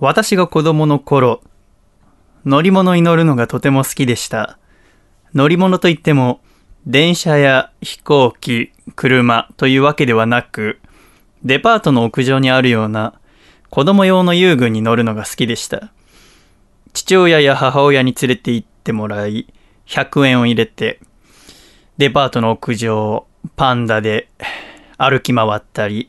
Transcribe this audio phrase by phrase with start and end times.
[0.00, 1.42] 私が子供の頃、
[2.44, 4.58] 乗り物に乗るのがとても好きでした。
[5.34, 6.40] 乗り物といっても、
[6.86, 10.78] 電車や飛行機、車というわけではなく、
[11.42, 13.18] デパートの屋上にあるような
[13.70, 15.92] 子供用の遊具に乗るのが好きでした。
[16.92, 19.52] 父親や母親に連れて行ってもらい、
[19.86, 21.00] 100円を入れて、
[21.96, 23.26] デパートの屋上を
[23.56, 24.28] パンダで
[24.96, 26.08] 歩き回ったり、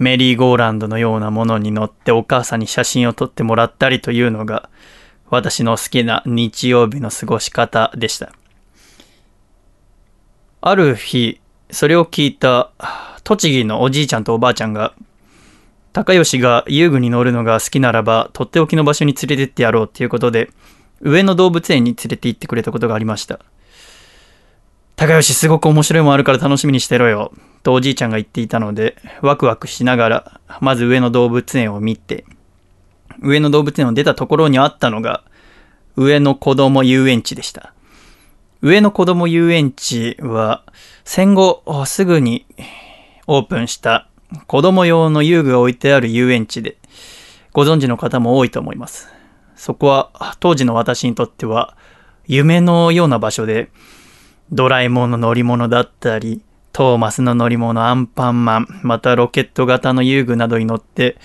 [0.00, 4.70] メリーゴーランドのようなものに乗ってお母さんに写真を撮ってもらったりというのが
[5.28, 8.32] 私の好きな日曜日の過ごし方でした。
[10.62, 11.38] ある日、
[11.70, 12.70] それを聞いた
[13.24, 14.94] 栃木のおじいちゃんとおばあちゃんが
[15.92, 20.50] 高吉が遊具に乗るのが好きならばとっておきの場所に連れてってやろうっていうことで
[21.02, 23.40] 上野動物園に連れて行ってくれたことがありました。
[25.00, 27.32] 高吉すごく面白いもあるから楽しみにしてろよ。
[27.62, 32.26] とおじいちゃんが言っていたので、ワクワクしながら、まず上野動物園を見て、
[33.22, 35.24] 上野動物園を出たところにあったのが、
[35.96, 37.72] 上野子供遊園地でした。
[38.60, 40.64] 上野子供遊園地は、
[41.06, 42.44] 戦後すぐに
[43.26, 44.06] オープンした
[44.46, 46.76] 子供用の遊具が置いてある遊園地で、
[47.54, 49.08] ご存知の方も多いと思います。
[49.56, 51.74] そこは当時の私にとっては
[52.26, 53.70] 夢のような場所で、
[54.52, 61.16] ドラえもんの乗り物だったり、トーマスの乗り物アンパンマン、またロケット型の遊具などに乗って、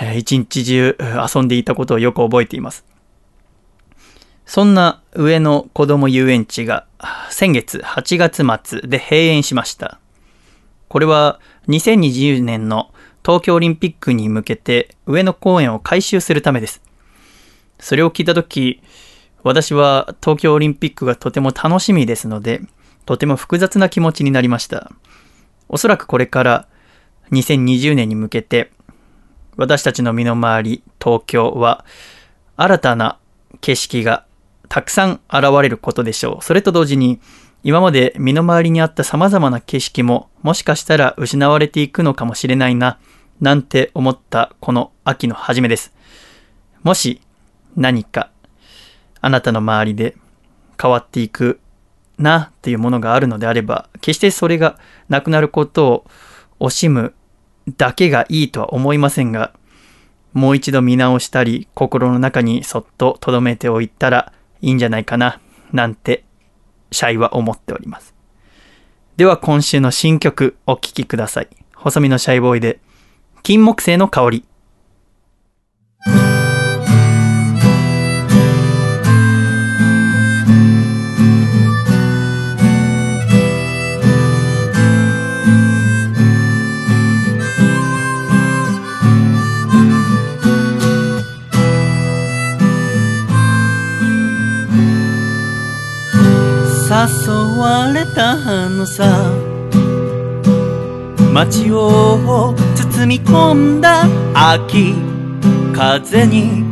[0.00, 0.96] えー一日中
[1.34, 2.84] 遊んでいたことをよく覚えています。
[4.44, 6.86] そんな上野子供遊園地が
[7.30, 10.00] 先月8月末で閉園しました。
[10.88, 12.90] これは2020年の
[13.24, 16.80] 東京オリンピックに向けて上野公園を改修するためです。
[17.78, 18.80] それを聞いたとき、
[19.42, 22.60] 私は東京オリンピックがとても楽しみですので、
[23.06, 24.90] とても複雑な気持ちになりました。
[25.68, 26.68] おそらくこれから
[27.30, 28.70] 2020年に向けて、
[29.56, 31.84] 私たちの身の回り、東京は
[32.56, 33.18] 新たな
[33.60, 34.24] 景色が
[34.68, 36.44] たくさん現れることでしょう。
[36.44, 37.20] それと同時に、
[37.64, 42.98] 今まで身の回りにあった様々な景色ももしかしたら失われていくのかもしれないな、
[43.40, 45.92] なんて思ったこの秋の初めです。
[46.82, 47.20] もし
[47.76, 48.30] 何か
[49.20, 50.16] あなたの周りで
[50.80, 51.60] 変わっていく
[52.18, 56.04] なっていうものがあるのであれば、決してそれがなくなること
[56.58, 57.14] を惜しむ
[57.76, 59.52] だけがいいとは思いませんが、
[60.32, 65.40] もう一度見直したり、心の中にそっと留めておいたらいいんじゃないかな、
[65.72, 66.24] なんて、
[66.90, 68.14] シャイは思っております。
[69.16, 71.48] では今週の新曲お聴きください。
[71.74, 72.80] 細身のシャイボーイで、
[73.42, 74.44] 金木犀の香り。
[97.06, 98.34] 誘われた
[98.68, 99.32] のさ
[101.32, 104.04] 街を包み込んだ
[104.34, 104.94] 秋
[105.72, 106.66] 風に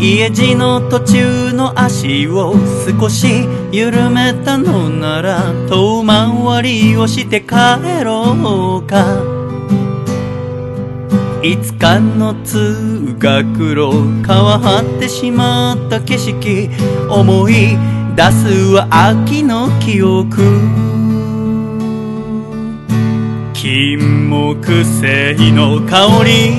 [0.00, 2.54] 家路の途中の足を
[3.00, 9.38] 少し緩めたのなら遠回りをして帰ろうか。
[11.40, 13.92] いつかの通学路
[14.26, 16.68] 変わってしまった景色
[17.08, 17.78] 思い
[18.18, 20.42] 出すは秋の記憶。
[23.52, 26.50] 金木犀の香り。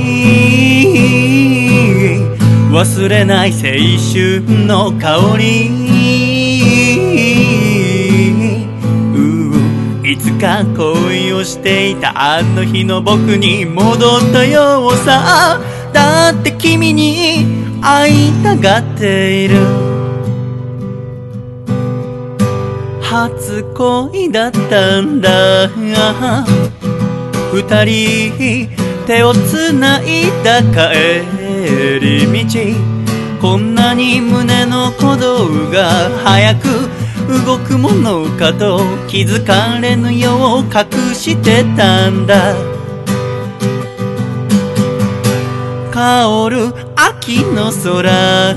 [2.72, 5.68] 忘れない青春の香り。
[9.18, 15.60] ういつか恋をしていたあの日の僕に戻ったようさ。
[15.92, 19.89] だって君に会いたがっている。
[23.10, 25.68] 初恋だったんだ
[27.52, 28.70] 二人
[29.08, 31.26] 手をつないだ帰
[32.00, 35.90] り道こんなに胸の鼓動が
[36.24, 36.68] 早く
[37.48, 42.54] 動くものかと気づかれぬよう隠してたんだ
[45.92, 48.54] 香る秋の空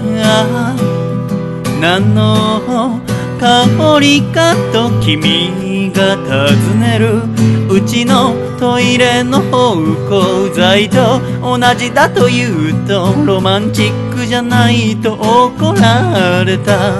[1.81, 3.12] 何の
[3.43, 7.25] 香りかと君が尋ねる。
[7.69, 16.93] うちのトイレの芳香剤と同じだと言うとロマンチックじゃないと怒られた。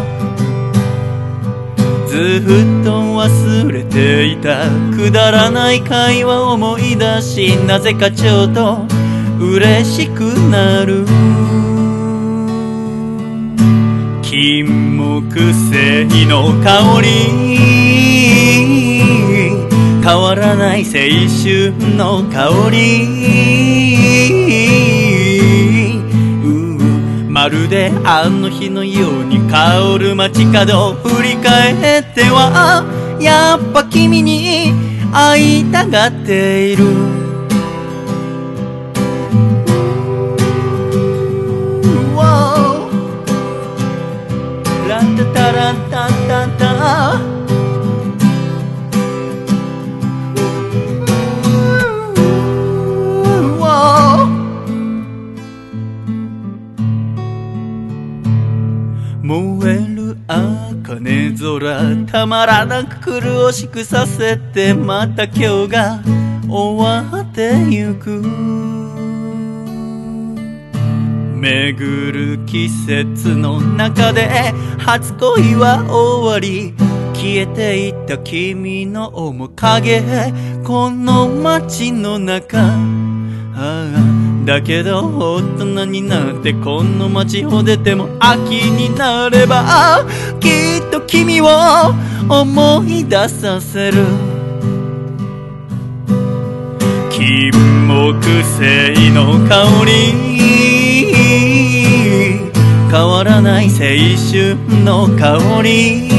[2.09, 4.67] ずっと忘れていた。
[4.97, 8.85] くだらない会話を思い出しなぜかちょっと
[9.39, 11.07] 嬉しくなる。
[14.33, 17.09] 金木犀の香り。
[20.03, 20.93] 変わらない青
[21.29, 22.79] 春の香り。
[27.29, 30.95] まるであの日のように香る街角。
[30.95, 32.87] 振り返っては
[33.21, 34.73] やっぱ君に
[35.13, 37.22] 会いたがっている。
[61.59, 66.01] 空たまらなく苦しくさせてまた今日が
[66.49, 68.23] 終わってゆく。
[71.41, 74.29] 巡る季節の中で
[74.79, 76.75] 初恋は終わり。
[77.15, 80.03] 消えていった君の面影。
[80.65, 82.59] この街の中。
[82.59, 82.75] あ
[83.55, 84.12] あ。
[84.45, 90.05] だけど大人になってこの街を出ても秋になれば
[90.41, 91.47] きっと君を
[92.29, 94.05] 思い出させる。
[97.11, 97.51] 金
[97.87, 100.33] 木犀の香り。
[102.91, 103.73] 変わらない青
[104.31, 106.12] 春の香り。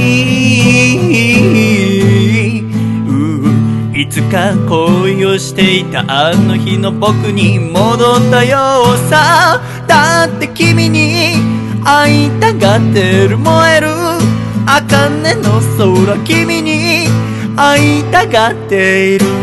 [4.14, 9.60] つか恋をしていたあの日の僕に戻ったようさ。
[9.88, 11.34] だって君に
[11.84, 13.88] 会いたがってる燃える。
[14.68, 15.60] 茜の
[16.06, 17.08] 空君に
[17.56, 19.43] 会いたがっている。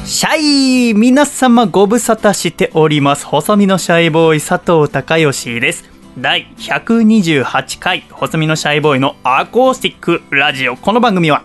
[0.04, 3.28] シャイ皆様ご無沙汰しております。
[3.28, 5.84] 細身のシャイボーイ佐藤孝義です。
[6.18, 10.76] 第128回、細身のシャイボーイのアコースティックラジオ。
[10.76, 11.44] この番組は、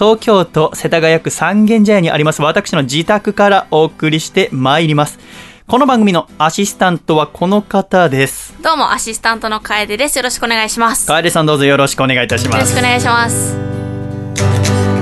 [0.00, 5.18] 東京都世田谷区三軒茶屋にあります私の自宅からお送りしてまいります。
[5.66, 8.54] この番組のアシスタントはこの方です。
[8.62, 10.16] どうも、アシスタントの楓です。
[10.16, 11.06] よろしくお願いします。
[11.06, 12.82] よ楓さんどうぞよろしくお願いいたしますろしくお。
[12.82, 13.54] 願いします。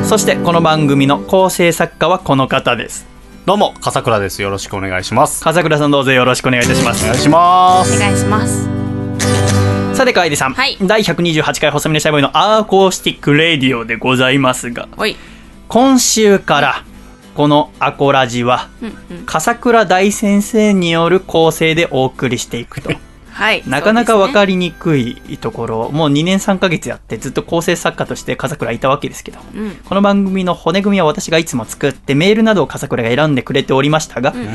[0.02, 3.06] そしてこの番組の構成作家はこの方です。
[3.46, 4.42] どうも、笠倉です。
[4.42, 5.44] よろしくお願いします。
[5.44, 7.04] 笠倉さんどうぞよろしくお願いいたします。
[7.04, 7.96] お願いします。
[7.96, 9.57] お願いします。
[9.98, 15.16] さて楓さん、はい第128回細身のシャイボーイの acoustic radio でございますが、おい。
[15.66, 16.84] 今週から
[17.34, 19.26] このアコラジはうんうん。
[19.26, 22.92] 笠倉大先生による構成でお送りしていくと。
[23.32, 23.64] はい。
[23.66, 24.32] なかなか分る。
[24.34, 29.70] かりにくいところ、もう2年3ヶ月やってずっと構成作家として笠倉いたわけですけど、うん。
[29.84, 34.48] この番組の骨組みは私がいつも作ってメールなどを笠倉が選んでくれておりましたが、うん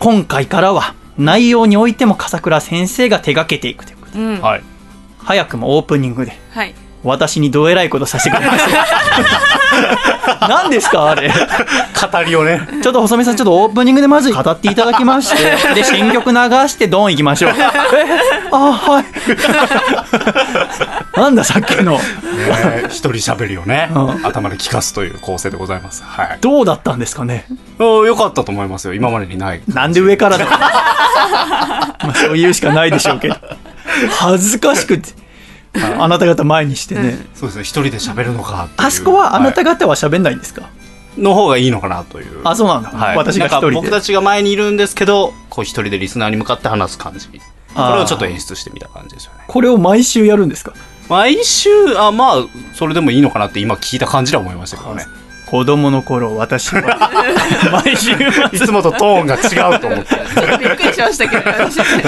[0.00, 4.26] 今回からは内容においても笠倉先生が手掛けていくということで、うん。
[4.34, 4.40] うん。
[4.40, 4.62] はい。
[5.24, 6.74] 早くもオープニングではい。
[7.02, 8.86] 私にどえらいことさせてくれました。
[10.48, 11.28] 何ですかあれ。
[11.30, 12.60] 語りをね。
[12.82, 16.36] ちょっと細見さん、ちょっとオープニングでまず語っていただきまして、で、新曲流
[16.68, 17.52] してドン行きましょう。
[17.52, 17.54] え
[18.52, 19.04] あ、はい。
[21.18, 21.92] なんださっきの。
[21.92, 22.00] ね
[22.88, 26.02] 一人喋りをね、うん頭で聞かすという構成でございます。
[26.06, 26.38] はい。
[26.42, 27.46] どうだったんですかね？
[27.78, 28.92] およかったと思いますよ。
[28.94, 29.62] 今までにない。
[29.68, 33.36] なんで上からだまあそう言うしかないでしょうけど。
[34.10, 35.10] 恥ずかしくて。
[35.72, 37.16] あなた方前にしてね。
[37.34, 37.62] そうですね。
[37.62, 40.68] 一人で喋るのかあそこはあなたい方は喋んないんですか、
[41.16, 42.40] の方がいいのかなという。
[42.42, 42.90] あ、そうなんだ。
[42.90, 43.16] はい。
[43.16, 43.76] 私が一人で。
[43.76, 47.28] 僕たちが前にいるんですけど、こう一人でリスナーに向かって話す感じ。
[47.28, 47.34] こ
[47.74, 49.44] れをちょっと演出してみた感じですよね。
[49.46, 50.72] これを毎週やるんですか？
[51.08, 55.04] 毎週、あ、まあ、それでもいいのかなって今聞いた感じでは思いましたけどね。
[55.50, 57.10] 子供の頃私は
[57.84, 58.12] 毎週
[58.52, 60.14] いつもとトーンが違うと思って。
[60.60, 61.42] びっくりしましたけど、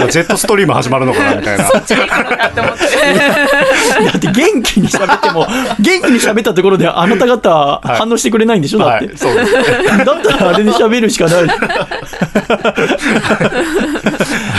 [0.07, 1.65] ジェットストリーム始まるのかなみたいな。
[1.65, 2.85] そっちに行くのかって思って。
[2.85, 5.49] だって元気に喋っても
[5.81, 10.05] 元気に喋ったところであなた方い反応してくれないんでしょだって、はい。
[10.05, 11.43] だったらあれで喋るしかない。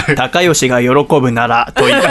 [0.18, 2.08] 高吉が喜ぶならと言って。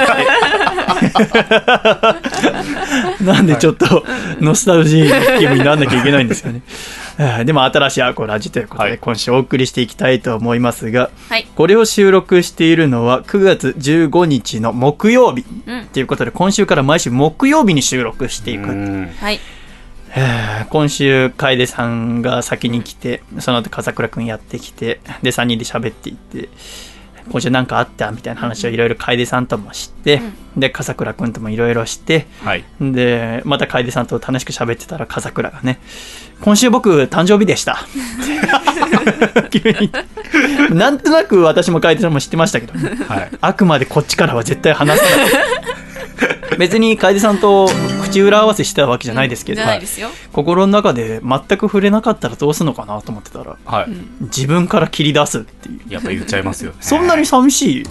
[3.24, 4.04] なんでちょっと
[4.40, 6.62] ノスタルジーな気分にならなきゃいけないんですよね。
[7.18, 11.46] えーでも新しいアコラジということで、はい今週お送りしていきたいと思いますが、はい。
[11.54, 15.84] これを収録しているのは9月15日の木曜日うん。
[15.86, 19.40] ということで今週から毎週木曜日に収録していくうんはい。
[20.14, 26.48] えー今週楓さんが先に来てその後笠倉くんやってきてで3人で喋っていって
[27.30, 30.20] 今週なんかあったみたいな話をいろいろ楓さんともして、
[30.56, 32.64] で笠倉くんともいろいろしてはい。
[32.80, 35.80] でまた楓さんと楽しく喋ってたら笠倉がね
[36.42, 37.78] 「今週僕誕生日でした」
[39.50, 39.92] 急に。
[40.70, 42.96] なんとなく私も楓さんも知ってましたけどね。
[43.06, 43.30] はい。
[43.40, 45.28] あくまでこっちからは絶対話さない
[46.58, 47.68] 別に楓さんと
[48.02, 49.66] 口裏合わせしてたわけじゃないですけじど。
[50.32, 53.86] 心の中で全く触れなかったらどうするのかなと思ってたらはい。
[54.22, 56.76] 自分から切り出すっていうやっぱ言っちゃいますよね。
[56.80, 57.84] そんなに寂しい？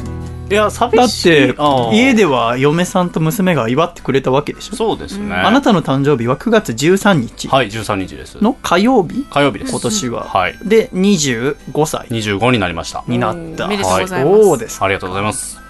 [0.51, 1.29] いや、寂だっしい。
[1.29, 4.75] てあー家では嫁さんと娘が祝ってくれたわけでしょ？
[4.75, 5.33] そうですね。
[5.33, 8.43] あなたの誕生日は9月13日はい、13日です。
[8.43, 9.25] の火曜日？
[9.29, 9.71] 火曜日です。
[9.71, 10.55] 今年は、はい。
[10.65, 13.05] で25歳25になりました。
[13.07, 15.60] になったおめでとうございますそうですありがとうございます。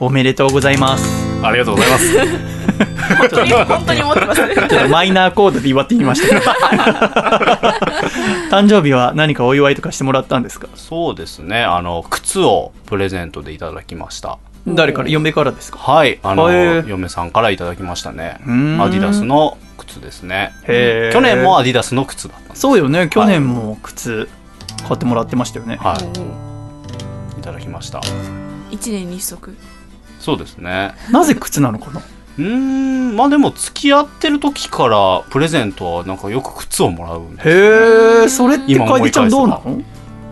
[0.00, 2.18] おめでとうございますありがとうございます。
[3.18, 4.54] 本当に、本当に思ってますね。
[4.54, 6.40] ちょっとマイナーコードで祝ってみましたけど
[8.50, 10.68] 誕生日は何かお祝いとかしてもらったんですか？
[10.74, 11.62] そうですね。
[11.62, 14.38] あの、靴をプレゼントでいただきました。
[14.66, 15.08] 誰から？
[15.08, 15.78] 嫁からですか？
[15.78, 16.18] はい。
[16.22, 18.36] あの、へー嫁さんからいただきましたね。
[18.42, 20.52] アディダスの靴ですね。
[21.12, 22.54] 去年もアディダスの靴だった。
[22.56, 24.28] そうよね去年も靴
[24.86, 25.96] 買ってもらってましたよね、は
[27.36, 27.38] い。
[27.40, 28.00] いただきました。
[28.70, 29.56] 一年に一足。
[30.28, 30.92] そうですね。
[31.10, 32.00] なぜ靴なのかな？
[32.00, 37.42] うーん、まあでも付き合ってる時からプレゼントはなんかよく靴をもらうんで。
[37.44, 39.82] へえそれって楓ちゃんどうなの？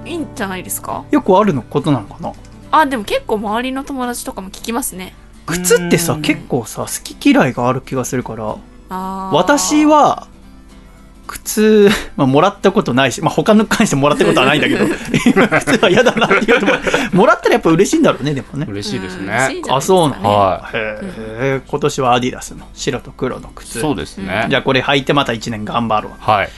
[0.05, 1.07] いいんじゃないですか？
[1.11, 1.63] よくあるの？
[1.63, 2.35] ことなのかな？
[2.73, 5.15] あ、でも結構周りの友達とかも聞きますね。
[5.47, 6.23] 靴ってさうん。
[6.23, 8.59] 結構さ好き嫌いがある気がするから
[9.33, 10.29] 私、は
[11.27, 16.73] 靴、まあ、もらったことないし、まあ、他の関してもらったことはないんだけど今 靴は嫌だなって言うとも
[17.13, 18.67] もらったらやっぱ嬉しいんだろうねでもね。
[18.69, 19.63] 嬉しいですね。
[19.69, 23.81] あそうなの、はへえ今年はアディダスの白と黒の靴。
[23.81, 24.47] そうですね。
[24.49, 26.49] じゃあこれ履いてまた1年頑張ろうはい。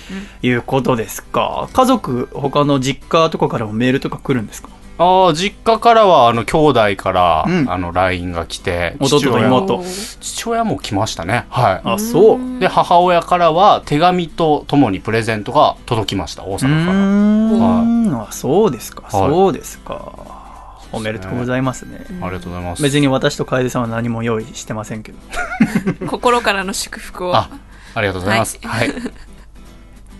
[0.40, 1.68] ということですか。
[1.72, 4.68] 家族他の実家とかからもメールとか来るんですか？
[4.98, 9.84] ああ、実家からは、あの、兄弟から、うんあの、LINE が来て、弟と父親妹
[10.20, 11.46] 父親も来ましたね。
[11.50, 12.60] はあそうい。
[12.60, 16.72] で、母親からは、手紙とともにプレゼントが届きました、大う阪から。
[16.72, 16.94] ー
[18.10, 20.12] ん、あそうですか、いそうですか
[20.90, 22.82] おめでとうございますねありがとうございます。
[22.82, 25.18] 別に私と楓さんは何も用意してませんけど
[26.08, 27.36] 心からの祝福を。
[27.36, 27.50] あ、
[27.94, 28.58] ありがとうございます。
[28.62, 28.92] ははい。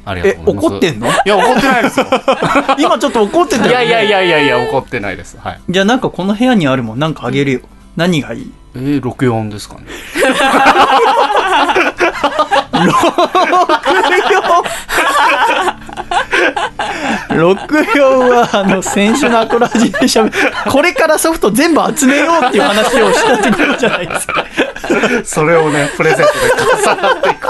[0.09, 0.67] ありがえとうございます。
[0.69, 1.07] 怒ってんの？
[1.09, 2.07] いや、怒ってないですよ。
[2.79, 5.37] 今ちょっと怒ってたよ、ね、いやいやいやいやいや、怒ってないです。
[5.39, 5.61] はい。
[5.69, 7.61] じゃあなんかこの部屋にあるもんなんかあげるよ
[7.97, 8.53] 何がいい？
[8.75, 9.83] えー、64ですかね。
[17.29, 20.31] 64はあの先週のアコラジでしゃべ
[20.71, 24.45] これからソフト全部集めようっていう話をしたところじゃないですか
[25.25, 26.41] それをね、プレゼントで
[26.83, 27.49] 重なっていく。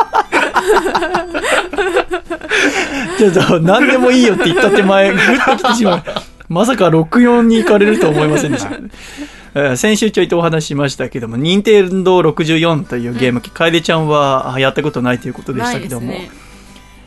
[3.18, 6.02] ちょっと何でもいいよって言った手前グッときてしまう。
[6.48, 8.70] まさか64に行かれるとは思いませんでした、
[9.54, 16.30] えー先週ちょいとお話ししましたけども任天堂64というゲーム機、楓ちゃんはあやったことないということでしたけども、ね。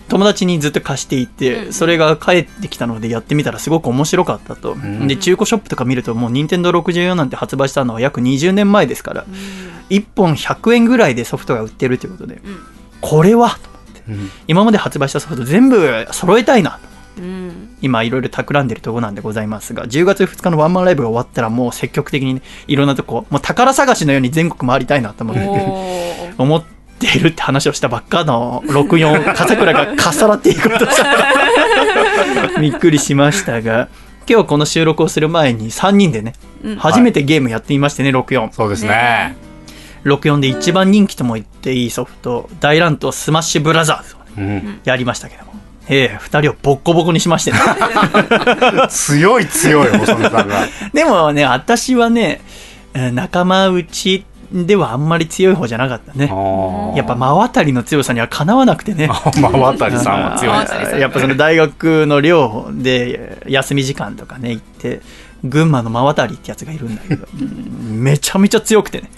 [0.09, 5.07] 友達にずっと貸していて、うんそれが帰ってきたのでやってみたらすごく面白かったと、ん。
[5.07, 9.25] で中古ショップとか見るともう任天堂64なんて発売したのは約20年前ですから、
[9.89, 12.39] 1本100円ぐらいでソフトが売ってるということで、ん
[13.01, 13.49] これは？
[13.49, 13.55] と
[14.09, 14.29] うん。
[14.47, 16.79] 今まで発売したソフト全部揃えたいな。
[17.15, 17.75] とうん。
[17.81, 26.63] 今いろいろ企んでるとこなんでございますが10月2日のワンマンライブが終わったらもう積極的にねいろんなとこもう宝探しのように全国回りたいなと思って 思っ
[26.99, 30.85] ているって話をしたばっかの64 笠倉がかっさらっていくこと
[32.61, 33.87] びっくりしましたが
[34.29, 36.75] 今日この収録をする前に3人でねうん。
[36.75, 39.35] 初めてゲームやってみましてね6464そうですね
[40.39, 40.51] ね。
[40.53, 44.79] で一番人気とも言っていいソフト大乱闘スマッシュブラザーズをねうん。
[44.83, 45.53] やりましたけども
[45.89, 47.59] ええ2人をボッコボコにしましてね
[48.89, 50.65] 強い強い、細野さんが。
[50.93, 52.41] でもね私はね
[52.93, 56.27] えー仲間内ではあんまり強い方じゃなかったね
[56.95, 65.01] やっぱ真渡りの強さにはかなわなくてね真渡りさんは強いです真渡りさんやっぱその大学の寮で休み時間とかね行って
[65.43, 67.27] 群馬の真渡りってやつがいるんだけど。
[67.33, 68.03] うん。
[68.03, 69.09] めちゃめちゃ強くてね。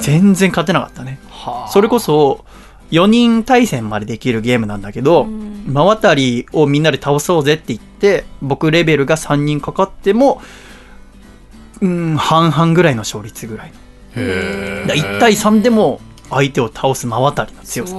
[0.00, 1.20] 全然勝てなかったね。
[1.30, 1.68] はあ。
[1.70, 2.44] それこそ
[2.90, 5.64] 4人対戦までできるゲームなんだけど、うん。
[5.66, 10.42] 真渡りをみんなで倒そうぜって言って僕レベルが3人かかっても
[11.80, 13.76] うん半々ぐらいの勝率ぐらいの。
[14.16, 17.94] へだ1対3でも相手を倒す真渡りの強さ。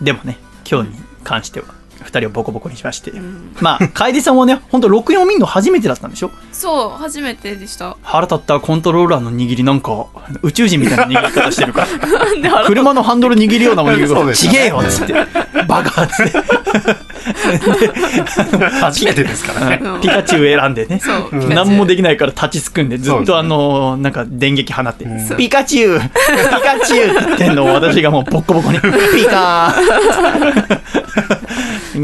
[0.00, 0.38] でもね
[0.70, 1.66] 今日に関しては
[2.06, 3.56] 2人をボコボコにしまして、うん。
[3.60, 6.30] まあ楓さんはね本当64見るの初めてだったんでしょ？
[6.52, 7.96] そう、初めてでした。
[8.02, 8.60] 腹立った。
[8.60, 10.06] コントローラーの握りなんか
[10.42, 11.86] 宇宙人みたいな握り方してるか
[12.50, 12.64] ら。
[12.66, 14.32] 車のハンドル握るような握り方。
[14.34, 15.14] ちげえよっつって。
[15.68, 16.38] バカっつって。
[18.80, 19.80] 初めてですからね。
[19.82, 21.00] うんピカチュウ選んでね。
[21.54, 25.36] 何もできないから立ちすくんでずっとあのなんか電撃放ってうん。
[25.36, 28.78] ピカチュウピカチュウって言ってんのを私がもうボッコボコに
[29.14, 31.25] ピカー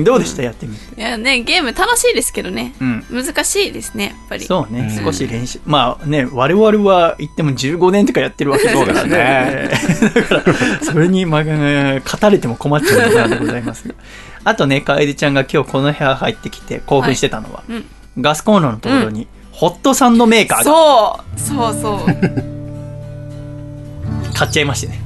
[0.04, 0.42] どうでした？
[0.42, 2.74] やってみていやね、ゲーム楽しいですけどね。
[2.80, 4.44] うん難しいですね、やっぱり。
[4.44, 5.60] そうね、うん少し練習。
[5.66, 9.70] まあね、我々は言っても15年とかやってるわけですからね。
[10.30, 13.94] だから、それに、まあ、勝たれても困っちゃうのでございますが。
[14.44, 17.84] あとね、楓ちゃんが今日この部屋入ってきて興奮してたのは、うん。
[18.20, 22.06] ガスコンロのところに、ホットサンドメーカーがそうそうそう。
[24.34, 25.00] 買っちゃいましてね。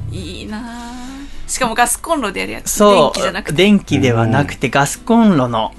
[1.47, 2.71] しかもガスコンロでやるやつ。
[2.71, 3.13] そう。
[3.13, 3.53] 電気じゃなくて。
[3.53, 5.73] 電気ではなくて、ガスコンロの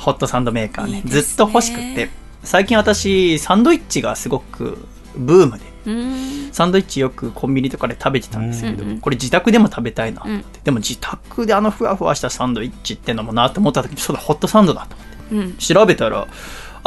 [0.00, 0.98] ホットサンドメーカーね。
[0.98, 2.10] いいねずっと欲しくて。
[2.44, 5.76] 最近私、サンドイッチがすごくブームで。
[6.52, 15.56] サンドイッチよくコンビニとかで食べてたんですけど、うんうんこれ自宅でも食べたいなと思って、でも自宅であのふわふわしたサンドイッチってのもなと思った時にそうだホットサンドだと思ってうん。
[15.58, 16.26] 調べたら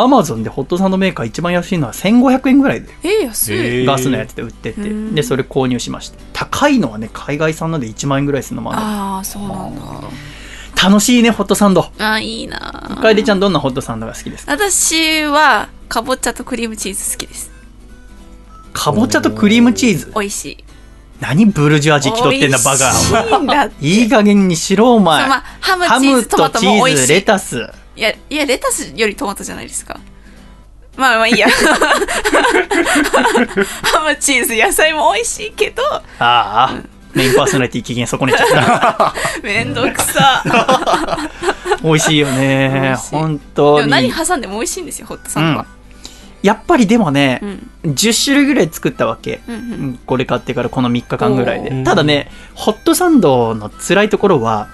[0.01, 2.89] アマゾンでホットサンドメーカー一番安いのは1500円ぐらいで。
[3.03, 3.57] えー、安い。
[3.57, 3.85] えー。
[3.85, 5.15] ガスのやつで売ってて、うん。
[5.15, 8.81] でそれ購入しました高いのはね海外産ので1万円ぐらいするのもある。
[8.81, 9.81] ああ、そうなんだ。
[10.81, 11.81] 楽しいねホットサンド。
[11.81, 14.53] あーいいなぁ楓ちゃんどんなホットサンドが好きですか？
[14.53, 17.51] 私は、かぼちゃとクリームチーズ好きです。
[18.71, 20.11] かぼちゃとクリームチーズ？
[20.15, 20.63] 美味しい。
[21.19, 23.65] 何ブルジョアジ気取ってんだバカ。
[23.81, 24.03] い。
[24.03, 27.25] いい加減にしろお前、まあ、ハム、ハチーズ、トムとチマトも美ーズレ味しい。
[27.25, 29.99] タスいや、いや、レタスよりトマトじゃないですか。
[30.95, 31.49] まあまあいいや。
[33.83, 36.73] ハム、チーズ、野菜も美味しいけど、ああ、
[37.13, 39.13] メインパーソナリティ機嫌損ねちゃった。
[39.43, 40.41] めんどくさ。
[41.83, 43.85] 美味しいよね本で当に。
[43.87, 45.65] も何挟んでも美味しいんですよ、ホットサンドは。
[46.41, 47.41] やっぱりでもね
[47.83, 47.91] う、ん。
[47.91, 49.41] 10種類ぐらい作ったわけ。
[49.45, 49.55] うん。
[49.55, 49.57] う。
[49.57, 51.83] うんんこれ買ってからこの3日間ぐらいで。
[51.83, 54.69] ただね、ホットサンドの辛いところは、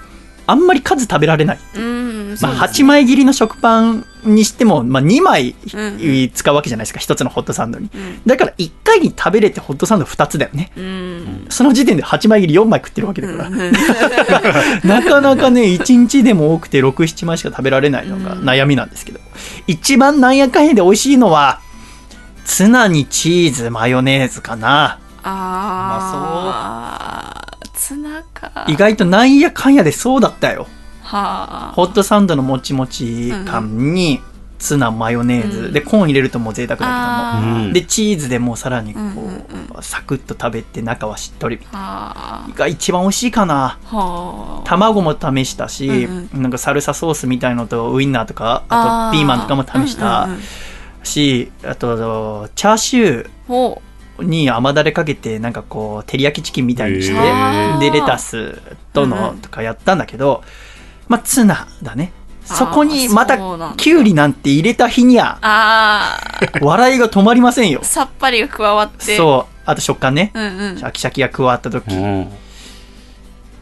[0.46, 1.58] あんまり数食べられない。
[1.74, 2.28] うん。
[2.30, 7.90] まあ、そうです8枚切りの食パンにしても、まあ、2枚うん使うわけじゃないですか、1つのホットサンドに。
[7.94, 8.20] うん。
[8.26, 10.70] だから1回に食べれてホットサンド2つだよね。
[10.76, 11.46] うん。
[11.48, 13.48] その時点で8枚切り4枚食ってるわけだから。
[13.48, 13.72] うん
[14.84, 19.20] なかなかね、1日でも多くて6、7枚しか食べられないのが悩みなんですけど、
[19.66, 21.60] 一番なんやかんやで美味しいのは、
[22.44, 24.98] ツナにチーズ、マヨネーズかな。
[25.22, 27.55] あー、ツ
[27.96, 28.66] ナか。
[28.68, 30.66] 意外となんやかんやでそうだったよ。
[31.02, 31.72] はあ。
[31.74, 34.20] ホットサンドのもちもち感に、
[34.58, 37.72] ツナ、マヨネーズ、うんで、コーン入れるともう贅沢だけども。
[37.72, 41.60] で、チーズでもうさらにこう、うんうんサクッと食べて中はしっとり。
[41.70, 43.78] はが一番美味しいかな。
[43.92, 43.96] あ。
[43.96, 44.66] はあ。
[44.66, 50.42] 卵も試したし、うんなんかサルサソースみたいのとウインナーとかあとピーマンとかも試したうんうんうん
[51.02, 57.14] しあとチャーシュほーに甘だれかけてなんかこう照り焼きチキンみたいにして
[57.80, 58.60] でレタス
[58.92, 60.42] とうんのうんとかやったんだけど
[61.08, 62.12] まあツナだね
[62.44, 66.18] そこにまたそうなんだキュウリなんて入れた日にはあ
[66.60, 69.16] 笑いが止まりませんよー、さっぱりが加わって。
[69.16, 70.40] そうあと食感ねう。
[70.40, 70.78] うんうん。
[70.78, 72.28] シャキシャキが加わった時うん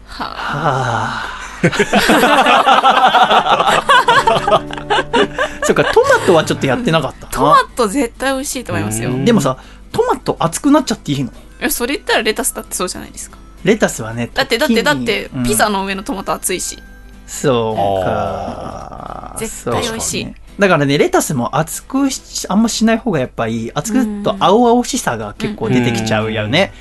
[0.07, 1.35] ははあ。
[5.65, 7.33] そっか、トマトはちょっとやってなかったな。
[7.33, 9.11] トマト絶対美味しいと思いますよ。
[9.25, 9.57] でもさ、
[9.95, 11.31] トマト熱くなっちゃっていいの？
[11.61, 13.39] や、それ言ったらレタスだってそうじゃないですか。
[13.65, 16.79] レタスはね、だって、だって、だってうん、ピザの上のトマト熱いし。
[17.27, 19.37] そうか。
[19.39, 23.73] 絶対美味しいそうねだからね、レタスも熱くし、あんましない方がやっぱいい。
[23.73, 26.73] 熱くると青々しさが結構出てきちゃうよね。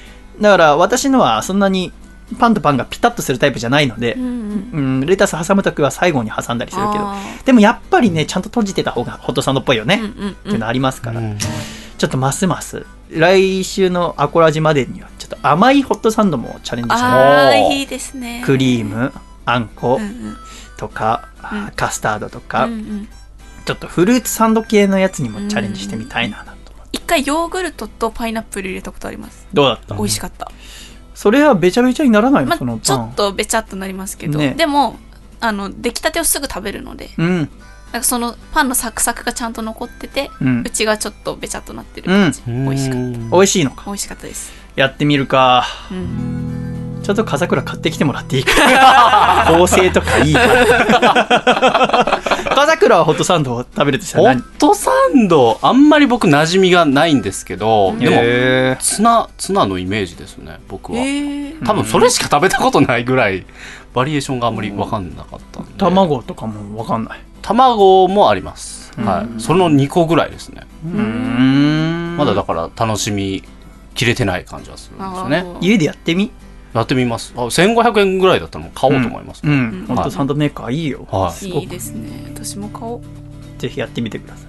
[0.42, 1.94] だから私のはそんなに
[2.40, 4.70] パンとパンがピタッとするタイプじゃないのでう、んうん。
[4.74, 7.06] うん、レタス挟むときは最後に挟んだりするけど。
[7.06, 9.96] あでもやっぱりね、ちゃんと閉じてた方がホットサンドっぽいよね。
[9.96, 11.38] ーうんうんっていうのありますから、うん
[11.98, 18.42] ちょっとますます来週のアコラジまでにはちょっと甘いホットサンドもチャレンジしてみあいいですね。
[18.46, 19.14] クリーム
[19.46, 20.38] あんこうんうん。
[20.78, 21.72] とか、うん。
[21.76, 23.10] カスタードとか、うんうん。
[23.66, 29.48] ちょっとフルーツサンド系のやつにもチャレンジしてみたいなと思って、一回ヨーグルトとパイナップル入れたことあります。
[29.54, 29.96] どうだった？
[29.96, 30.52] 美味しかった。
[31.14, 34.56] それはべちゃべちゃにならないの、まあそのちょっとべちゃっとなりますけど、ね。
[34.56, 34.98] でも
[35.40, 37.12] あの出来たてをすぐ食べるので。
[37.18, 37.50] うん
[37.94, 43.36] なんかそのパンのサクサクがちゃんと残ってて、ううんちがちょっとべちゃっとなってる感じ、美味しかった。
[43.36, 43.84] 美味しいのか。
[43.86, 45.64] 美味しかったです、やってみるか。
[45.92, 49.46] うん、ちょっと笠倉買ってきてもらっていいか。
[49.56, 50.40] 構成とかいいか。
[50.44, 52.20] ら
[52.56, 54.42] 笠倉はホットサンドを食べるとしたホら何？
[54.42, 60.98] ットサンドあんまり僕馴染みがないんですけどでもへツナツナのイメージですね僕は。
[60.98, 63.46] えー、多分それしか食べたことないぐらい
[63.94, 69.38] バリエーションがあんまり分かんなかった卵とかも分かんない卵もあります、はうん。
[69.38, 70.64] い、その2個ぐらいですね。
[72.18, 73.44] まだだから楽しみ
[73.94, 75.46] きれてない感じはするんですよね。
[75.62, 76.32] 家でやってみ？
[76.74, 77.34] やってみます。
[77.38, 81.32] あ1500円ぐらいだったらもう買おうと思います、うん、うんホットサンドメーカーいいよ、はい。
[81.32, 81.62] すごく。
[81.62, 82.32] いいですね。
[82.34, 83.02] 私も買おう。
[83.60, 84.48] ぜひやってみてください。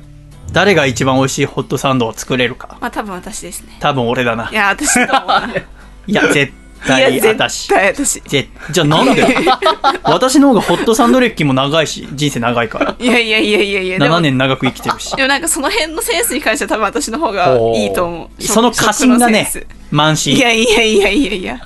[0.52, 2.78] 誰が一番美味しいホットサンドを作れるか。
[2.80, 3.76] まあ多分私ですね。
[3.80, 4.48] 多分俺だな。
[4.50, 4.96] いや私
[6.06, 6.52] いや絶
[6.86, 8.20] 対絶私対私。
[8.20, 9.24] ぜじゃあなんで？
[10.04, 12.96] 私の方がホットサンド歴も長いし人生長いから。
[12.98, 15.14] いやいやいやいやいやでも7年長く生きてるし。
[15.16, 18.42] でもなんかその辺のセンスに関しては多分私の方がいいと思う。
[18.42, 19.50] その過信がね。
[19.90, 20.30] 満身ス。
[20.30, 21.60] いやいやいやいやいや。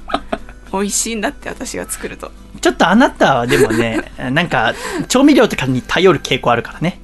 [0.72, 4.74] 美味しいんだって私が作るとちょっとあなたはでもね なんか
[5.08, 7.00] 調味料とかに頼る傾向あるからね。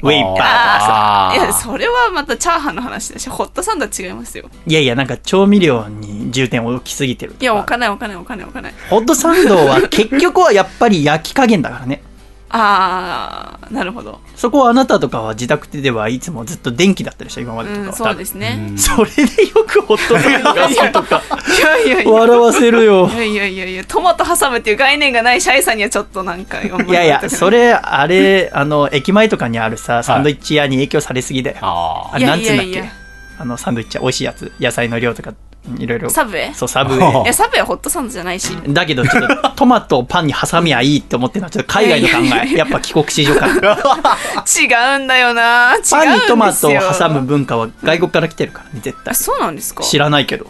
[0.00, 0.40] ウェイパーとか。
[0.40, 4.48] さいやそれはまたチャーハンの話だしホットサンドは違いますよ。
[4.66, 7.76] いやいやなんか調味料に重点を置きすぎてるいや置か。
[7.76, 12.02] ない置かない置かない置かないホットサンドは結局はやっぱり焼き加減だからね
[12.50, 14.20] ああなるほど。
[14.34, 18.72] そこはあなたとかは自宅ではいつもずっと電気だったでしょ今までとかは、うんそうですね。
[18.76, 22.10] それでよくホットドがそうとかいやいやいや。
[22.10, 23.08] 笑わせるよ。
[23.08, 32.70] いやいやいやいやトマト挟むっていう概念がないシャイさんにはちょっとなんかいやいやそれあれあの駅前とかにあるさサンドイッチ屋に影響されすぎだよ、ああれなんつうんだっけ？
[32.70, 32.92] いやいやいや。
[33.40, 35.32] あのサンドイッチ屋美味しいやつ野菜の量とか
[35.76, 36.54] いろいろサブウェイ？
[36.54, 37.22] そうサブウェイ。
[37.24, 38.56] いやサブウェイはホットサンドじゃないし。
[38.68, 42.14] だけどちょっとトマトをパンに挟みゃいいって思ってるのはちょっと海外の考
[42.46, 42.54] え。
[42.56, 43.78] やっぱ帰国子女から
[44.46, 45.74] 違うんだよな。
[45.74, 49.12] 違うんですよパンにトマトを挟む文化は外国から来てるからね絶対。
[49.12, 49.82] あそうなんですか？
[49.84, 50.46] 知らないけど。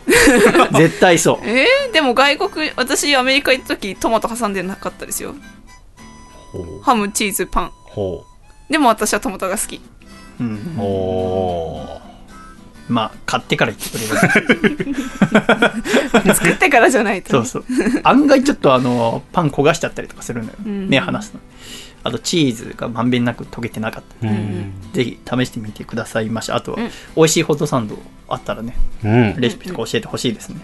[0.77, 1.49] 絶対そう。
[1.49, 5.35] えー、でも外国私アメリカ行った時トマト挟んでなかったですよ。
[6.83, 7.73] ハムチーズパン。
[7.85, 8.25] ほ
[8.71, 9.81] でも私はトマトが好き。
[10.41, 10.77] うん。
[10.79, 10.81] う。
[10.81, 12.01] お
[12.89, 14.07] まあ買ってから言ってくれ
[16.25, 16.35] る。
[16.35, 18.01] 作ってからじゃないとね、そうそう。
[18.05, 20.89] 案外ちょっとあのパン焦がしちゃったりとかするのよ、うん。
[20.89, 21.41] 目離すの。
[22.05, 24.27] あとチーズがまんべんなく溶けてなかった。
[24.27, 24.37] ううん。
[24.37, 26.51] んぜひ試してみてくださいまし。
[26.51, 26.91] あとは、うん。
[27.17, 27.99] 美味しいホットサンド
[28.29, 29.37] あったらねうん。
[29.39, 30.61] レシピとか教えてほしいですね、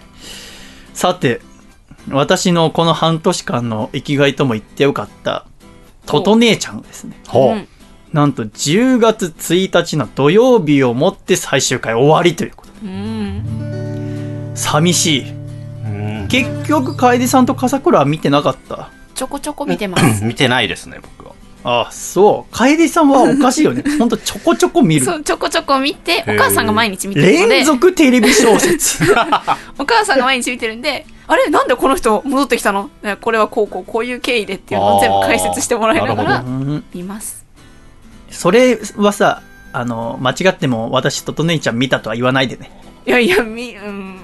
[0.93, 1.41] さて
[2.09, 5.45] 私のこの半年間の生きがいとも言ってよかった
[6.05, 7.19] とと姉ちゃんですね。
[7.27, 7.67] ほうん
[8.13, 12.71] なんと10月1日の土曜日をもって最終回終わりということ。
[12.83, 14.51] うん。
[14.55, 15.31] 寂しい。
[15.85, 16.27] うん。
[16.29, 18.89] 結局楓さんと笠倉は見てなかった。
[19.13, 20.23] ちょこちょこ見てます。
[20.25, 21.35] 見てないですね僕は。
[21.67, 22.55] あそう。
[22.55, 23.83] 楓さんはおかしいよね。
[23.97, 25.05] ほんとちょこちょこ見る。
[25.05, 26.35] そうちょこちょこ見てー。
[26.35, 27.55] お母さんが毎日見てるので。
[27.55, 29.03] 連続テレビ小説。
[29.79, 32.89] お母さんが毎日見てるんであれなんでこの人戻ってきたの？
[33.19, 36.83] これはこうこうこういう経緯でっていうのを全部解説してもらいながあらうん。
[36.93, 37.44] 見ます
[38.35, 39.41] それはさ
[39.73, 42.71] あの間違っても私とと姉ちゃん見たとは言わないでね。
[43.05, 44.15] いやいやみうん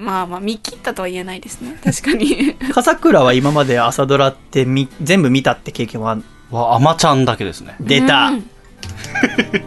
[0.00, 1.78] まあまあ見切ったとは言えないですね。
[1.84, 2.54] 確かに。
[2.72, 6.18] 笠倉は今まで朝ドラってみ全部見たって経験は？
[6.50, 7.76] はアマちゃんだけですね。
[7.80, 8.44] 出た、うん。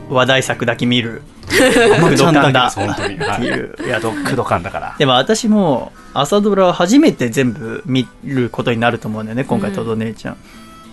[0.10, 1.22] 話題作だけ見る。
[1.98, 3.44] アマちゃんだってはい。
[3.46, 4.96] いうやつ駆動感だから。
[4.98, 9.76] でも私も朝ドラ初めて全部見ることになると思うんだよね今回うん。
[9.76, 10.38] とど姉ちゃん、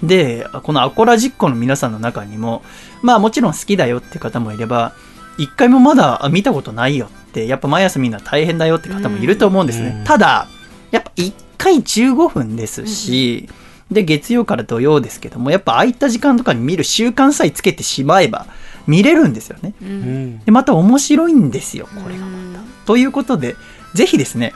[0.03, 2.63] でこのアコラジッコの皆さんの中にも
[3.03, 4.95] まあもちろん好きだよって方もいれば
[5.39, 10.49] 一回もまだあ見たことないよってやっぱ毎朝みんな大変だよって方もいると思うんですね、うんただ
[10.91, 13.49] やっぱ1回15分ですし、
[13.91, 18.47] で月曜から土曜ですけどもやっぱ空いた時間とかに見る習慣さえつけてしまえば
[18.87, 19.75] 見れるんですよね。
[19.83, 20.27] ううん。
[20.37, 22.87] んでまた面白いんですよこれがまた。
[22.87, 23.57] ということで
[23.95, 24.53] ぜひですね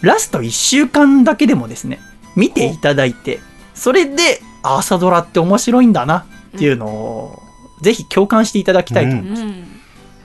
[0.00, 1.98] ラスト1週間だけでもですね
[2.36, 3.40] 見ていただいて
[3.74, 7.42] それであ朝ドラって面白いんだなっていうのを、
[7.82, 9.64] ぜひ共感していただきたいと思います、うん。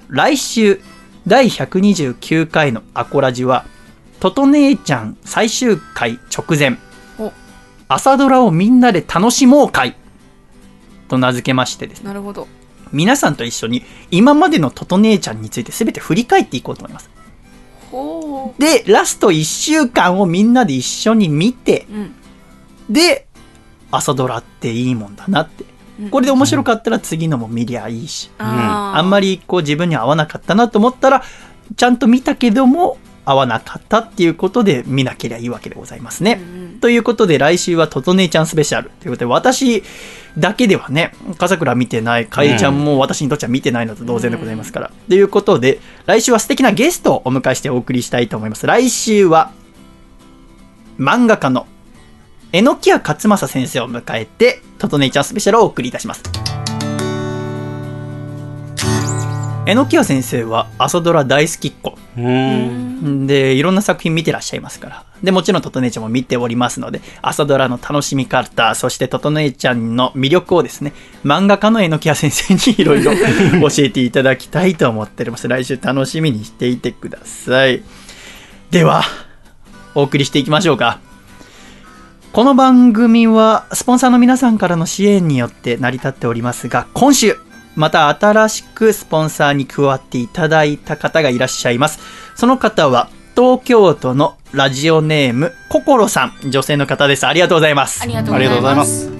[0.09, 0.81] 来週
[1.27, 3.65] 第129回のアコラジは
[4.19, 6.77] とと姉ちゃん最終回直前。
[7.19, 7.31] お。
[7.87, 9.95] 朝ドラをみんなで楽しもう会。
[11.09, 12.07] と名付けましてですね。
[12.07, 12.47] なるほど。
[12.91, 17.09] 皆さんと一緒に今までのとと姉ちゃんについて全て振り返っていこうと思います。
[17.91, 22.15] ほでラスト1週間をみんなで一緒に見てううん。
[22.89, 23.27] で
[23.95, 25.65] 朝ドラっていいもんだなって。
[26.09, 28.99] これで面白かったら次のも見りゃいいし、あー。
[28.99, 31.23] あんまりこう自分に合わなかったなと思ったら、
[31.75, 36.41] ちゃんと見たけども合わなかったっていうことで見なければいいわけでございますね。
[36.41, 38.91] うんということで来週はとと姉ちゃんスペシャル。
[38.99, 39.83] ということで私
[40.37, 44.91] だけではね、笠倉見てない、かえちゃんも私にとっては見てないのと同然でございますから。
[45.07, 48.67] ということで来週は素敵なゲストをお迎えしてお送りしたいと思います。
[48.67, 49.51] 来週は
[50.99, 51.67] 漫画家の
[52.53, 56.21] 榎谷勝正先生を迎えて、とと姉ちゃんスペシャルをお送りいたします。
[59.65, 61.97] 榎谷先生は朝ドラ大好きっ子。
[62.15, 65.03] で、いろんな作品見てらっしゃいますから。
[65.23, 73.13] で、もちろん、とと姉ちゃんも見ておりますので、朝ドラの楽しみ方、そしてとと姉ちゃんの魅力をですね、漫画家の榎谷先生にいろいろ
[73.67, 75.47] 教えていただきたいと思っております。
[75.47, 77.81] 来週楽しみにしていてください。
[78.69, 79.01] では、
[79.95, 81.12] お送りしていきましょうか。
[82.33, 87.37] この番組は、スポンサーの皆さんからの支援によって成り立っておりますが、今週、
[87.75, 91.99] また新しくスポンサーに加わっていただいた方がいらっしゃいます。
[92.33, 97.27] その方は、東京都のラジオネーム、ココロさん、女性の方です。
[97.27, 98.07] ありがとうございますあ。
[98.07, 99.11] りがとうございまますす。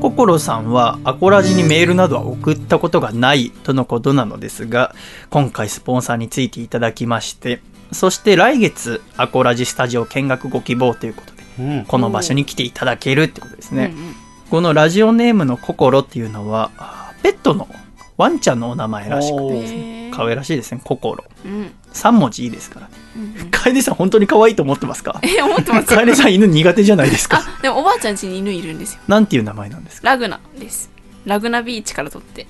[0.00, 4.92] ココロさんはアコラジにメールなどは送ったことがないとのことなのですが、
[5.30, 11.39] 今回スポンサーについていただきまして、そして来月アコラジスタジオ見学ご希望ということで、うん。
[11.86, 13.92] この場所に来ていただけるってことですね。
[13.94, 14.14] うんうん。
[14.50, 17.68] このラジオネームのココロっていうのは、あペットの
[18.16, 21.24] ワンちゃんのお名前らしくてですね、可愛らしいですね、ココロ。
[21.44, 21.70] うん。
[21.92, 22.86] 3文字いいですから。
[22.88, 22.92] ね。
[23.16, 23.50] うんうん。
[23.50, 25.20] 楓さん本当に可愛いと思ってますか？
[25.22, 25.86] え思ってます。
[25.86, 27.38] 楓さん犬苦手じゃないですか？
[27.38, 29.00] あでもおばあちゃん家に犬いるんですよ。
[29.08, 30.08] なんていう名前なんですか？
[30.08, 30.90] ラグナです。
[31.24, 32.46] ラグナビーチから取って。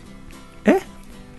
[0.65, 0.81] え？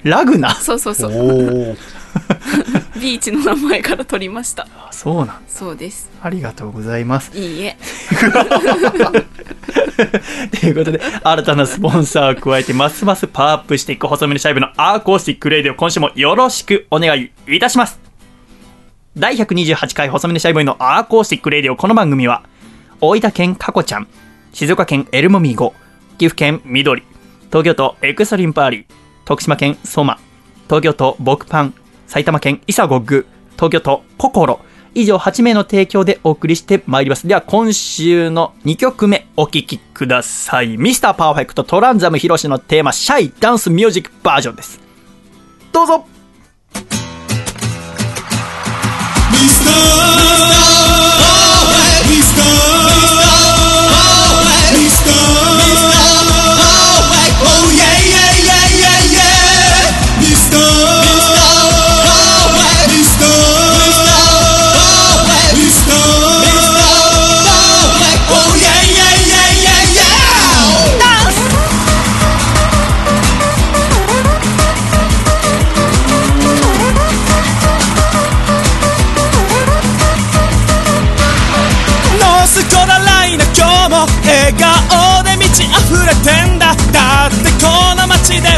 [0.03, 0.53] ラグナ？
[0.55, 1.11] そうそうそう。
[2.99, 4.67] ビーチの名前から取りました。
[4.75, 6.09] あそうなんそうです。
[6.21, 7.31] ありがとうございます。
[7.37, 7.77] いいえ。
[10.59, 17.99] ということで、新たなスポンサーを加えて、ますますパワーアップしていく細身のシャイボーイの acoustic radio、今週もよろしくお願いいたします。
[19.17, 22.43] 第128回細身のシャイボーイの acoustic radio、この番組は、
[22.99, 24.07] 大分県かこちゃん、
[24.53, 25.73] 静岡県エルモミーゴ、
[26.17, 27.03] 岐阜県緑、
[27.49, 29.00] 東京都エクストリンパーリー、
[29.31, 30.19] 徳島県ソマ、
[30.65, 31.73] 東京都ボクパン、
[32.05, 34.59] 埼玉県イサゴッグ、東京都ココロ、
[34.93, 37.29] 以上8名の提供でお送りしてまいります。
[37.29, 40.75] では今週の2曲目お聴きください。
[40.75, 44.81] ミスターパーフェクトトランザムヒロシのテーマ、シャイダンスミュージックバージョンです。
[45.71, 51.20] どうぞノー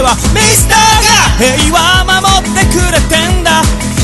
[0.03, 3.63] はミスターが平和守ってくれてんだ。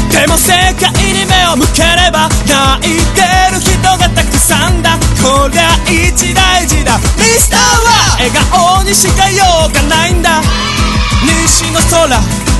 [0.09, 4.97] でも世界に目を向ければ泣いてる人がたくさんだ。
[5.21, 6.97] こりゃ一大事だ。
[7.19, 10.41] ミスターは笑顔にしかようがないんだ。
[11.27, 12.07] 西の空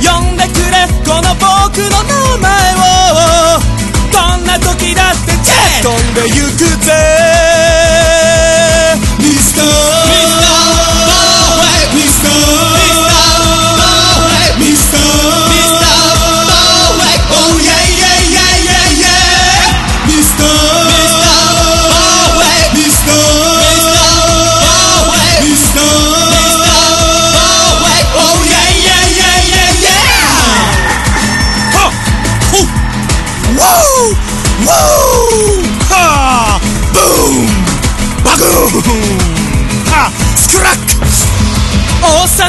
[0.04, 3.64] 呼んでくれこの僕の名前を。
[4.12, 5.32] どんな時だって
[5.82, 6.92] 飛んでゆくぜ。
[9.18, 9.64] ミスター。
[10.12, 11.96] ミスター。
[11.96, 12.79] ミスター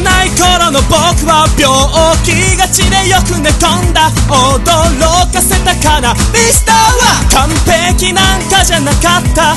[0.00, 0.96] 幼い頃の僕
[1.28, 1.68] は病
[2.24, 4.08] 気がちでよく寝飛んだ。
[4.32, 9.52] 驚かせたかなミスターは完璧なんかじゃなかった。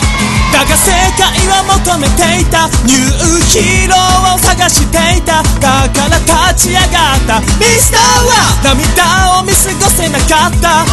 [0.51, 2.67] だが世界は求めていた。
[2.83, 5.43] ニューヒーローを探していた。
[5.63, 6.19] だから
[6.51, 7.39] 立ち上がった。
[7.55, 10.83] ミスターは涙を見過ごせなかった。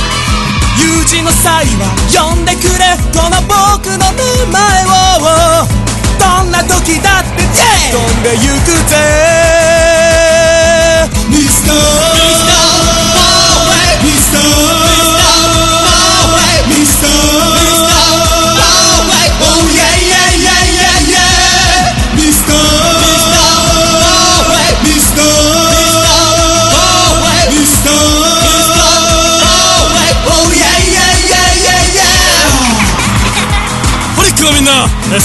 [0.79, 2.95] 有事の際は呼んでくれ。
[3.11, 5.90] この僕の名前を。
[6.21, 7.41] どんな時だって
[7.91, 8.95] 飛んでゆくぜ
[11.31, 11.75] ミスター
[12.15, 15.20] ミスターミスター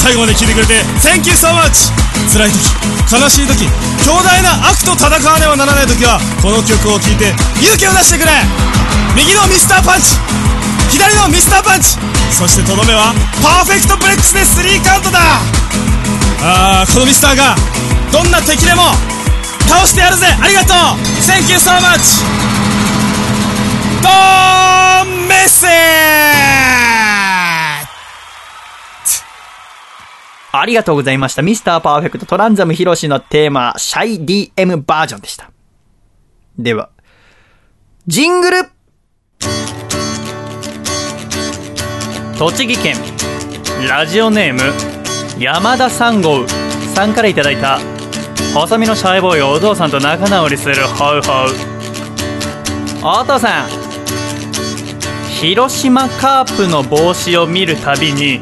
[0.06, 1.89] 最後まで聞いてくれて Thank you so much!
[2.30, 2.62] 辛い時
[3.10, 3.65] 悲しい時
[4.06, 8.32] 強大な悪と戦わねばならない時はこの曲を聴いて勇気を出してくれ!
[9.18, 10.13] 右のミスターパンチ
[10.94, 11.98] 左のミスターパンチ
[12.30, 15.41] そしてとどめはパーフェクトブレックスで3カウントだ!
[16.46, 17.56] あーこのミスターが
[18.13, 18.94] どんな敵でも
[19.65, 20.28] 倒してやるぜ!
[20.38, 21.02] ありがとう!
[21.26, 22.22] Thank you so much!
[24.06, 25.70] ドーンメッセー
[29.10, 29.26] ジ
[30.60, 31.41] ありがとうございました。
[31.41, 35.52] ミスターパーフェクトトランザムヒロシのテーマ、シャイ DM バージョンでした。
[36.58, 36.89] では、
[38.08, 38.70] ジングル
[42.38, 42.96] 栃木県、
[43.89, 44.62] ラジオネーム、
[45.39, 46.48] 山田三号
[46.94, 47.80] さんからいただいた、
[48.54, 51.76] 細身のシャイボーイをお父さんと仲直りするホウホウ。
[53.04, 53.70] お父さん、
[55.30, 58.39] 広島カープの帽子を見るたびに、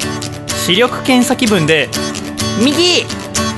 [0.65, 1.89] 視力検査気分で
[2.63, 3.05] 「右！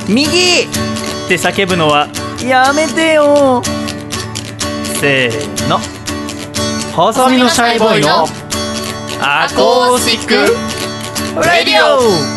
[0.07, 0.27] 右!」
[0.65, 2.07] って叫ぶのは
[2.43, 3.61] やめてよ。
[4.99, 5.79] せーの。
[6.95, 8.27] 細身のシャイボーイの
[9.21, 12.34] アコースティックラディオ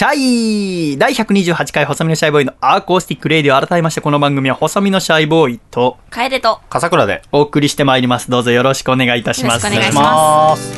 [0.00, 6.62] シャイ第128回細身のシャイボーイの acoustic radio 改めましてこの番組は細身のシャイボーイと楓と。
[6.70, 8.30] 笠倉でお送りしてまいります。
[8.30, 9.66] どうぞよろしくお願いいたします。
[9.66, 10.72] よろしくお願いしまます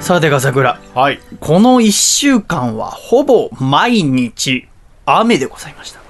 [0.00, 0.80] さて、笠倉。
[0.94, 4.66] はいこの一週間はほぼ毎日
[5.04, 6.00] 雨でございました。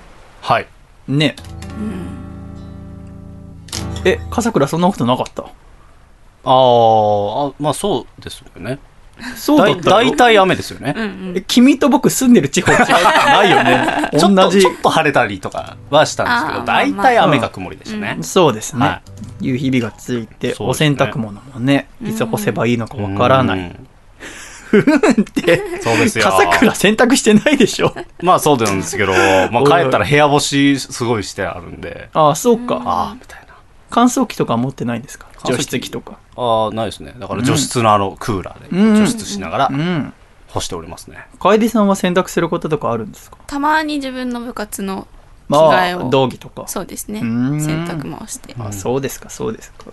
[0.43, 0.69] はい
[1.09, 1.35] ね。
[4.05, 5.43] え、笠倉そんなことなかった？
[5.43, 8.79] あーあまあそうですよね
[9.37, 11.37] そうだった大体雨ですよね、うんうん。
[11.37, 14.11] え君と僕住んでる地方違うないよね。
[14.19, 14.71] ちょっ同じとちょ。
[14.79, 18.87] っと晴れたりとかはしたんですけど大体雨か曇りでしたね、そうですね。
[18.87, 19.01] は
[19.41, 23.59] 夕日日がついて、ね洗濯物もね、いつ干せばいいのかわからない。
[23.59, 23.87] うん
[24.71, 27.93] ふふんって、そうですよ笠倉洗濯してないでしょ。
[28.23, 29.13] まあそうなんですけど、
[29.51, 32.81] まあ、帰ったら部屋干しすごいしてあるんで、ああ、そうか。
[32.85, 33.55] ああみたいな
[33.91, 35.27] 乾燥機とか持ってないんですか？
[35.45, 36.19] 除湿機とか。
[36.37, 40.13] ああないですねだから除湿のあのクーラーうんで除湿しながらうん。
[40.49, 43.37] 干しておりますね、楓さんは洗濯することとかあるんですか？
[43.47, 45.07] たまに自分の部活の
[45.49, 46.11] 着まあ、替えを。
[46.11, 46.67] 道着とか。
[46.67, 47.21] そうですね。
[47.21, 48.57] 洗濯回して。
[48.59, 49.87] あ、そうですか、そうですか。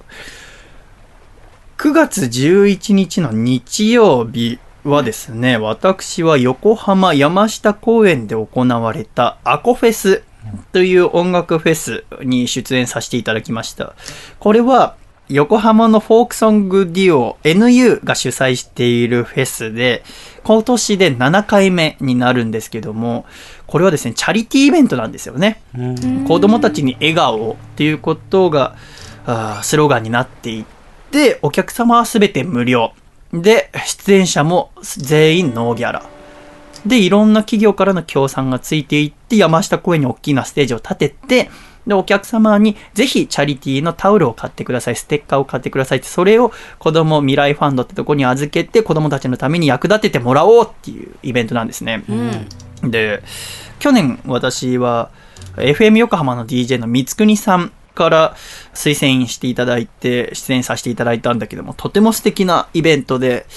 [1.78, 10.24] 9月11日の日曜日はですね、私は横浜山下公園で行われたアコフェス
[10.72, 13.94] という音楽フェスに出演させていただきました。
[14.40, 14.96] これは
[15.30, 20.04] 横浜のフォークソングデュオ NU が主催しているフェスで、
[20.44, 23.26] 今年で7回目になるんですけども、
[23.66, 25.62] これはですね、チャリティーイベントなんですよね。
[26.28, 28.76] 子供たちに笑顔をっていうことが
[29.63, 30.66] スローガンになっていっ
[31.12, 32.94] てお客様は全て無料。
[33.34, 36.04] で出演者も全員ノーギャラ。
[36.86, 41.50] でいろんな企業からの協賛がついていって山下公園に大きなステージを立てて
[41.88, 52.04] でお客様にぜひチャリティーのタオルを買ってくださいステッカーを買ってくださいってそれを子供未来ファンドってとこに預けて子供たちのために役立ててもらおうっていうイベントなんですね。
[52.10, 52.91] うん。
[52.91, 53.23] で
[53.80, 55.10] 去年私は
[55.56, 58.36] FM 横浜の DJ の光国さんから
[58.73, 63.47] 推薦していただいて出演させていただいたんだけどもとても素敵なイベントで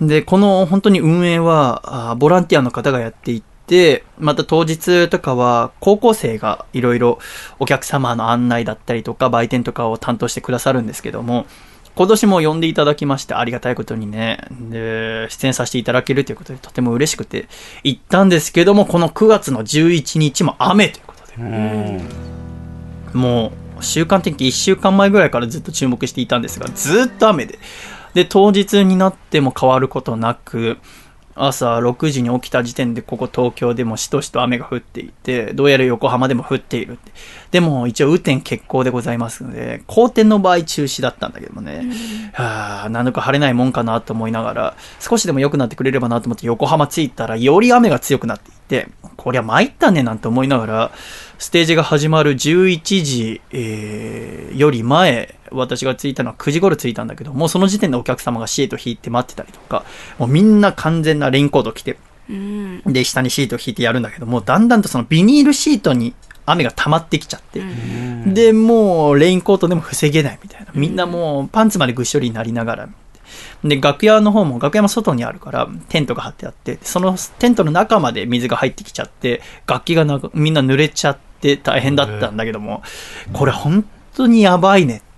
[0.00, 7.20] でこの本当に運営はあボランティアの方がやっていてまた当日とかは高校生がいろいろ
[7.60, 11.46] お客様の案内だったりとか売店とかを担当してくださるんですけども
[11.94, 14.38] 今年も呼んでいただきましてありがたいことにね、
[14.70, 17.48] で、出演させていただけるということでとても嬉しくて
[17.82, 22.00] 行ったんですけども、この9月の11日も雨ということで、うん。
[23.12, 27.58] もう週間天気1週間前ぐらいからずっと注目していたんですが、ずっと雨で。
[28.14, 30.78] で、当日になっても変わることなく、
[31.42, 37.12] 朝6時に起きた時点でここ東京でもしとしと雨が降っていて、どうやら横浜でも降っているって。
[37.50, 41.84] でも一応雨天決行でございますので、好天の場合中止だったんだけどもね、
[42.34, 50.90] はあ、何度か晴れないもんかなと思いながら、少しでも良くなってくれればなと思って横浜着いたら、より雨が強くなっていて、こりゃ参ったねなんて思いながら、
[51.38, 59.84] ステージが始まる11時、えーより前、私が着いたのは9時頃着いたんだけど、もうその時点でお客様がシート引いて待ってたりとか、
[60.18, 61.98] もうみんな完全なレインコート着て、
[62.28, 62.82] うん。
[62.86, 66.14] で、下にシート引いてやるんだけども、だんだんとそのビニールシートに
[66.46, 67.62] 雨が溜まってきちゃって、
[68.26, 70.68] で、もうレインコートでも防げないみたいな。
[70.74, 72.88] みんなもうパンツまでぐっしょりになりながら。
[73.64, 82.82] で、楽屋の方も、楽屋も外にあるから、テントが張ってあって、そのテントの中まで水が入ってきちゃって、楽器がみんな濡れちゃって、大変だったんだけども、
[83.32, 83.84] これ本
[84.14, 85.09] 当にやばいねって、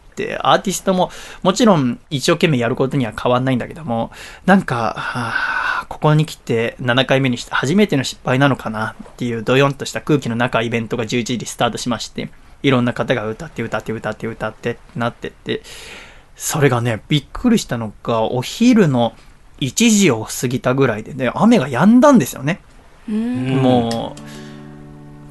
[0.42, 1.10] アーティストも
[1.42, 4.10] もちろん一生懸命やることには変わんないんだけども、
[4.46, 12.30] なんか、はあここに来て7回目にして初めての失敗なのかなっていうドヨンとした空気の中イベントが11時にスタートしまして、
[12.62, 15.62] いろんな方が歌って歌って歌って歌ってってなってって、
[16.36, 19.14] それがね、びっくりしたのが、お昼の
[19.60, 22.60] 1時を過ぎたぐらいでね、雨が止んだんですよね。
[23.08, 24.20] もう、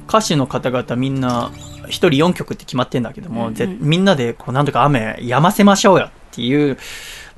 [0.08, 1.50] 歌手の方々みんな、
[1.86, 6.78] 1人4曲って決まってんだけども、ぜみんなでこうなんとか雨止ませましょうよっていう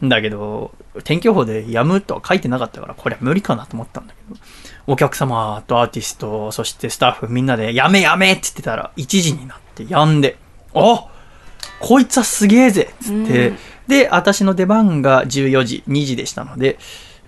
[0.05, 0.72] んだけど、
[1.03, 4.40] 天気予報で止むとは書いてなかったから、これは無理かなと思ったんだけど、
[4.86, 10.36] お客様とアーティスト、そしてスタッフみんなで、やめやめって言ってたら、1時になって止んで、
[10.74, 11.07] あ
[11.80, 13.53] こいつはすげえぜっつって、
[13.86, 16.78] で、私の出番が14時、2時でしたので、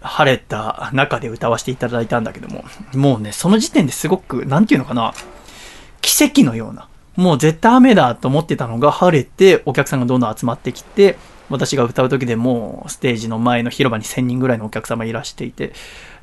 [0.00, 2.64] 晴れた中で歌わせていただいたんだけども、
[2.94, 5.12] もうね、その時点ですごく、なんていうのかな、
[6.00, 11.16] 奇跡のような、もう絶対雨だと思ってたのが晴れて、お客さんがどんどん集まってきて、
[11.48, 15.72] 私が歌う時でもうステージの前の広場に1000人ぐらいのお客様いらしていて、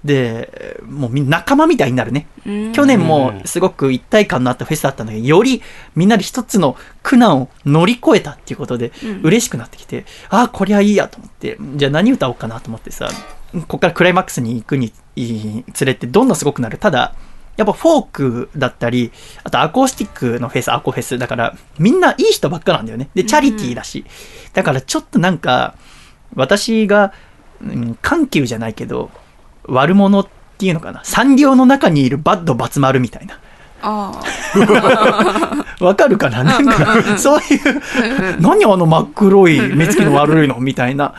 [0.04, 2.28] で、もうみんな仲間みたいになるね。
[2.74, 5.62] 去年もすごく一体感のあったフェスだったんだけど、より
[5.96, 8.92] みんなで一つの苦難を乗り越えたっていうことで、
[9.22, 13.10] 嬉しくなってきて、ああ、こりゃいいやと思って、じゃあ何歌おうかなと思ってさ、
[13.54, 14.92] ここからクライマックスに行くに
[15.74, 16.78] つれてどんどんすごくなる？
[16.78, 17.16] ただ、
[17.56, 19.12] やっぱフォークだったり、
[19.44, 21.18] あとアコースティックのフェス、アコフェス。
[21.18, 23.10] だから、みんないい人ばっかなんだよね。
[23.14, 24.06] で、チャリティーだし。
[24.54, 25.76] だからちょっとなんか、
[26.36, 27.14] 私が、
[27.62, 29.10] うん緩急じゃないけど、
[29.66, 30.28] 悪者っ
[30.58, 31.02] ていうのかな。
[31.04, 33.40] 産業の中にいるバッドバツ丸みたいな。
[33.86, 34.12] あ
[35.82, 36.44] わかるかな？
[36.44, 41.14] なんか、そういう、何あの真っ黒い目つきの悪いのみたいな、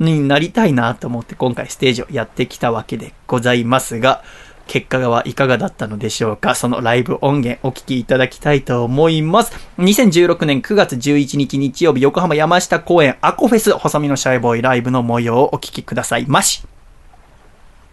[0.00, 4.22] になりたいなと思って今回ステージをやってきたわけでございますが、
[4.68, 6.54] 結果はいかがだったのでしょうか？
[6.54, 9.52] そのライブ音源お聞きいただきたいと思います。
[9.78, 16.62] 2016年9月11日日曜日横浜山下公園アコフェス細身のシャイボーイライブの模様をお聞きくださいまし。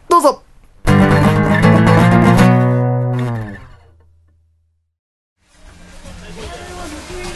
[0.09, 0.43] どうぞ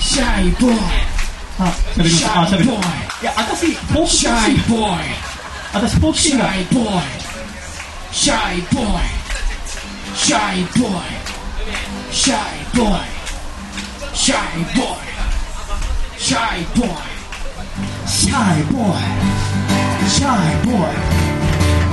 [0.00, 0.72] シャイボー。
[0.72, 0.76] イ
[1.58, 2.40] あ、喋りした。
[2.40, 2.64] あ、り。
[2.64, 2.68] い
[3.22, 3.76] や、私、
[4.06, 4.96] シャイボー。
[4.96, 5.04] イ
[5.74, 7.02] 私、フクシー。
[8.10, 8.96] シシャイボー。
[8.96, 11.02] イシャイボー。
[12.10, 12.98] イシャイボー。
[14.12, 14.96] イシャイボー。
[16.14, 16.96] イシャイボー。
[18.06, 18.96] イシャイボー。
[20.04, 20.88] イシャイボー。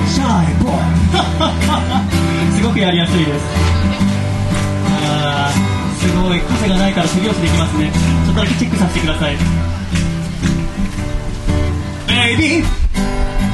[0.04, 0.74] イシャイボー。
[2.48, 3.44] イすごくやりやすいです。
[5.04, 7.90] あーすごい、傘がないから手拍子できますね。
[8.24, 9.36] ちょっとだけチェックさせてください。
[12.06, 12.64] ベイビー、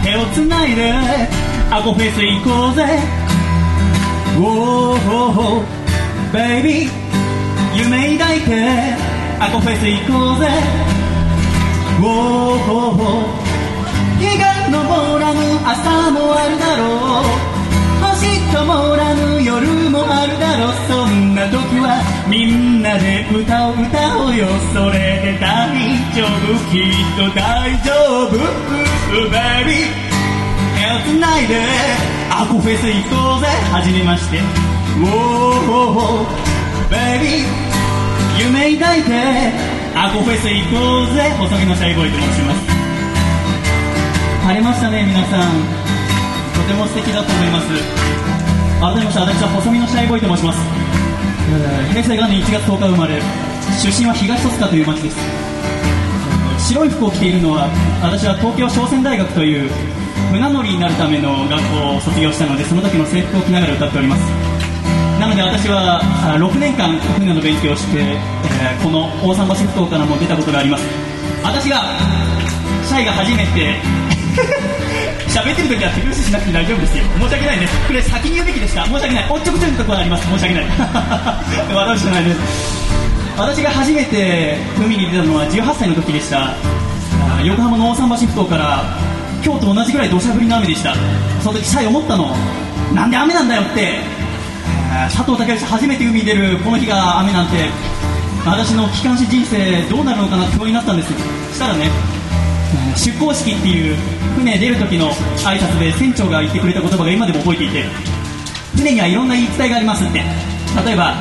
[0.05, 0.93] 手をつないで、
[1.71, 2.85] アコフェス行こうぜ。
[4.37, 5.63] ウォー
[6.33, 6.91] ベイビー、
[7.77, 8.95] 夢抱いて、
[9.41, 10.49] アコフェス行こうぜ。
[12.01, 13.55] ウォー
[14.21, 16.85] 日が昇らぬ朝もあるだろ
[17.21, 17.25] う
[18.15, 20.75] 星灯らぬ夜もあるだろう
[21.45, 25.69] な時はみんなで歌を歌おうよそれで大
[26.17, 26.57] 丈夫。
[26.73, 27.93] きっと大丈
[28.33, 28.41] 夫。
[29.29, 29.93] ベイビー
[30.73, 31.61] 手をつないで。
[32.33, 33.49] アコフェス行こうぜ。
[33.69, 34.41] はじめまして。
[34.41, 36.33] ウォー
[36.89, 37.53] ベビー
[38.41, 39.13] 夢抱いて。
[39.95, 41.29] アコフェス行こうぜ。
[41.37, 42.65] 細身のシャイボーイと申します。
[44.49, 45.53] 晴れましたね皆さん。
[46.57, 47.69] とても素敵だと思います。
[48.81, 51.14] 改めまして私は細身のシャイボーイと申します。
[51.93, 53.21] 平成元年1月10日生まれ
[53.83, 55.17] 出身は東戸塚という町です。
[56.59, 57.69] 白い服を着ているのは
[58.01, 59.69] 私は東京商船大学という
[60.33, 64.23] 船乗りになるための学校を卒業したのでその時の制服を着ながら歌っております。
[65.21, 70.85] なので私はあ6年間船の勉強をして、えーこの大桟橋埠頭からも出たことがあります。
[71.43, 71.85] 私が
[72.85, 73.77] シャイが初めて
[75.29, 77.05] 喋ってる時は手拍子しなくて大丈夫ですよ。
[77.05, 78.85] 申し訳ないですこれ先に言うべきでした。
[78.85, 79.31] 申し訳ない。
[79.31, 80.27] おっちょこちょいのところあります。
[80.27, 80.65] 申し訳ない。
[81.75, 82.39] 笑うしかないです
[83.37, 86.55] 私が初めて海に出たのは18歳の時でした。
[87.45, 88.85] 横浜の大桟橋埠頭から
[89.45, 90.95] 今日と同じぐらい土砂降りの雨でした。
[91.43, 92.35] その時シャイ思ったの。
[92.95, 93.99] なんで雨なんだよって。
[95.13, 97.69] 佐藤健初めて海に出るこの日が雨なんて。
[98.47, 101.09] 私の機関士人生どうなるのかなって不安になったんです。
[101.55, 101.89] したらね
[102.97, 103.97] 出港式っていう
[104.37, 105.11] 船出る時の
[105.45, 107.85] 挨拶で船長が言ってくれた言葉が今でも覚えていて
[108.77, 110.55] 船にはいろんな言い伝えがありますって。
[110.85, 111.15] 例えば、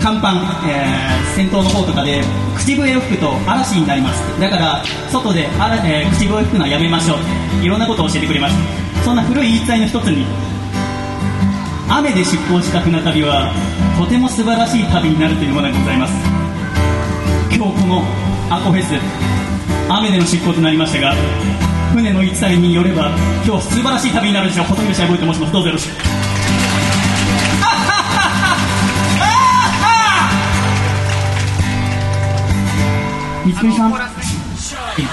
[0.00, 0.30] 甲板、
[0.68, 2.22] えー先頭の方とかで
[2.54, 7.64] 口笛を吹くと嵐になりますだから外であら、えー口笛を吹くのはやめましょう。
[7.64, 8.54] いろんなことを教えてくれまし
[8.98, 10.26] たそんな古い言い伝えの一つに
[11.88, 13.50] 雨で出港した船旅は
[13.98, 16.14] とても素晴らしい旅になるというものがございます。
[17.50, 18.02] 今日この
[18.50, 18.94] アコフェス。
[19.88, 21.14] 雨での出港となりましたが
[21.92, 23.10] 船の言い伝えによれば
[23.44, 25.52] 今日素晴らしい旅になるでしょう細見シャイボーイと申します。
[25.52, 25.92] どうぞよろしく。
[33.44, 33.92] 三國さん。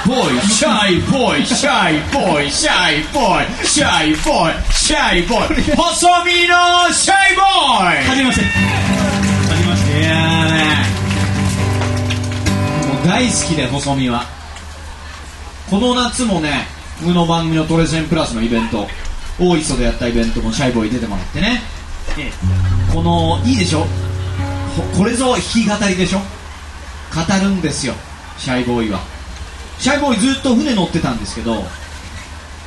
[0.06, 5.48] Boy, shy boy, shy boy, shy boy, shy boy, shy boy.
[5.76, 8.46] 細身のシャイボーイはじめまして。
[8.46, 10.39] はじめまして
[13.10, 14.24] 大好きで、細身は。
[15.68, 16.68] この夏もね、
[17.02, 18.88] 僕の番組のトレセンプラスのイベント、
[19.40, 21.60] 大磯でやったイベントもシャイボーイ出てもらってね。
[22.20, 22.32] え
[22.94, 23.80] この、いいでしょ？
[24.76, 26.20] ほこれぞ弾き語りでしょ？
[26.20, 26.26] 語
[27.44, 27.96] るんですよ、
[28.38, 29.00] シャイボーイは。
[29.80, 31.64] シャイボーイずっと船乗ってたんですけど、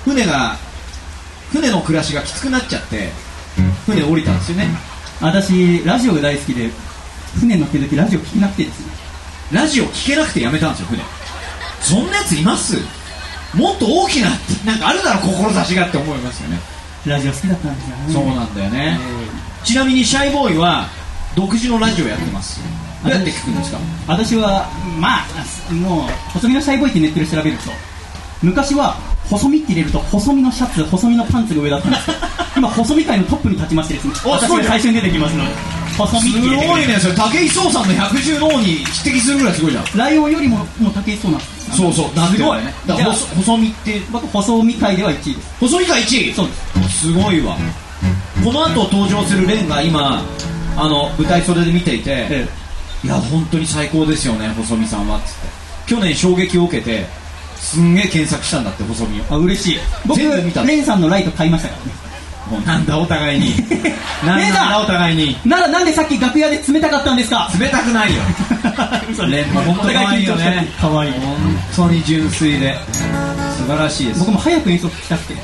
[0.05, 0.57] 船が、
[1.53, 3.12] 船の暮らしがきつくなっちゃって、
[3.86, 4.66] 船降りたんですよね。
[5.20, 6.68] 私ラジオが大好きで
[7.38, 8.91] 船乗ってる時ラジオ聞けなくてですね
[9.53, 11.03] ラジオ聞けなくてやめたんですよ、船。
[11.83, 12.77] そんなやついます？
[13.55, 14.31] もっと大きな、
[14.65, 16.59] なんかあるだろ、志がって思いますよね。
[17.07, 18.99] ラジオ好きだったんですよねそうなんだよね。
[19.65, 20.87] ちなみにシャイボーイは、
[21.35, 22.61] 独自のラジオやってます。
[23.03, 23.79] どうやって聞くんですか？
[24.07, 24.69] 私は
[25.01, 27.71] まあもう細身のシャイボーイってネットで調べると
[28.43, 28.95] 昔は
[29.29, 32.19] 細身って入れると細身のシャツ細身のパンツが上だったんですけど
[32.59, 35.51] 今細身界のトップに立ちましてですね私が最初に出てきますので
[35.97, 39.84] 細身すごいね、それ、武井壮さんの百獣の王に匹敵するぐらいすごいじゃん。
[39.97, 42.55] ライオンよりももう武井壮なんですそうそう、なんでよ。
[42.55, 42.74] ね。
[42.86, 45.55] だから細細身って、僕細身界では1位です。
[45.61, 46.32] 細身が1位？
[46.34, 47.07] そうです。
[47.07, 47.57] すごいわ。
[48.45, 50.22] この後登場するレンが今、
[50.76, 52.49] あの、舞台袖で見ていて、え
[53.05, 55.49] いや、本当に最高ですよね、細見さんは、つって。
[55.86, 57.07] 去年衝撃を受けて、
[57.57, 59.24] すんげえ検索したんだって、細見を。
[59.30, 59.78] あ嬉しい。
[60.07, 60.62] 僕全部見た。
[60.64, 62.12] レンさんのライト買いましたからね
[62.53, 63.55] もうなんだ、お互いに。
[64.27, 65.37] なんだ、お互いに。
[65.45, 67.51] ならなんでさっき楽屋で冷たかったんですか？
[67.59, 68.21] 冷たくないよ。
[69.11, 70.69] 嘘レンも本当可愛いよね。
[70.81, 71.37] かわいい本
[71.77, 72.79] 当に純粋で。
[73.57, 74.21] 素晴らしいです。
[74.21, 75.37] 僕も早く演奏聞きたくて い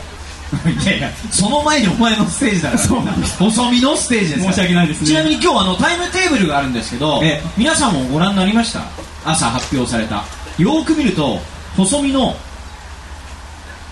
[0.87, 2.83] やいや、その前にお前のステージだから。
[2.83, 8.81] そうなんです細身のステージです申し訳ないですねちなみに今日あのタイムテーブルがあるんですけど、ええ皆さんもご覧になりました？
[9.27, 10.25] 朝発表された。
[10.59, 11.41] よーく見ると、
[11.77, 12.35] 細身の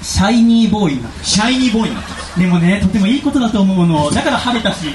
[0.02, 2.38] シャイニーボーイになってシャイニーボーイになってます。
[2.38, 4.10] でもねとてもいいことだと思うの。
[4.10, 4.86] だから晴れたし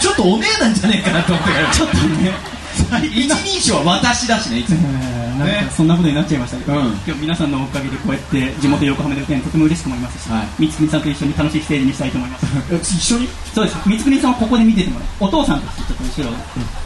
[0.00, 2.32] ちょっとお姉なんじゃねえかなと思ってから、ちょっとね
[3.14, 4.78] 一人称は私だしね、いつも。
[5.76, 6.86] そんなことになっちゃいましたけど、うん。
[7.06, 10.46] 今日皆さんのおかげでこうやって地元横浜で歌えるのとても嬉しく思いますし、はい。
[10.58, 12.46] 三つ国さんと一緒に楽しいステージにしたいと思います。
[12.98, 13.28] 一緒に？
[13.54, 13.76] そうです。
[13.86, 16.36] 三つ国さんはここで見ててもらうお父さんとしてちょっと後ろ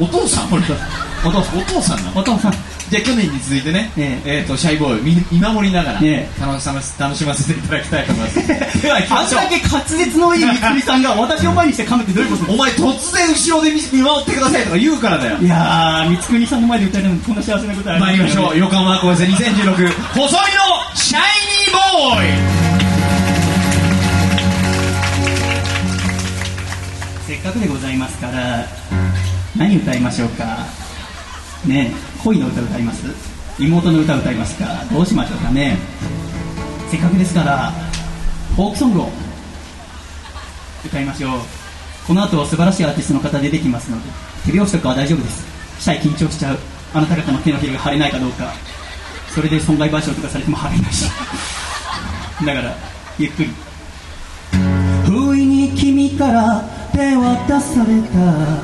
[0.00, 0.62] お父さん俺。
[1.24, 1.58] お父さん。
[1.58, 2.54] お父さんお父さん。
[2.90, 4.42] じゃあ去年に続いてね、ええ。
[4.44, 8.46] ー、とシャイボーイ見見守りながら、え楽しませ楽しませていただきたいと思います。
[8.82, 12.52] ではあんだけ滑舌のいい三つ国さんが私を前にして噛むってどういうこと？
[12.52, 15.38] お前突然後ろで見見守ってくださいとか言うからだよ。
[15.40, 18.58] いやー三つ国さんの前で歌えるのこんな幸せなことはあ参りましょう。
[18.58, 20.38] 横浜高生2016細いの
[20.94, 22.28] シャイニーボーイ。
[27.26, 28.66] せっかくでございますから
[29.56, 30.66] 何歌いましょうか？
[31.66, 33.04] ねえ恋の歌歌います？
[33.58, 34.84] 妹の歌歌いますか？
[34.92, 35.76] どうしましょうかね？
[36.90, 37.70] せっかくですから
[38.56, 39.08] フォークソングを
[40.84, 41.40] 歌いましょう。
[42.06, 44.10] この後素晴らしいアーティストの方出てきますので
[44.44, 45.46] 手拍子とかは大丈夫です
[45.82, 46.58] シャイ緊張しちゃう。
[46.94, 48.52] あなた方の手のひらが腫れないかどうか。
[49.34, 51.10] それで損害賠償とかされても腫れないし。
[52.46, 52.72] だから
[53.18, 53.50] ゆっくり。
[55.04, 56.62] 不意に君から
[56.92, 58.62] 手渡された。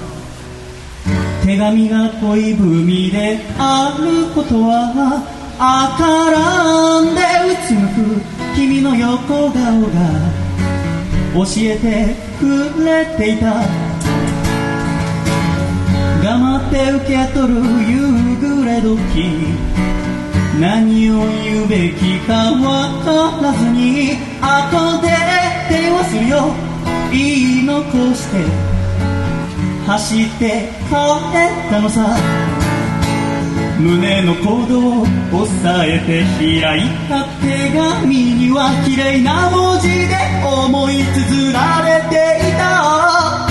[1.44, 5.24] 手紙が恋文であることは
[5.58, 7.20] 赤らんで
[7.52, 8.22] うつむく。
[8.54, 9.56] 君の横顔が
[11.34, 13.97] 教えてくれていた。
[16.28, 17.54] 黙って受け取る
[17.88, 18.96] 夕暮れ時
[20.60, 25.08] 何を言うべきかわからずに後で
[25.70, 26.52] 電話するよ。
[27.10, 28.44] 言い残して
[29.86, 32.14] 走って帰ったのさ。
[33.80, 36.24] 胸の鼓動を抑えて
[36.60, 40.14] 開いた手紙には綺麗な文字で
[40.44, 42.14] 思い綴られて
[42.50, 43.48] いた。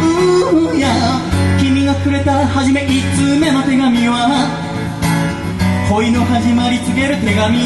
[0.00, 1.25] うーや。
[1.86, 3.46] がくれた初めいつは
[5.88, 7.62] 恋の始まり告げる手紙。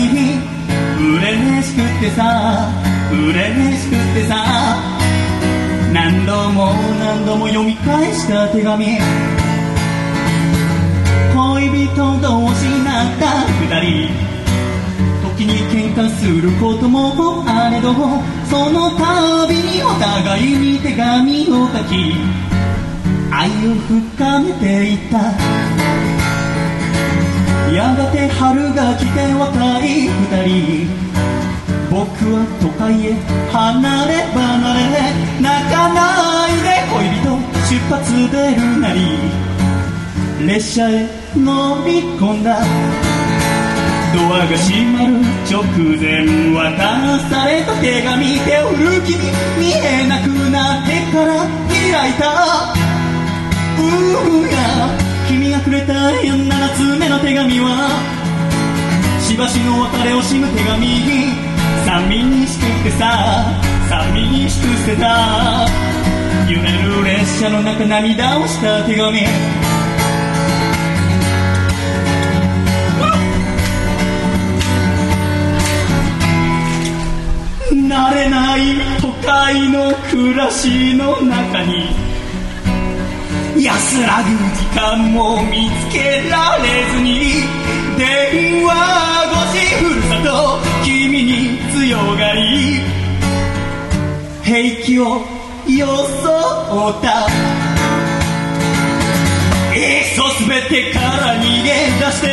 [1.01, 2.69] 嬉しくってさ
[3.11, 3.33] 嬉
[3.81, 4.77] しくってさ
[5.95, 8.99] 何度も何度も読み返した手紙。
[11.33, 14.13] 恋人同士になった二人
[15.41, 17.95] 時に喧嘩することもあれど
[18.45, 22.50] その度にお互いに手紙を書き
[23.33, 25.19] 愛を深めていった。
[27.73, 30.11] やがて春が来て若い二
[30.45, 30.89] 人。
[31.91, 33.15] 僕は都会へ
[33.51, 34.39] 離れ離
[34.75, 35.11] れ
[35.41, 35.99] 泣かな
[36.47, 37.35] いで恋人
[37.69, 37.99] 出発
[38.31, 38.99] 出るなり
[40.47, 42.63] 列車へ乗り込んだ。
[44.13, 45.63] ドアが閉まる直
[45.99, 48.39] 前渡された手紙。
[48.41, 49.19] 手を振る君
[49.59, 52.90] 見えなくなってから開いた。
[55.29, 57.89] 君がくれた7つ目の手紙は
[59.21, 60.87] しばしの別れを惜しむ手紙
[61.87, 65.67] 寂しくてさ寂しく捨てた。
[66.49, 69.21] 揺れる列車の中涙をした手紙。
[77.89, 78.61] 慣れない
[79.01, 82.10] 都会の暮らしの中に
[83.59, 87.45] 安らぐ時間も見つけられずに
[87.99, 88.71] 電話
[89.53, 92.81] 越しふるさと君に強がり
[94.43, 95.23] 平気を
[95.67, 95.89] 装
[96.91, 97.29] った。
[99.73, 101.69] いっそ全てから逃げ
[102.05, 102.27] 出して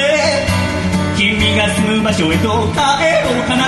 [1.15, 3.63] 君が住む場所へと帰ろうかな。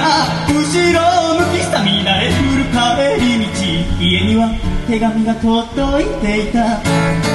[0.47, 0.99] 後ろ
[1.39, 3.49] 向きさみ慣れ降る帰り道。
[4.01, 4.49] 家には
[4.87, 7.28] 手紙が届いていた。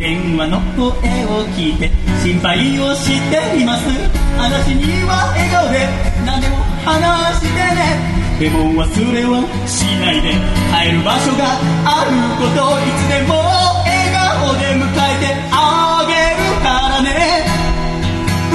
[0.00, 0.88] 電話の声
[1.28, 1.90] を聞いて
[2.24, 3.84] 心配をしています。
[4.32, 5.84] 話には笑顔で
[6.24, 6.56] 何でも
[6.88, 8.00] 話してね。
[8.40, 10.32] でも忘れはしないで
[10.72, 11.52] 帰る場所が
[11.84, 13.44] あることいつでも
[13.84, 17.44] 笑顔で迎えてあげるからね。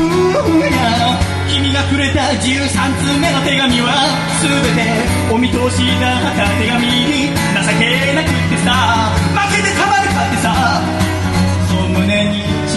[0.01, 1.13] うーや
[1.45, 2.73] 君がくれた13
[3.05, 4.09] 通目の手紙は
[4.41, 4.81] 全て
[5.29, 9.24] お見通しだった手紙情けなくてさ。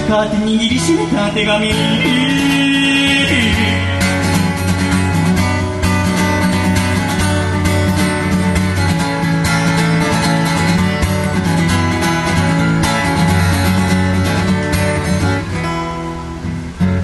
[0.09, 1.69] に誓って握りしめた手紙。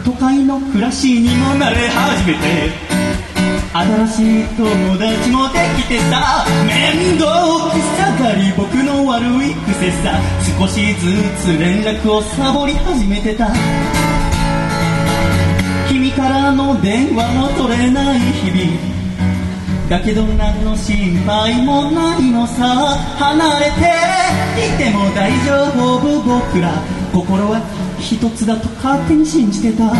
[0.04, 2.83] 都会の暮らしにも慣れ始めて。
[3.74, 6.46] 新しい友達もできてさ。
[6.64, 7.26] 面倒
[7.72, 10.20] くさがり僕の悪い癖さ。
[10.60, 11.10] 少しず
[11.42, 13.48] つ連絡をサボり始めてた。
[15.88, 18.78] 君からの電話も取れない日々。
[19.90, 22.96] だけど何の心配もないのさ。
[23.18, 26.70] 離れていても大丈夫僕ら。
[27.12, 27.60] 心は
[27.98, 29.92] 一つだと勝手に信じてた。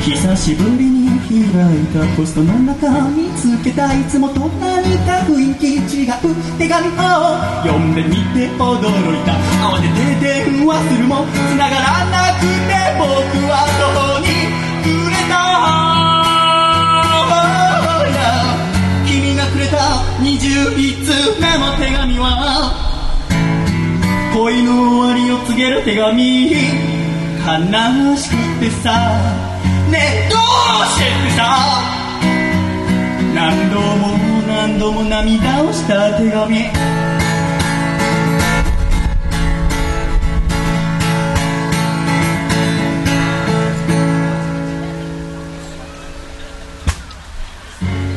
[0.00, 1.42] 久しぶりに開い
[1.88, 6.12] たポストの中見つけたいつもと何か雰囲気違う
[6.56, 6.90] 手紙を
[7.64, 8.78] 読んでみて驚
[9.12, 9.32] いた。
[9.66, 9.88] 慌て
[10.20, 12.46] て電話するも繋がらなくて
[12.96, 13.04] 僕
[13.50, 14.26] はどこに
[14.84, 15.34] くれた。
[19.04, 19.76] 君がくれた。
[20.22, 21.10] 21通
[21.40, 22.24] 目の手紙は。
[24.32, 26.52] 恋の終わりを告げる手紙。
[27.46, 28.86] 悲しくてさ。
[29.90, 30.25] ねえ。
[33.34, 34.16] 何度も
[34.48, 36.66] 何度も涙をした手紙。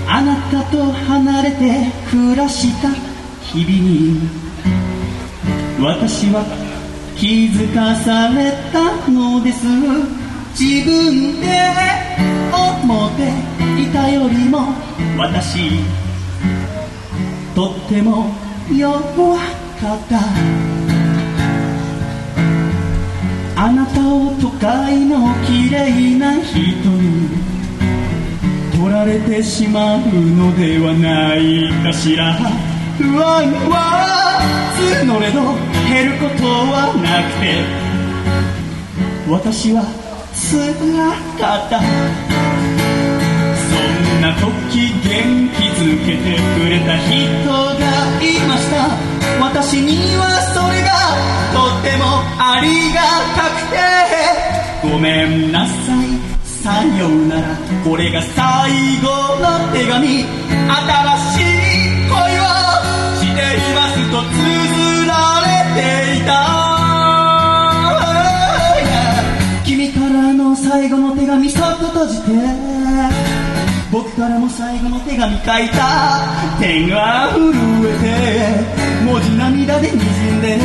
[0.08, 2.90] あなたと離れて暮らした
[3.44, 4.28] 日々に
[5.80, 6.44] 私は
[7.16, 9.68] 気づかされたのです。
[10.60, 11.48] 自分で
[12.90, 13.22] 思って
[13.80, 14.74] いたよりも
[15.16, 15.70] 私
[17.54, 18.34] とっても
[18.76, 19.00] 弱
[19.80, 20.20] かった
[23.62, 27.30] あなたを都会の綺麗な人に
[28.72, 32.34] 取られてしまうのではないかしら。
[32.98, 34.40] 不安は
[35.06, 35.42] 募れど
[35.88, 37.64] 減ることはなくて
[39.30, 39.84] 私は
[40.34, 40.74] 辛
[41.38, 42.29] かった。
[44.30, 47.82] な時元気づけてくれた人が
[48.22, 48.76] いました。
[49.42, 50.22] 私には
[50.54, 51.18] それが
[51.52, 53.02] とてもありが
[53.34, 53.78] たくて。
[54.88, 55.96] ごめんなさ
[56.84, 57.58] ん読むなら。
[57.84, 58.72] これが最
[59.02, 59.10] 後
[59.40, 59.98] の手紙。
[59.98, 60.28] 新
[61.34, 61.50] しい
[62.06, 62.54] 恋を
[63.18, 65.12] していますと綴ら
[65.42, 65.82] れて
[66.18, 66.32] いた。
[69.66, 73.29] 君からの最後の手紙そっと閉じて。
[73.92, 76.24] 僕からも最後の手紙書いた。
[76.60, 77.52] 手が震
[77.86, 80.58] えて文字涙で滲んで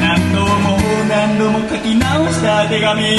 [0.00, 0.76] 何度も
[1.08, 3.18] 何度も書き直した手紙。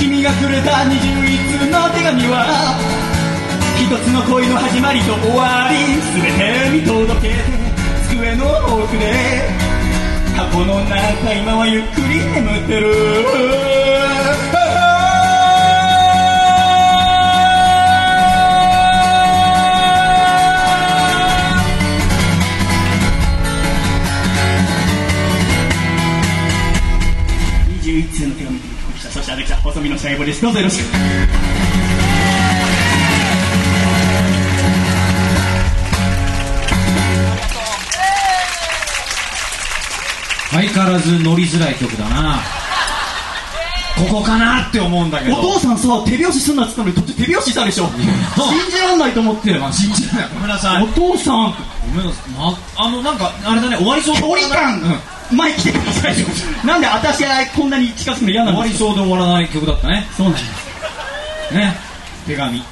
[0.00, 2.74] 君がくれた21通の手紙は
[3.78, 5.76] 一つの恋の始まりと終わり。
[6.20, 7.34] 全て見届けて
[8.10, 8.44] 机の
[8.82, 9.48] 奥で
[10.36, 13.77] 箱の中今はゆっくり眠ってる。
[29.68, 30.40] 細身のシャイボです。
[30.40, 30.84] どうぞよろしく。
[40.50, 42.40] 相変わらず乗りづらい曲だな。
[44.08, 45.36] ここかなって思うんだけど。
[45.36, 47.90] お父さんさ手拍子すんなっつったのに途中手拍子したでしょ。
[47.92, 49.58] 信じらんないと思って。
[49.58, 50.30] ま あ信じられない。
[50.32, 50.82] ごめんなさい。
[50.82, 51.54] お父さん。
[51.90, 55.00] ごめんなさい、まあのなんかあれだね終わりそうで距離感、
[55.30, 56.26] 前来てくださいよ。
[56.64, 58.88] なんで私がこんなに近づくの嫌な終わりんですか？
[58.88, 60.06] そうで終わらない曲だったね。
[60.16, 61.54] そうなんです。
[61.54, 61.76] ね。
[62.26, 62.62] 手紙。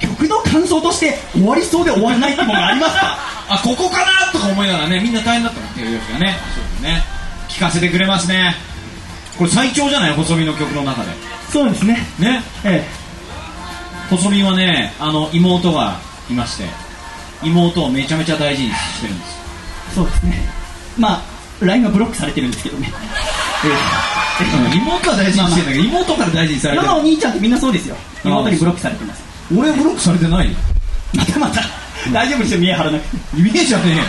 [0.00, 3.18] 曲の感想として終わりそうで終わらないってものがありますか？
[3.50, 5.66] あここかなとか思いながらねみんな大変だったの。
[5.68, 7.02] 手拍子がねそうですね。
[7.48, 8.54] 聞かせてくれますね。
[9.36, 10.12] これ最長じゃない？
[10.12, 11.08] 細身の曲の中で。
[11.52, 12.06] そうですね。
[12.18, 12.42] ね。
[12.64, 12.84] え
[14.10, 15.96] 細身はねあの妹が
[16.30, 16.64] いまして
[17.42, 19.36] 妹をめちゃめちゃ大事にしてるんです。
[19.92, 20.48] えそうですね。
[20.98, 21.20] まあ
[21.60, 22.92] LINE がブロックされてるんですけどね。
[23.64, 23.70] うん
[24.72, 26.86] 妹は大事にしてんだけど妹から大事にされてる。
[26.86, 27.96] 世のお兄ちゃんってみんなそうですよ。
[28.24, 29.22] 妹にブロックされてます。
[29.56, 30.56] 俺ブロックされてないよ。
[31.14, 31.60] またまた。
[32.12, 33.16] 大丈夫ですよ見え張らなくて。
[33.36, 34.00] イメージはね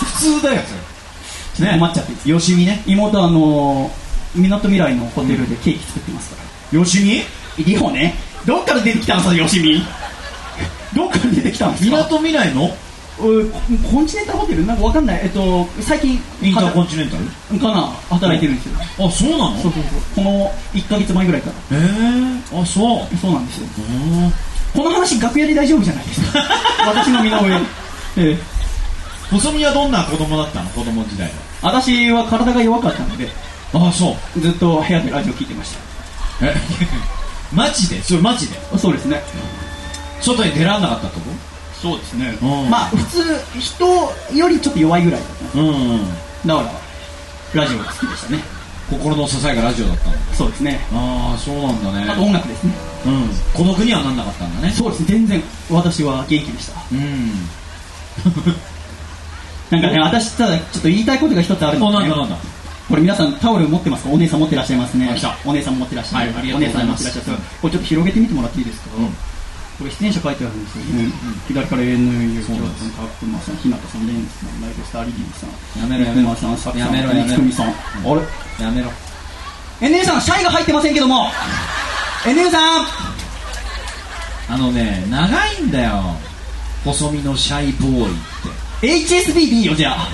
[0.00, 0.60] 普通だよ
[1.54, 1.68] それ。
[1.70, 1.78] ね。
[1.78, 2.82] 困っちゃってよしみね。
[2.86, 3.90] 妹あの
[4.34, 6.42] みなとみらいのホテルでケーキ作ってますか
[6.72, 6.78] ら。
[6.78, 7.22] よしみ？
[7.64, 8.14] リホね。
[8.44, 9.80] どっから出てきたんですかよしみ？
[10.96, 11.90] どっから出てきたんですか？
[11.90, 12.66] みなとみらいの？
[12.66, 12.70] う
[13.16, 15.20] コンチネンタルホテルなんかわかんない。
[15.24, 17.58] えっと最近インターコンチネンタル？
[17.58, 17.82] かな。
[18.10, 18.76] 働いてるんですよ。
[19.06, 19.56] あそうなの？
[19.58, 19.82] そうそう
[20.14, 20.24] そう。
[20.24, 21.78] この1か月前ぐらいから。
[21.78, 22.60] へえ。
[22.60, 23.16] あそう。
[23.16, 23.66] そうなんですよ。
[23.78, 23.80] う
[24.26, 24.32] ん。
[24.74, 26.44] この話楽屋で大丈夫じゃないですか。
[26.86, 27.54] 私の身の上
[28.18, 28.38] ええ。
[29.30, 30.68] 細身はどんな子供だったの？
[30.70, 31.30] 子供時代
[31.62, 33.28] 私は体が弱かったので
[33.72, 34.40] はあそう。
[34.40, 35.72] ずっと部屋でラジオ聞いてまし
[36.40, 36.46] た。
[36.46, 36.54] え？
[37.52, 38.02] マジで？
[38.02, 38.58] それマジで？
[38.78, 39.22] そうですね。
[40.20, 41.26] 外に出らんなかったってこ
[41.80, 42.36] そうですね。
[42.42, 42.70] うん。
[42.70, 43.86] まあ普通人
[44.34, 45.20] よりちょっと弱いぐらい。
[45.20, 46.00] だったとうん。
[46.46, 46.62] だか
[47.54, 48.42] らラジオが好きでしたね。
[48.88, 50.18] 心の支えがラジオだったんだ。
[50.34, 50.80] そうですね。
[50.92, 52.72] ああそうなんだあとね音楽ですね。
[53.06, 53.28] うん。
[53.52, 54.72] 孤独にはなんなかったんだね。
[54.72, 55.00] そうです。
[55.00, 56.80] ね全然私は元気でした。
[56.92, 57.30] うん。
[59.70, 61.98] なんかね私ただちょっと言いたいことが一つあるんですね。
[61.98, 62.36] あなんだなんだ。
[62.88, 64.04] これ皆さんタオル持ってます。
[64.04, 65.08] かお姉さん持ってらっしゃいますね。
[65.44, 69.08] お姉さん持ってらっしゃいありがお姉さん持ってらっしゃるこれちょっと広げてみてもらっていいですか、うん
[69.78, 71.12] これ出演者書いてあるんですよね、
[71.48, 76.28] 左から ANU そうなんですさん、カップマさん、日向さん、レンさん、ライブスターリリーさん、やめろやめろ。
[76.28, 77.72] マさん、さん、やめろやめろさん、あ
[78.58, 78.64] れ？
[78.64, 78.90] やめろ
[79.80, 81.28] ?NU さん、シャイが入ってませんけども。
[82.24, 82.86] NU さん！
[84.48, 86.14] あのね長いんだよ。
[86.84, 88.14] 細身のシャイボーイっ
[88.80, 88.86] て。
[88.86, 90.08] HSB でいいよ、じゃあ。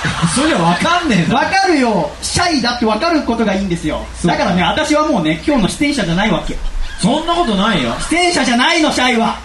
[0.34, 2.10] それわかんねえわかるよ。
[2.22, 4.06] シャイだってわかることがいいんですよ。
[4.24, 6.56] だからね私はもうね今日の出演者じゃないわけ
[7.00, 7.92] そんなことないよ。
[8.10, 9.38] 出演者じゃないのシャイは。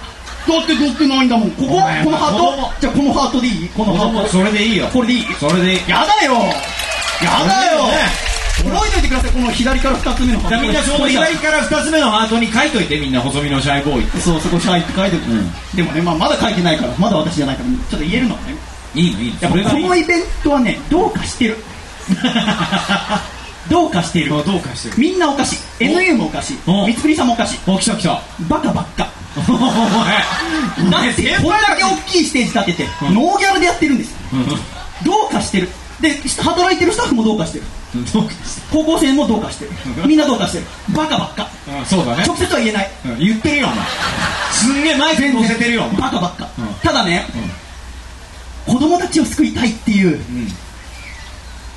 [0.48, 1.52] だってだってないんだもん。
[1.52, 1.68] ここ？
[1.70, 1.82] この
[2.18, 2.82] ハート？
[2.82, 3.70] じゃあこのハートでいい？
[3.70, 4.28] このハート？
[4.30, 4.88] それでいいよ。
[4.88, 5.26] これでいい？
[5.40, 5.90] それでいい。
[5.90, 6.34] やだよ！
[7.24, 7.88] やだよ！
[8.56, 9.32] 覚えておいてください。
[9.32, 10.62] この左から2つ目のハート。
[10.62, 18.56] みんなその左から二つ目のハートに書いといてみんな細身のシャイボーイってそうそこシャイって書いてる、うんでもね、まあ、まだ書いてないからまだ私じゃないからちょっと言えるのね
[18.96, 21.58] いいのいいのこのイベントはねどうかしてる
[23.70, 24.96] どうかしているあどうかしてる。
[24.98, 25.84] みんなおかしい。
[25.84, 26.58] NU もおかしい。
[26.68, 26.86] お。
[26.86, 27.60] 三つくりさんもおかしい。
[27.68, 28.22] お来た来た。
[28.48, 29.10] バカばっか。
[29.38, 34.12] お前だってこれだけ大きいステージ立てて、ノーギャラでやってるんです。
[34.12, 34.18] よ
[35.04, 35.70] どうかしてる。
[36.00, 37.66] で働いてるスタッフもどうかしてる。
[38.72, 39.72] 高校生もどうかしてる。
[40.08, 40.66] みんなどうかしてる。
[40.96, 41.44] バカばっか。
[41.44, 42.24] るそうだね。
[42.26, 42.92] 直接は言えない。
[43.06, 43.86] うん言ってるよお前。
[44.52, 46.74] すんげえマイクに乗せてるよバカばっか、うん。
[46.76, 47.26] ただね、
[48.66, 50.48] 子供たちを救いたいっていううん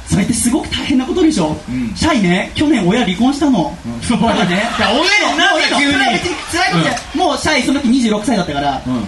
[0.08, 1.92] それってすごく大変なことでしょ、うん。
[1.94, 4.00] シャイね去年親離婚したの、ん。
[4.10, 4.88] だからね親
[5.32, 5.92] になんだ急に。
[5.92, 6.24] 辛いこ
[6.78, 6.98] とじゃない。
[7.16, 9.04] もうシャイその時26歳だったから、うん。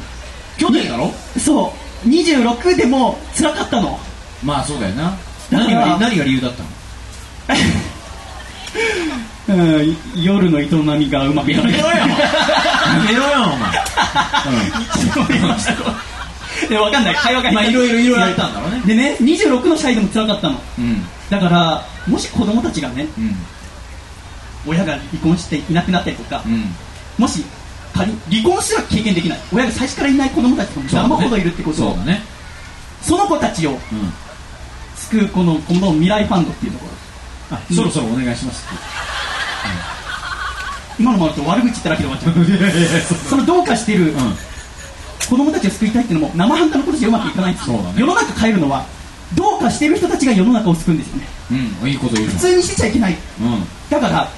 [0.58, 1.10] 去年だろ？
[1.38, 1.72] そ
[2.04, 2.08] う。
[2.08, 3.98] 26でも辛かったの。
[4.44, 5.16] まあそうだよな。
[5.50, 6.68] 何が何が理由だったの？
[9.48, 11.86] うん夜の営みがうまくやめろよ。
[11.96, 12.06] や
[13.08, 13.70] めろよお前
[16.68, 17.14] でわかんない。
[17.14, 18.82] 会話がまあいろいろいろいろあったんだろうね。
[18.86, 20.58] でね26のシャイでも辛かったの。
[20.78, 21.02] うん。
[21.28, 23.36] だからもし子供たちがねうん。
[24.66, 26.64] 親が離婚していなくなったりとか、うん。
[27.18, 27.44] もし
[27.94, 29.38] 仮に離婚すら経験できない。
[29.52, 32.22] 親が最初からいない子供たちも山ほどいるってことをそね。
[33.02, 33.78] その子たちをうん。
[34.96, 36.86] 救うこのこの未来ファンドっていうとこ
[37.50, 37.56] ろ。
[37.56, 38.64] あそろそろお願いします。
[40.98, 43.28] 今のままだと悪口言っただけで終わっちゃう。
[43.30, 44.36] そのどうかしてるうん
[45.30, 47.78] 子供たちを救いたいっていうのも生半可なことじゃうまくいかないんですね。
[47.96, 48.84] 世の中変えるのは
[49.36, 51.26] どうかしてる人たちが世の中を救うんですよね。
[51.82, 52.28] うんいいこと言う。
[52.28, 53.16] じ普通にしてちゃいけない。
[53.40, 53.64] うん。
[53.88, 54.28] だから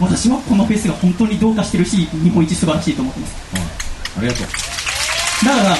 [0.00, 3.36] 私はこのフェスが本当にどうかしてるし日本一素晴らしいと思ってます。
[4.16, 4.46] ありがとう。
[5.44, 5.76] だから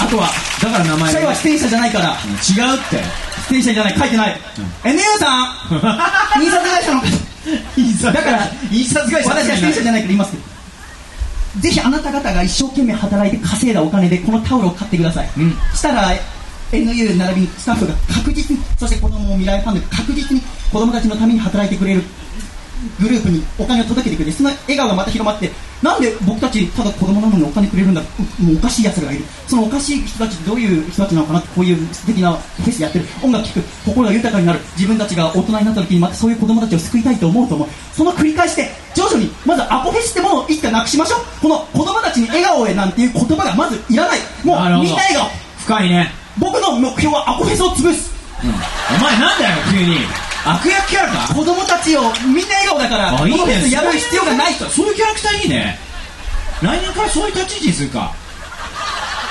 [0.00, 0.28] あとは
[0.62, 3.30] だから名前は出演者じゃないから違うって。
[3.48, 3.98] 出演者じゃない。
[3.98, 4.40] 書いてない、
[4.84, 5.48] NU さん
[6.44, 8.12] 印刷会社の方。
[8.12, 10.59] だから印刷会社私は出演者じゃないから言いますけど
[11.58, 15.50] ぜひあなた方が一生懸命働いて稼いだお金でこのタオルを買ってください、うん。
[15.74, 16.12] したら
[16.70, 20.40] NU 並びにスタッフが確実にそして子供も未来ファンで確実に
[20.72, 22.02] 子供たちのために働いてくれる
[23.00, 25.50] グループにお金を届けてくれてその笑顔がまた広まって
[25.82, 29.24] なんで僕たちただ子供なのにお金くれるんだうもうおかしい奴らがいる。
[29.48, 33.06] そのおかしい人たちどういう人たちなのかなってこういう素敵なフェスやってる。
[33.22, 34.60] 音楽聴く心が豊かになる。
[34.76, 37.68] 自分たちが大人になった時にまたそういう子供たちを救いたいと思うと思う。
[37.94, 41.20] その繰り返しで徐々にまずアコフェスってものをいつかなくしましょう。
[41.40, 44.18] この子供たちに笑顔へなんていう言葉がまずいらない。
[44.44, 46.12] もうみんな笑顔深いね。
[46.38, 48.46] 僕の目標はアコフェスを潰すお
[49.02, 49.98] 前なんだよ急に。
[50.44, 51.34] 悪役キャラか？
[51.34, 53.38] 子供たちをみんな笑顔だからあいいね。
[53.38, 54.64] このフェスやる必要がないと。
[54.66, 55.78] そういうキャラクターいいね。
[56.62, 58.14] 来年からそういう立ち位置にするか。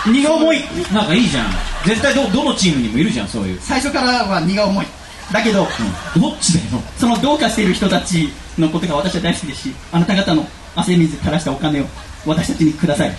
[0.06, 0.62] 荷が重い。
[0.94, 1.46] なんかいいじゃん。
[1.86, 4.86] 絶対どどのチームにもいるじゃんそういう、最初からは荷が重い。
[5.34, 5.68] だけど
[6.16, 6.84] うん、どっちだよ？
[6.98, 10.46] そのどうかしている人たちのことが私は大好きですしあなた方の
[10.76, 11.86] 汗水垂らしたお金を
[12.26, 13.12] 私たちにください。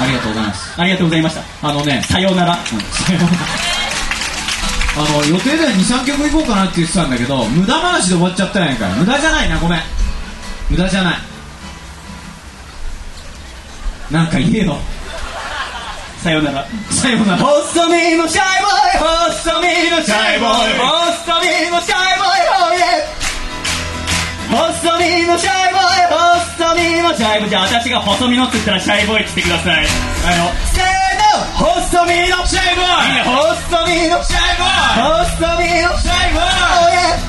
[0.00, 0.80] ありがとうございます。
[0.80, 1.68] ありがとうございました。
[1.68, 2.52] あのねさようなら。
[2.52, 2.58] うん。
[2.80, 3.77] さようなら
[4.96, 8.88] あの予定では23曲行こうかなって言ってたんだけど無駄話で終わっちゃったやんか。
[8.88, 9.80] 無駄じゃないなごめん。
[10.70, 11.18] 無駄じゃない。
[14.10, 14.78] なんか言えよ。
[16.22, 16.66] さようなら。
[16.90, 17.38] さようなら。
[17.38, 18.98] 細身のシャイボーイ
[19.34, 20.78] 細身のシャイボーイ。
[20.78, 23.17] 細身のシャイボーイ Oh
[24.48, 24.56] 細
[24.98, 26.08] 身のシャイボーイ。
[26.56, 27.50] 細身のシャイボーイ。
[27.50, 29.76] じゃあ私が細身のって言ったらシャイボーイって言ってください。
[29.76, 30.88] はいよせー
[31.36, 33.08] の細身のシャイボーイ。
[33.08, 33.36] いいね細
[33.84, 35.28] 身のシャイボーイ。
[35.28, 36.56] 細身のシャイボーイ。
[36.80, 37.28] Oh yeah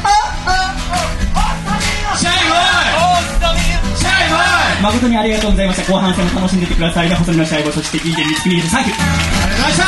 [2.16, 4.00] シャイボーイ。
[4.00, 4.82] シャイボーイ。
[4.82, 7.16] 誠にありがとうございました後半戦も楽しんでってくださいね。
[7.16, 9.84] 細身のシャイボーイそして聞いてつけサンキューありがとうございました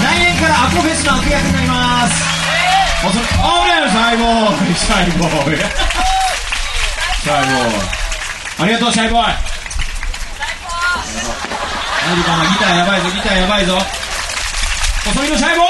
[0.00, 2.69] 来年からアコフェスの悪役になります
[3.02, 7.80] おそれあれシャイボーイシャイボーイシャイボーイ
[8.58, 9.24] ありがとうシャイボーイ
[12.06, 13.78] 何かなギターやばいぞギターやばいぞ
[15.06, 15.68] 細身のシャイボーイ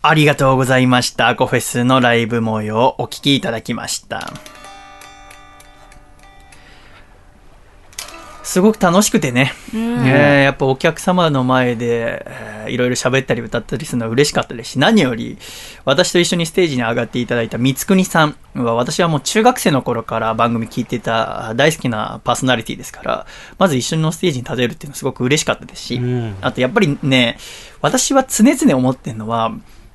[0.00, 1.28] ありがとうございました。
[1.28, 4.32] アコフェスのライブ模様をお聞きいただきました。
[8.48, 15.38] すごく楽しくてね、えーやっぱお客様の前で、えーいろいろ喋ったり歌ったりするのは嬉しかったですし、何より
[15.86, 23.26] 私と一緒にステージに上がっていただいた三つ国さんは私はもう中学生の頃から番組聞いてた大好きなパーソナリティですから、
[23.58, 26.36] まず一緒のステージに立てるっていうのはすごく嬉しかったですし、うん。
[26.40, 27.38] あとやっぱりね、
[27.80, 29.52] 私は常々思ってるのは、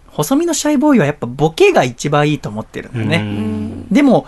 [0.08, 3.18] 細身のシャイボーイはやっぱボケが一番いいと思ってるんだよね。
[3.18, 3.88] うん。
[3.90, 4.28] でも、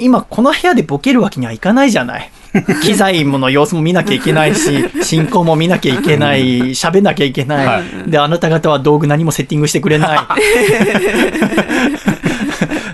[0.00, 2.30] 今この部屋でボケるわけにはいかないじゃない。
[2.82, 7.66] 機材もの様子も見なきゃいけないし、進行も見なきゃいけない、喋んなきゃいけない。
[7.66, 10.18] はで、あなた方は道具何もセッティングしてくれない。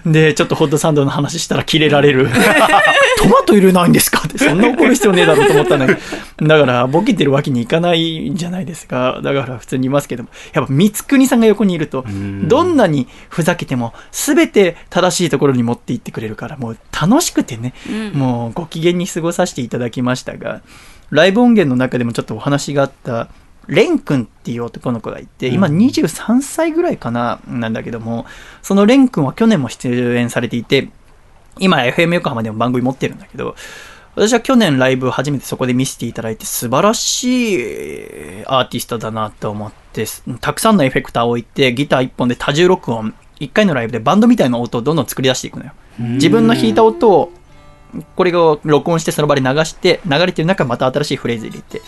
[0.04, 2.28] で、ちょっとホットサンドの話したらキレられる。
[3.18, 4.20] トマト入れないんですか？
[4.26, 5.98] って、そんな怒る必要ねえだろうと思ったんだけど。
[6.48, 9.20] だから、ボケてるわけにいかないんじゃないですか。
[9.22, 10.28] だから普通にいますけども。
[10.54, 17.72] やっぱ、三つ国さんが横にいると、んどんなにふざけても、すべて正しいところに持っていってくれるから、もう楽しくてね、
[18.14, 20.62] もうご機嫌に過ごさせていただきましたが、
[21.10, 23.28] ライブ音源の中でもちょっとお話があった、
[23.68, 28.26] レン君っていう男の子がいて、今23歳ぐらいかな、なんだけども、
[28.62, 30.88] そのレン君は去年も出演されていて、
[31.58, 33.54] 今 FM 横浜でも番組持ってるんだけど、
[34.14, 40.04] 私は去年ライブ初めてそこで見せていただいて素晴らしいアーティストだなと思って、
[40.40, 45.72] たくさんのエフェクターを置いてギター一本で多重録音、一回のライブでバンドみたいな音をどんどん作り出していくのよ。
[45.98, 47.32] 自分の弾いた音を
[48.16, 51.82] これを録音してその場で流して、流れてる中また新しいフレーズ入れて、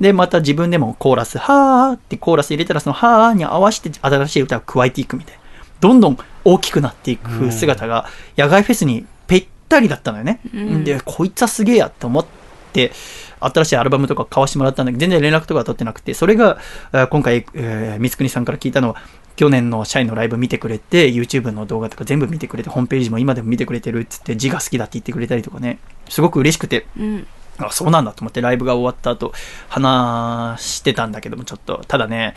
[0.00, 5.40] で、また自分でもコーラス、はーってコーラス入れたらそのはーに合わせて新しい歌を加えていくみたいな。
[5.80, 10.40] どんどん大きくなっていく姿が野外フェスにぺったりだったのよね。
[10.84, 12.26] で、こいつはすげえやと思っ
[12.72, 12.92] て、
[13.40, 16.58] 新しいアルバムとか買わしてもらったんだけど、全然連絡とかは取ってなくて、それが、
[16.92, 18.96] えー今回、えー、三国さんから聞いたのは、
[19.36, 25.78] 去年の社員のライブ見てくれて、YouTube の動画とか全部見てくれて、ホームページも今でも見てくれてるっつって、字が好きだって言ってくれたりとかね、
[26.08, 27.26] すごく嬉しくて、うん。
[27.58, 29.32] あ、 そうなんだと思ってライブが終わった後、
[29.68, 32.34] 話してたんだけども、ちょっと、ただね、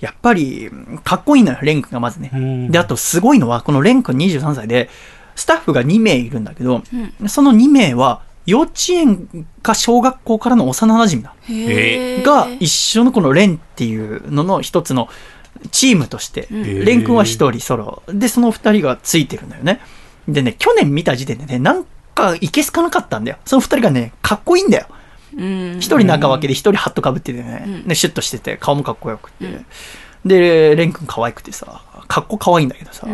[0.00, 0.70] やっぱり、
[1.04, 2.68] かっこいいのよ、レン君がまずね。
[2.70, 4.88] で、あと、すごいのは、このレン君23歳で、
[5.36, 6.82] スタッフが2名いるんだけど、
[7.26, 11.34] その2名は、幼稚園か小学校からの幼馴染だ。
[12.24, 15.08] が一緒のこのレンっていうのの一つの
[15.70, 18.02] チームとして、レン君は一人ソロ。
[18.08, 19.80] で、その二人がついてるんだよね。
[20.28, 21.84] でね、去年見た時点でね、なん
[22.20, 23.38] かいけすかなかったんだよ。
[23.44, 24.86] その二人がね、かっこいいんだよ。
[25.36, 25.78] うん。
[25.78, 29.46] 一人中分けで一人ハットかぶっててね、でシュッとしてて、顔もかっこよくて。
[30.24, 33.06] で、レン君可愛くてさ、かっこ可愛いんだけどさ、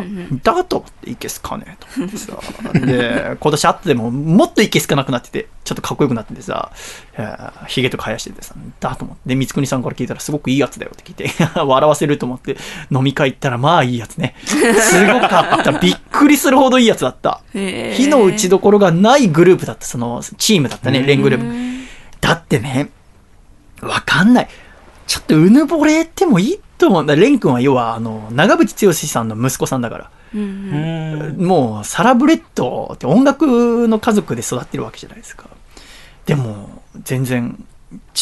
[0.43, 2.39] だと思っていけすかねえと思ってさ、
[2.73, 6.71] で、 今年会ってでももっといけすかなくなってて、ちょっとかっこよくなっててさ、
[7.17, 11.31] いやヒゲとか生やしててさ、だと思って、で、三国さんから聞いたらすごくいいやつだよって聞いて、
[11.63, 12.57] 笑わせると思って
[12.91, 14.35] 飲み会行ったらまあいいやつね。
[14.43, 15.71] すごかった。
[15.73, 17.41] びっくりするほどいいやつだった。
[17.53, 21.87] 火の打ちどころがないグループだった、そのチームだったね、レングループ。
[22.19, 22.89] だってね、
[23.81, 24.49] わかんない。
[25.05, 27.15] ちょっとうぬぼれてもいいと思うんだ。
[27.15, 30.11] レン君は要は、あの、長渕剛さんの息子さんだから。
[31.37, 35.49] もう、サラブレッドって音楽の家族で育ってるわけじゃないですか。
[36.25, 37.63] でも、全然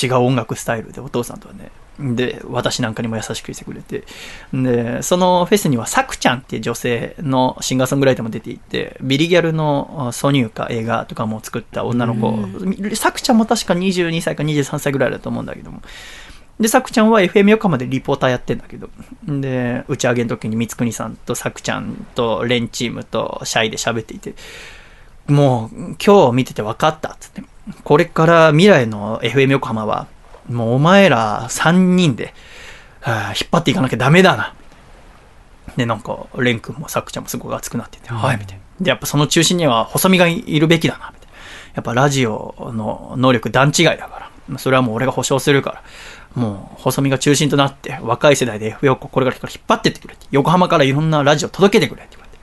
[0.01, 1.71] 違う音楽スタイルで、お父さんとはね。
[1.97, 4.03] で、私なんかにも優しくしてくれて。
[4.53, 12.33] で、そのフェスには、サクちゃんっていう女性のシンガーソングライターも出ていて、ビリギャルの挿入歌、映画とかも作った女の子。
[12.95, 15.81] サクちゃんも確か22歳か23歳ぐらいだと思うんだけども。
[16.59, 18.89] で、さくちゃんは FM 横浜でリポーターやってんだけど、
[19.27, 24.35] で、打ち上げの時に三国さんとさくちゃんとレンチームとシャイで喋っていて、
[25.27, 27.43] もう今日見てて分かったっつって、
[27.83, 30.07] これから未来の FM 横浜は、
[30.49, 32.33] もうお前ら3人で、
[33.01, 34.53] はあ引っ張っていかなきゃダメだな。
[35.75, 38.63] で、なんか、レン君もさくちゃんもすごく熱くなってて、はい、みたいな。
[38.79, 41.35] で、やっぱその中心には細身がいるべきだな、みたいな。
[41.75, 44.57] やっぱラジオの能力段違いだから。
[44.59, 45.83] それはもう俺が保証するから。
[46.35, 50.27] もう、細身が中心となって、若い世代で F 横これから引っ張ってってくれって。
[50.31, 52.37] 横浜からいろんなラジオ届けてくれって言われて。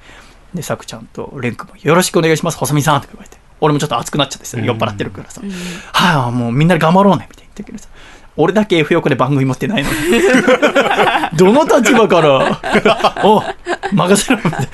[0.54, 3.36] で、さくちゃんとレン君もよろしくお願いします、細身さんって言われて。
[3.60, 5.40] 俺もちょっと熱くなっちゃってさ、酔っ払ってるからさ。
[5.92, 7.88] はい、あ、もうみんなで頑張ろうね、みたいな言ってるけどさ。
[8.36, 9.96] 俺だけ F 横で番組持ってないのに。
[11.36, 12.60] どの立場から、
[13.24, 13.42] お
[13.92, 14.66] 任せろみたいな。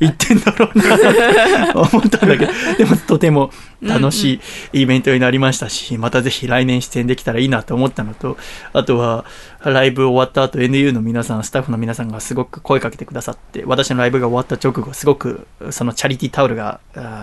[0.00, 1.72] 言ってんだろうな。
[1.74, 3.50] 思ったんだけど、でもとても
[3.82, 4.40] 楽し
[4.72, 8.36] いイベントになりましたし、またぜひ来年出演できたらいいなと思ったのと、
[8.72, 9.24] あとは、
[9.64, 16.80] ライブ終わった後 NU の皆さん、スタッフの皆さんがすごく声かけてくださって、私のライブが終わった直後、すごくそのチャリティータオルが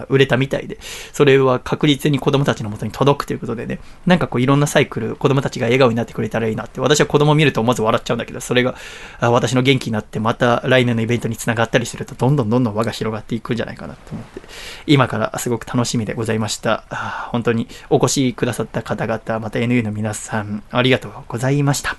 [0.09, 0.77] 売れたみたいで、
[1.13, 8.75] それは確実に子供たちのもとに届くということでね、なんかこういろんなサイクル、子供たちが笑顔になってくれたらいいなって、私は子供を見るとまず笑っちゃうんだけど、それが
[9.21, 14.41] 私の元気になって、また来年のイベントにつながったりすると、どんどんどんどん輪が広がっていくんじゃないかなと思って、
[14.87, 16.83] 今からすごく楽しみでございました。
[17.31, 21.95] 本当にお越しくださった方々、また NU の皆さん、ありがとうございました。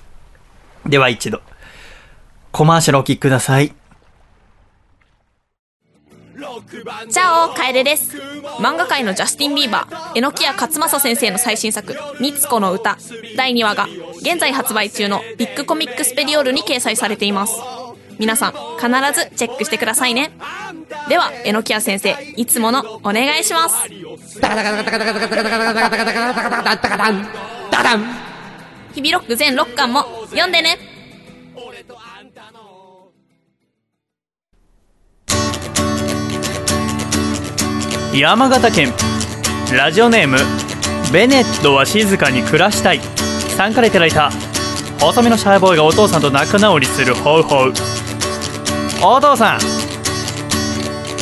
[0.85, 1.41] では一度、
[2.51, 3.80] コマーシャルお聞きください。
[6.41, 8.17] チャオカエデです。
[8.57, 12.97] 漫画界のジャスティン・ビーバー榎谷勝正先生の最新作「みつこの歌」
[13.37, 13.87] 第2話が
[14.21, 17.53] 現在発売中のビッグコミックスペリオールに掲載されています。
[18.17, 20.31] 皆さん必ずチェックしてくださいね。
[21.09, 23.87] では榎谷先生いつものお願いします。
[28.93, 30.90] 日々ロック全6巻も読んでね
[38.13, 38.93] 山形県。
[39.73, 40.37] ラジオネーム
[41.13, 42.99] ベネットは静かに暮らしたい。
[43.55, 44.31] さんからいただいた
[44.99, 47.73] 細身のシャイボーイがお父さんと仲直りするホウホウ
[49.01, 49.59] お父さん。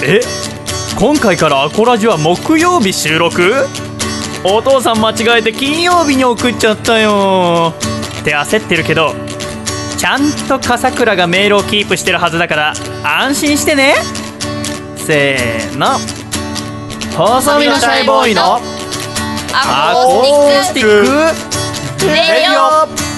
[0.04, 0.22] え？
[0.98, 3.54] 今回からアコラジは木曜日収録？
[4.44, 7.76] お父さん間違えて金曜日に送っちゃったよ。
[8.22, 9.14] って焦ってるけど
[9.96, 12.74] ちゃんと笠倉がメールをキープしてるはずだから
[13.04, 13.94] 安心してね。
[14.96, 16.00] せーの。
[17.16, 23.10] 細身のシャイボーイのアアココーースティッッククレディオ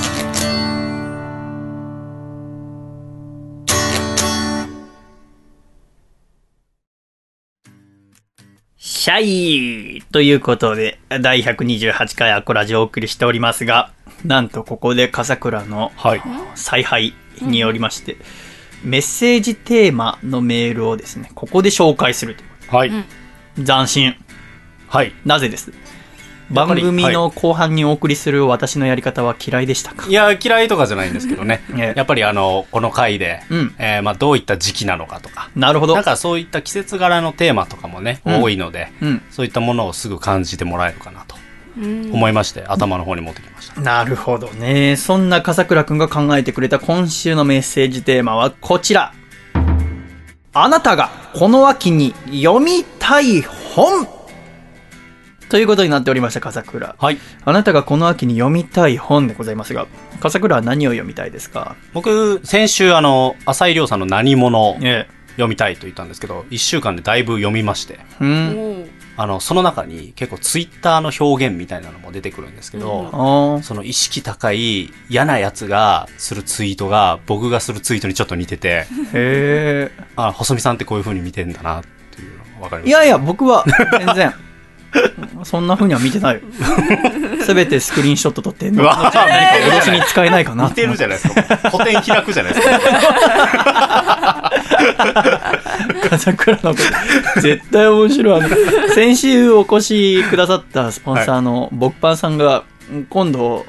[8.78, 13.92] しゃいということで、第128回アコラジをお送りしておりますが、
[14.24, 16.22] なんとここで笠倉のはい。
[16.54, 18.18] 采配によりまして、
[18.84, 22.76] メッセージテーマのメールをですね、ここで紹介するという。
[22.76, 22.92] はい。
[23.58, 24.16] 斬新。
[24.88, 25.14] はい。
[25.26, 25.72] なぜです？
[26.50, 30.06] 番組の後半にお送りする私のやり方は嫌いでしたか？
[30.10, 31.64] いや、嫌いとかじゃないんですけどね。
[31.80, 36.04] ええやっぱりあの、この回で、うんえーまあどういった時期なのかとか、なるほどなん。
[36.04, 39.22] かそういった季節柄のテーマとかもね、うん多いので、うん。
[39.32, 41.38] そういったものをすぐ感じてもらえるかなと
[41.78, 43.80] うん思いまして、頭の方に持ってきました。
[43.80, 44.98] なるほどね。
[44.98, 49.14] そんな笠倉くんが考えてくれた今週のメッセージテーマはこちら。
[50.54, 54.06] あなたがこの秋に読みたい本
[55.48, 56.96] ということになっておりました、笠倉。
[56.98, 57.18] はい。
[57.44, 59.88] あなたがこの秋に読みたい本でございますが、
[60.22, 61.76] 笠倉は何を読みたいですか？
[61.94, 68.06] 僕、先週あの、浅井亮さんの何者をえ読みたいと言ったんですけど、一週間でだいぶ読みまして、え。
[68.22, 68.90] うん。
[69.18, 79.92] あの、その中に結構ツイッターの表現みたいなのも出てくるんですけど、あーその意識高い嫌なやつがするツイートが僕がするツイートにちょっと似てて、へえ。
[80.16, 81.84] あ、細見さんってこういう風に見てんだなっ
[82.16, 82.90] ていうのがわかります。
[82.90, 83.66] いやいや、僕は
[84.06, 84.34] 全然。
[85.44, 86.42] そんな風には見てないよ。
[87.44, 91.70] すべてスクリーンショット撮って、何か脅しに使えないかな似てるじゃないないですか。
[91.70, 92.78] 古典開くじゃないですか。
[96.10, 96.74] 笠倉の。
[97.42, 98.42] 絶対面白い。
[98.94, 102.64] 先週お越しくださったスポンサーの僕パンさんが、
[103.10, 103.66] 今度、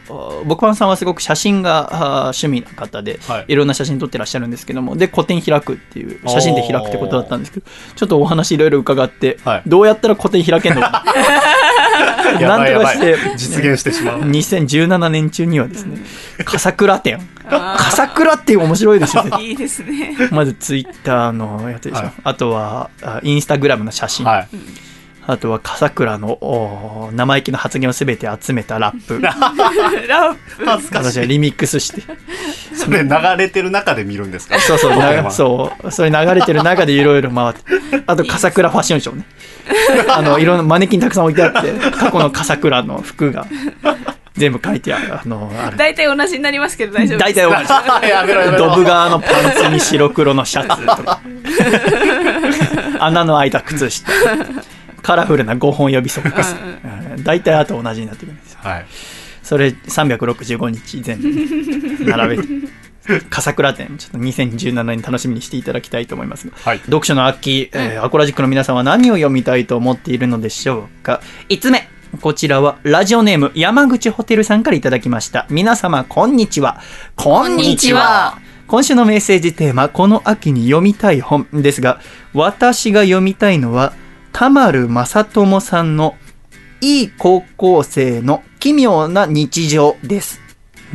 [0.47, 11.05] 僕パンさんはすごく写真があ趣味な方で、はいいろんな写真撮ってらっしゃるんですけども、で、個展開くっていう、写真で開くってことだったんですけど、ちょっとお話いろいろ伺って、はいどうやったら個展開けんのか
[12.49, 12.59] な。
[12.59, 14.21] なんとかして、実現してしまう。
[14.23, 15.99] 2017年中にはですね、
[16.45, 17.21] 笠倉店。
[17.49, 19.31] 笠倉って面白いですよね。
[19.43, 20.17] いいですね。
[20.31, 22.03] まずツイッターのやつでしょ。
[22.03, 24.25] はいあとは、あインスタグラムの写真。
[24.27, 24.49] はい。
[25.25, 29.21] あとは、笠倉の生意気な発言をすべて集めたラップ。
[29.21, 30.37] ラッ
[30.67, 31.13] 恥ずかし。
[31.13, 32.03] 私はいリミックスして。
[32.75, 34.59] それ流れてる中で見るんですか？
[34.59, 35.91] そうそう、そう。
[35.93, 37.61] それ流れてる中でいろいろ回って。
[38.07, 39.25] あと、笠倉ファッションショーね。
[40.09, 43.47] あの、いろんなマネキンたくさん置いてあって、過去の笠倉の服が
[44.35, 45.15] 全部書いてある。
[45.15, 45.77] あの、ある。
[45.77, 47.55] 大体同じになりますけど大丈夫大体同じ。
[48.09, 48.69] やめろやめろ。
[48.71, 51.21] ドブ側のパンツに白黒のシャツとか
[53.01, 54.11] 穴の開いた靴下
[55.03, 56.57] カラフルな5本指ソックス
[57.17, 58.87] うん大体あと同じになってくるんですよはい。
[59.43, 62.49] それ365日全部並べて
[63.31, 66.49] 笠倉店ちょっと2017年楽しみにしていただきたいと思います。
[66.49, 66.79] がはい。
[66.81, 71.21] 読書の秋、えーアコラジックの皆さんは何を読みたいと思っているのでしょうか。
[71.49, 71.89] 5つ目
[72.21, 75.47] こちらはラジオネーム山口ホテルさんからいただきました。
[75.51, 76.81] 皆様こんにちは。
[77.17, 78.39] こんにちは。
[78.69, 82.01] 今週のメッセージテーマこの秋に読みたい本ですが
[82.33, 83.93] 私が読みたいのは
[84.33, 86.17] 田丸正智さんの
[86.81, 90.42] いい高校生の奇妙な日常です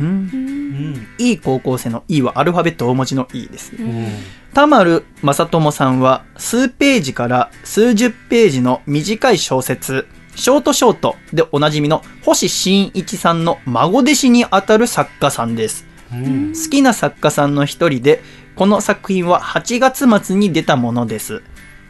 [0.00, 1.06] うんうん。
[1.18, 4.06] いい高校生の E はアルファベット大文字の E ですうん。
[4.54, 15.86] 田丸正智さんは数ページから数十ページの短い小説、ショートショートでおなじみの星新一さんの孫弟子にあたる作家さんです。
[16.12, 16.52] うん。
[16.54, 18.22] 好きな作家さんの一人で、
[18.56, 21.42] この作品は8月末に出たものです。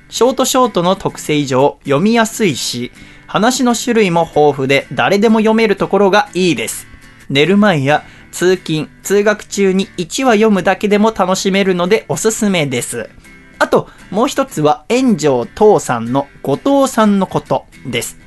[0.09, 2.91] ショートショートの特性上読みやすいし、
[3.27, 6.88] 話の種類も豊富で誰でも読めるところがいいです。
[7.29, 13.09] 寝る前や通勤、通学中に1話読むだけでも楽しめるのでおすすめです。
[13.59, 18.19] あと、もう一つは炎上父さんの後藤さんのことです。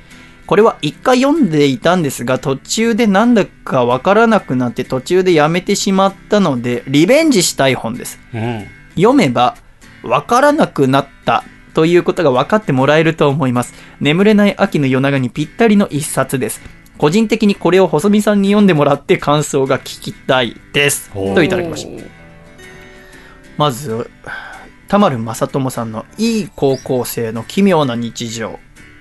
[0.46, 8.20] これは一回読んでいたんですが、途中でなんだかわからなくなって途中でやめてしまったので、リベンジしたい本です。
[8.34, 8.66] うん。
[8.94, 9.56] 読めば、
[10.02, 13.72] わからなくなったということが分かってもらえると思います。
[14.00, 16.60] 眠れない秋の夜長にぴったりの一冊です。
[17.02, 21.10] 個人的にこれを細見さんに読んでもらって感想が聞きたいです。
[21.10, 22.04] といただきました。
[23.56, 24.08] まず、
[24.86, 28.60] 田丸正智さんのいい高校生の奇妙な日常。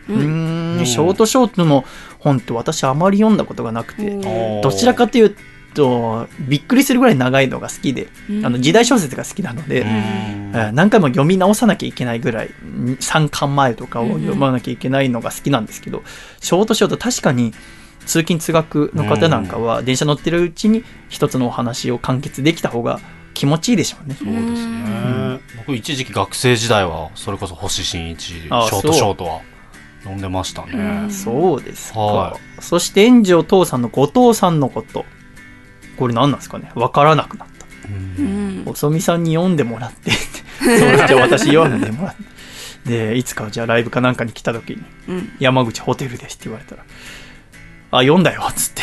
[0.10, 1.86] うーん、ショートショートの
[2.18, 4.18] 本って私あまり読んだことがなくて、
[4.64, 5.36] どちらかという
[5.76, 8.07] と、びっくりするぐらい長いのが好きで、
[8.44, 9.86] あの時代小説が好きなので、
[10.73, 16.02] 何回も読み直さなきゃいけないぐらい3巻前とかを読まなきゃいけないのが好きなんですけど、
[16.40, 17.53] ショートショート確かに
[18.11, 22.99] 通勤通学の方なんかは電車乗ってるうちに一つのお話を完結できた方が
[23.33, 24.15] 気持ちいいでしょうね。
[24.15, 25.39] そうですね。
[25.57, 29.41] 僕一時期学生時代は、それこそ星新一、ショあートショートは
[29.99, 31.09] 読んでましたね。
[31.09, 31.99] そうですか。
[32.01, 35.05] はそして炎上父さんの後藤さんのこと。
[35.95, 37.65] これ何なんですかねわからなくなった。
[38.65, 40.11] 細見さんに読んでもらって。
[40.11, 42.23] そうじゃあ私読んでもらって。
[42.85, 46.83] でいつかじゃあライブかなんかに来た時にうん「山口ホテルです」って言われたら
[47.91, 48.81] 「あ読んだよ」っつって。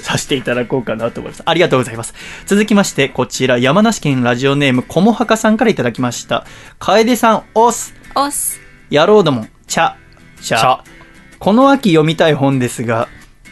[0.00, 1.42] させていただこうかなと思います。
[1.44, 2.14] ありがとうございます。
[2.46, 6.46] 続きましてこちら山梨県ラジオネームこもはかさんからいただきました。
[6.78, 7.94] 楓さんオス。
[8.14, 8.60] おっす
[8.90, 9.96] 野郎ども茶
[10.40, 10.84] 茶茶
[11.38, 13.08] この秋読みたい本ですが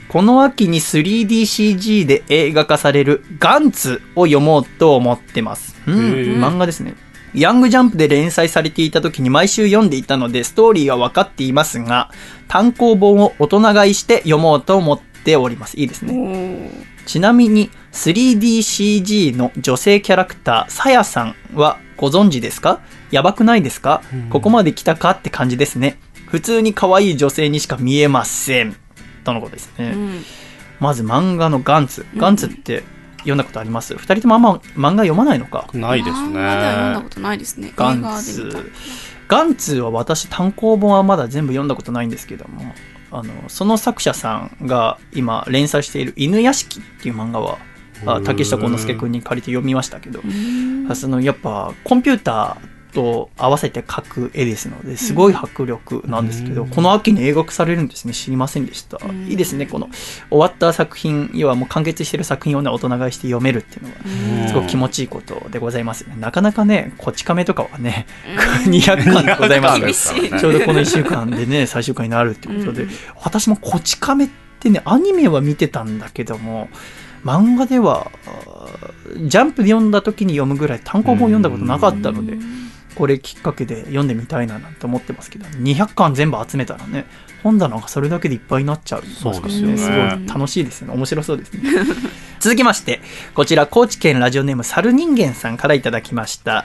[0.09, 5.75] この秋に 3DCG で映画化されるガンツを読もうと思ってます。
[5.87, 5.95] うん、
[6.43, 6.95] 漫画ですね。
[7.35, 12.11] ヤングジャンプで連載されていた時に毎週読んでいたのでストーリーは分かっていますが、
[12.49, 15.79] 単行本を大人買いして読もうと思っております。
[15.79, 16.71] いいですね。
[17.07, 22.81] ちなみに 3DCG の女性キャラクター、さやさんはご存知ですか？
[23.11, 25.99] やばくないですか、ここまで来たかって感じですね。
[26.27, 28.77] 普通に可愛い女性にしか見えません。
[29.25, 29.93] とのことですね。
[29.95, 30.23] うん
[30.81, 32.05] まず漫画のガンツ。
[32.17, 32.83] ガンツって
[33.23, 33.95] 読んだことあります？
[33.97, 35.69] 二人ともあんま漫画読まないのか？
[35.73, 37.73] ないです漫画では読んだねことないですね。
[37.75, 38.73] ガンツ。
[39.29, 42.75] ガンツは私単行本はまだ全部読んだことないんですけども、
[43.11, 47.59] あの、その作者さんが今連載している犬屋敷っていう漫画は、
[48.05, 50.21] あ竹下幸之助君に借りて読みましたけど、
[50.95, 58.13] そのやっぱコンピューターと合わせて描く絵ですのですごい迫力なんですけど、この秋に映画化されるんですね。
[58.13, 59.27] 知りませんでした、ん。
[59.29, 59.67] いいですね。
[59.67, 59.89] この
[60.31, 66.17] 終わった作品要はもう完結してる作品をね大人買いして読めるっていうのはすごく気持ちいいことでございますね。
[66.19, 68.07] なかなかねこち亀とかはね
[68.67, 72.87] 200巻でございます ちょうどこの1週間でね最終回になるっていうことで、
[73.23, 74.29] 私もこち亀っ
[74.61, 76.69] てねアニメは見てたんだけども
[77.25, 78.11] 漫画では
[79.17, 82.37] ジャンプで読んだ時に読むぐらい単行本読んだことなかったので
[82.95, 87.07] これきっかけで読んでみたいななんて思ってますけど200巻全部集めたらね
[87.43, 89.77] 本棚がそれだけでいっぱいになっちゃうそうですよね。
[89.77, 90.95] すごい楽しいですよね。
[90.95, 91.63] 面白そうですね。
[92.39, 93.01] 続きまして
[93.35, 96.65] こちら高知県ラジオネーム猿人間さんからいただきました。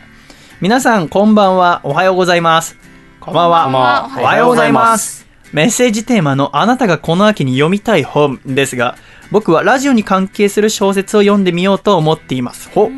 [0.62, 1.82] 皆さんこんばんは。
[1.84, 2.78] おはようございます。
[3.20, 3.64] こんばんは。
[3.64, 4.10] こんばんは。
[4.20, 5.28] おはようございます。
[5.54, 8.98] メッセージテーマのあなたがこの秋に読みたい本ですが
[9.32, 12.70] 僕はラジオに関係する小説を読んでみようと思っています。
[12.74, 12.92] ほ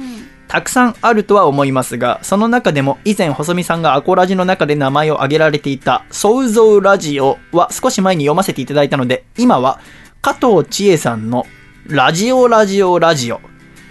[0.49, 9.79] たくさんあるとは思いますが、その中でも以前細見さんがアコラジの中で名前を挙げられていた想像ラジオは少し前に読ませていただいたので、今は
[10.23, 11.45] 加藤千恵さんの
[11.85, 13.41] ラジオラジオラジオ、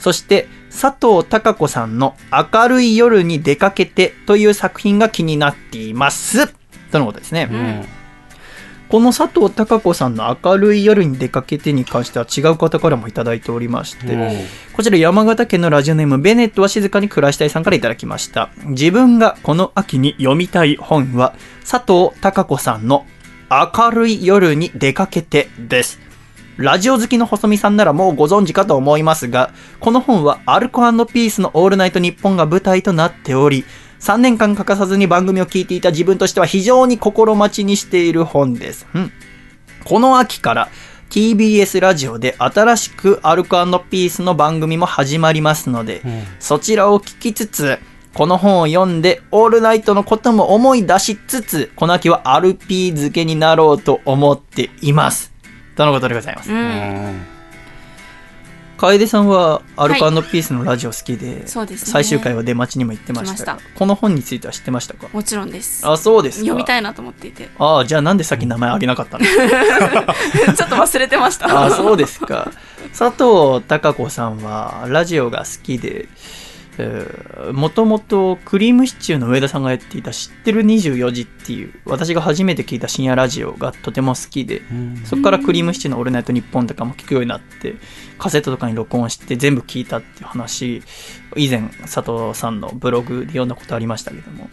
[0.01, 2.17] そして佐藤孝子さんの
[2.53, 6.49] 明るい夜に出かけてという作品が気になっています。
[6.91, 7.98] とのことですね。
[8.89, 18.51] この佐藤孝子さんの明るい夜に出かけてに関しては違う方からもいただいておりまして、こちら山形県のラジオネームベネットは静かに暮らしたいさんからいただきました。
[18.65, 21.35] 自分がこの秋に読みたい本は
[21.69, 23.07] 佐藤孝子さんの
[23.51, 26.01] 明るい夜に出かけてです。
[26.57, 33.65] ラジオ好きの細見さんならもうご存知かと思いますが、この本はアルコピースのオールナイトニッポンが舞台となっており、
[34.01, 38.87] 3年間欠かさずに番組を聞いていた自分としては非常に心待ちにしている本です。
[38.95, 39.13] うん
[39.85, 40.69] この秋から
[41.09, 46.03] TBS ラジオで新しくアルコピースの番組も始まりますので、
[46.39, 47.79] そちらを聞きつつ、
[48.13, 55.33] この本を読んで、オールナイトのことも思い出しつつ、この秋はアルピー漬けになろうと思っています。
[55.77, 56.53] とのことでございます。
[56.53, 57.38] うん
[58.79, 61.93] 楓さんはアルコピースのラジオ好きで、そうですね。
[61.93, 65.09] 最終回は出待ちにも行ってましたがこの本については知ってましたか？
[65.13, 65.87] もちろんです。
[65.87, 66.45] あ、そうですか。
[66.45, 67.51] 読みたいなと思っていて。
[67.59, 69.25] ああ、じゃあなんでさっき名前あげなかったの？
[70.57, 71.67] ちょっと忘れてました。
[71.67, 72.51] あそうですか。
[72.97, 76.09] 佐藤孝子さんはラジオが好きで、
[77.53, 84.63] もともとクリームシチューの上田さんがやっていた知ってる24時っていう私が初めて聞いた深夜ラジオがとても好きで、
[85.05, 87.75] そこからクリームシチューのオールナイトニッポンとかも聞くようになって、
[88.19, 90.83] カセットとかに録音して全部聞いたっていう話、
[91.37, 94.49] 以前佐藤さんのブログで読んだことありましたけども、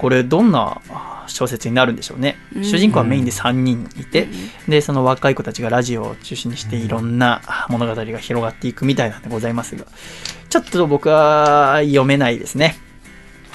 [0.00, 2.38] これどんなあ小説になるんでしょうね。
[2.56, 4.28] うん主人公はメインで3人いて、
[4.66, 9.84] で、その若い子たちがラジオを中心にしていろんな物語が広がっていくみたいなんでございますが、
[10.48, 12.78] ちょっと僕は読めないですね。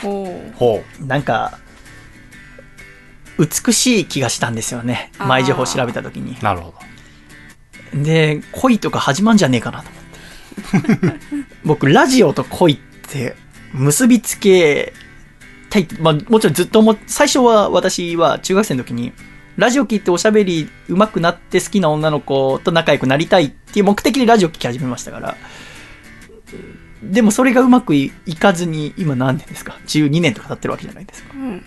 [0.04, 1.58] ほうほなんか、
[3.40, 5.12] 美しい気がしたんですよね。
[5.18, 6.44] 前情報を調べた時にう。
[6.44, 6.76] なるほ
[7.92, 9.90] どで、恋とか始まんじゃねえかなと
[10.74, 11.16] 思って。
[11.66, 12.78] 僕、ラジオと恋っ
[13.10, 13.36] て
[13.74, 14.94] 結びつけ
[15.84, 16.00] たい。
[16.00, 19.14] まあ、もちろんずっとも最初は私は中学生の時に、
[19.58, 25.38] ラジオ聞いておしゃべり上手くなって好きな女の子と仲良くなりたいっていう目的でラジオ聴き始めましたから。
[27.04, 31.34] でもそれがうまくいいかずに、今何年ですか ?12 年とか経ってるわけじゃないですか。
[31.36, 31.64] うん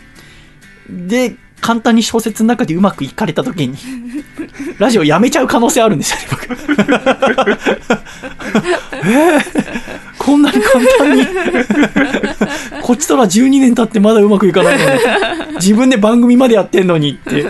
[0.88, 3.76] で、簡単に小説の中でうまくいかれたときに、
[4.78, 6.46] ラジオやめちゃう可能性あるんですよね、僕。
[9.04, 9.78] えー
[10.18, 11.26] こんなに簡単に、
[12.82, 17.46] こっちとら12年経ってまだうまくいかないのに、自分で番組までやってんのにって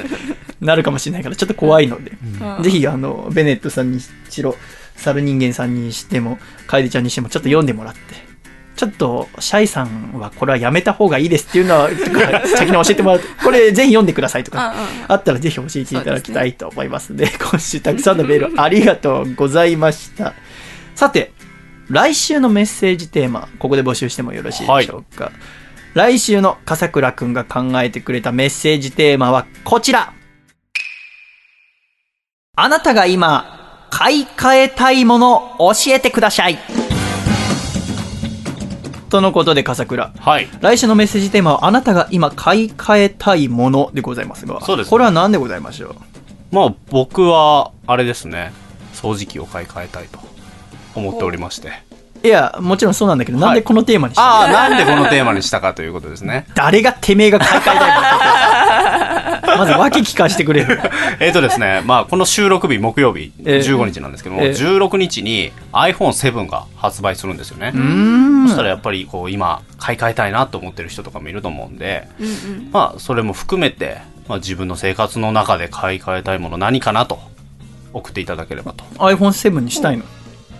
[0.60, 2.12] なるかもしれないから、ちょっと怖いので、
[2.58, 2.62] うん。
[2.62, 4.54] ぜひ、あの、ベネットさんにしろ、
[4.94, 6.38] 猿人間さんにしても、
[6.68, 8.00] 楓ちゃんにしても、ちょっと読んでもらって、
[8.78, 14.72] ちょっと、シャイさんはこれはやめた方がいいですっていうのは、とか先に教えてもらうと、これぜひ読んでくださいとか、
[15.08, 20.34] あったらぜひ教えていただきたいと思いますので、今週たくさんのメールありがとうございました。
[20.94, 21.32] さて、
[21.88, 25.32] 来週のメッセージテーマ、ここで募集してもよろしいでしょうか？
[25.94, 30.12] 来週の笠倉くんが考えてくれたメッセージテーマはこちら。
[32.54, 36.58] あなたが今、買い替えたいもの教えてください。
[39.08, 40.12] とのことで笠倉。
[40.18, 40.48] はい。
[40.60, 45.94] 来週のメッセージテーマはあなたが今買い替えたいものでございますがそうですねこれは何でございましょう？
[46.54, 48.52] まあ僕は、あれですね、
[48.94, 50.18] 掃除機を買い替えたいと
[50.94, 51.72] 思っておりまして。
[52.24, 54.28] いやもちろんそうなんだけど、なんでこのテーマにしたの？
[54.28, 56.46] ああ、なんでこのテーマにしたかということですね。
[56.56, 57.76] 誰がてめえが買い替えたい
[59.14, 59.17] の？
[59.58, 60.80] まず訳聞かせてくれる
[61.20, 63.58] えっとですね、まあこの収録日木曜日、ええ。
[63.58, 64.50] 15日なんですけども、ええ。
[64.50, 67.72] 16日に iPhone7 が発売するんですよね。
[68.46, 72.68] そしたらやっぱりこう今買い替えたいなと思ってる人とかもいると思うんで、うんうん。
[72.72, 73.98] まあそれも含めて、
[74.28, 77.18] まあ、自分の生活の中で買い替えたいもの何かなと
[77.92, 78.84] 送っていただければと。
[78.98, 80.04] iPhone7 にしたいの？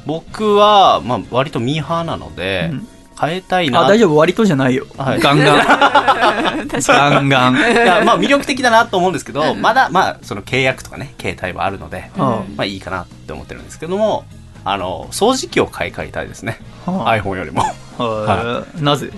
[0.07, 2.89] 僕は、まあ、割とミーハーなので、うん
[3.21, 3.81] 変えたいな。
[3.81, 4.17] あ大丈夫？
[4.17, 5.21] 割とじゃないよ、はい。
[5.21, 5.59] ガンガン。
[6.87, 7.57] ガンガン。
[7.57, 14.25] いやまあ魅力的だなと思うんですけどまだまあその契約とかね携帯はあるので、はまあいいかなって思ってるんですけども
[14.65, 17.63] あの掃除機を買い替えたいですね、あは iPhone よりも。
[17.99, 19.11] あはあなぜ？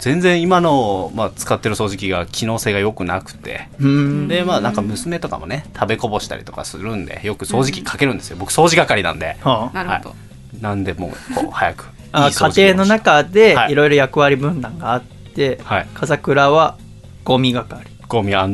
[0.00, 3.68] 全然今の、まあ、使ってる掃除機が機能性が良くなくて。
[3.78, 3.86] うー
[4.24, 4.28] ん。
[4.28, 8.36] でまあなんか娘とかもね食べこぼしたりとかするんでよく掃除機かけるんですよ。
[8.38, 9.36] 僕掃除係なんで。
[9.42, 10.16] はあなるほど、
[10.60, 11.86] なんでもうこう早く
[12.16, 13.72] あいい掃除機家庭の中ではい。
[13.72, 15.86] いろいろ役割分担があって、はい。
[15.94, 16.76] 笠倉は
[17.24, 17.86] ゴミ係。
[18.08, 18.48] ゴミはい、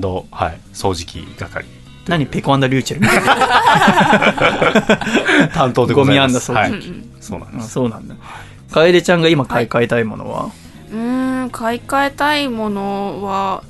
[0.72, 1.64] 掃除機係。
[2.08, 2.26] 何？
[2.26, 3.36] ペコリューチェルみたいな。
[5.54, 6.50] 担当でございます。
[6.50, 6.70] ゴミはい。
[6.70, 7.10] うんうん。
[7.18, 7.70] あそうなんです。
[7.70, 8.14] そうなんだ。
[8.72, 10.50] 楓ちゃんが今買い替えたいものは、
[10.90, 13.62] うーん買い替えたいものは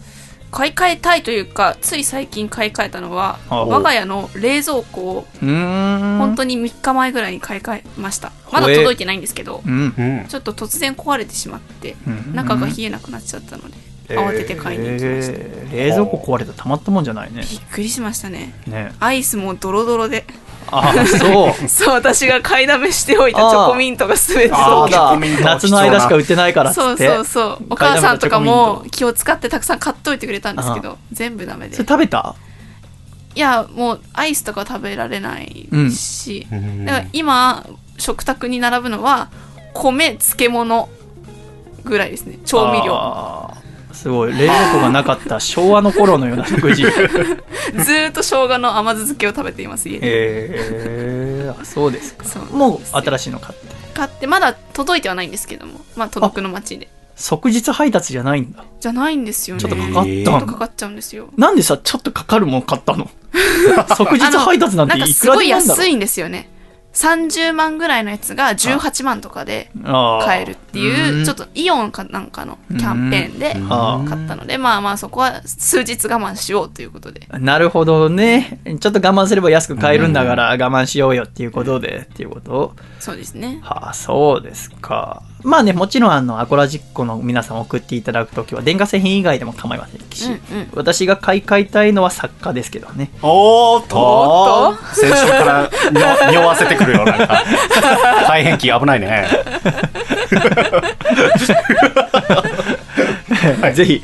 [0.53, 8.33] 買い替えたいというかつい最近買い替えたのはあ我が家の冷蔵庫を本当に3日前ぐらいに買い替えました。
[8.53, 9.63] まだ届いてないんですけど
[10.29, 12.35] ちょっと突然壊れてしまってうん。
[12.35, 13.77] 中が冷えなくなっちゃったので
[14.09, 15.77] 慌てて買いに行きました、えー。
[15.77, 17.43] 冷蔵庫壊れたらたまったもんじゃないね。
[17.51, 18.53] びっくりしましたね。
[18.67, 18.93] ね。
[19.01, 20.27] アイスもドロドロで
[20.71, 21.55] あそう。
[21.69, 24.91] そう私が買いだめしておいたチョコミントが全てそう。
[24.91, 25.17] だ。
[25.43, 27.07] 夏の間しか売ってないからっつって。
[27.07, 27.67] そうそうそう。
[27.71, 31.77] お母さんとかも気を使ってたくさん買っといてくれたんですけど全部ダメで。
[31.77, 32.35] それ食べた？
[33.35, 36.85] いやもうアイスとか食べられないし、うん。
[36.85, 37.65] だから今
[37.99, 39.31] 食卓に並ぶのは
[39.73, 40.89] 米漬物
[41.85, 42.39] ぐらいですね。
[42.45, 43.52] 調味料
[43.93, 46.83] すごい冷蔵庫がなかった 昭和の頃のような食事。
[46.83, 52.25] ずーっと生姜の甘酢漬けを食べています家でえー、あそうですか。
[52.53, 53.67] もう新しいの買って。
[53.95, 55.81] 買ってまだ届いてはないんですけども。
[55.97, 56.89] まあ届くの待ちで。
[57.15, 58.65] 即日配達じゃないんだ。
[58.81, 59.63] じゃないんですよね。
[59.63, 61.29] ちょっとかかったちょっとかかっちゃうんですよ。
[61.37, 63.11] なんでさちょっとかかるもん買ったの？
[63.97, 66.49] 即日配達なんていくらでもあるんだろごい安いんですよね
[66.93, 71.25] 30万ぐらいのやつが18万とかで買えるっていううん。
[71.25, 73.55] ちょっとイオンかなんかのキャンペーンで
[74.09, 77.27] 買ったのでまあまあそこは数日我慢しようということで。
[77.39, 78.61] なるほどね。
[78.65, 82.75] ちょっと我慢すれば安く買えるんだから我慢しようよっていうことでっていうこと。
[83.01, 83.61] そうですね。
[83.63, 90.01] はあそうですかまあねもちろんあのアコラジックの皆さん送っていただくときは電化製品以外でも構いません。
[90.11, 90.71] し、うんうん。
[90.75, 93.11] 私が買い替えたいのは作家ですけどね。
[93.23, 93.97] おーっと。
[93.99, 95.71] おーっ先週から
[96.27, 97.45] に匂わせてくるよなんか。
[98.29, 99.27] 大変気危ないね
[103.75, 104.03] ぜひ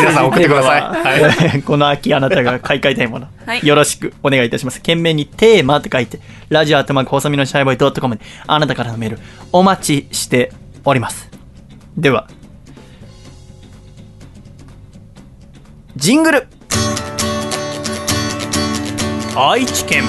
[0.00, 0.80] 皆さん送ってください。
[0.82, 1.62] はい。
[1.62, 3.66] この秋あなたが買い替えたいもの、はい。
[3.66, 4.78] よろしくお願いいたします。
[4.78, 9.18] 懸命にテーマって書いてラジオアットマーク細身のシャイボーイ .com であなたからのメール
[9.52, 10.52] お待ちして
[10.84, 11.30] おります。
[11.96, 12.28] では
[15.96, 16.46] ジングル。
[19.36, 20.04] 愛知県。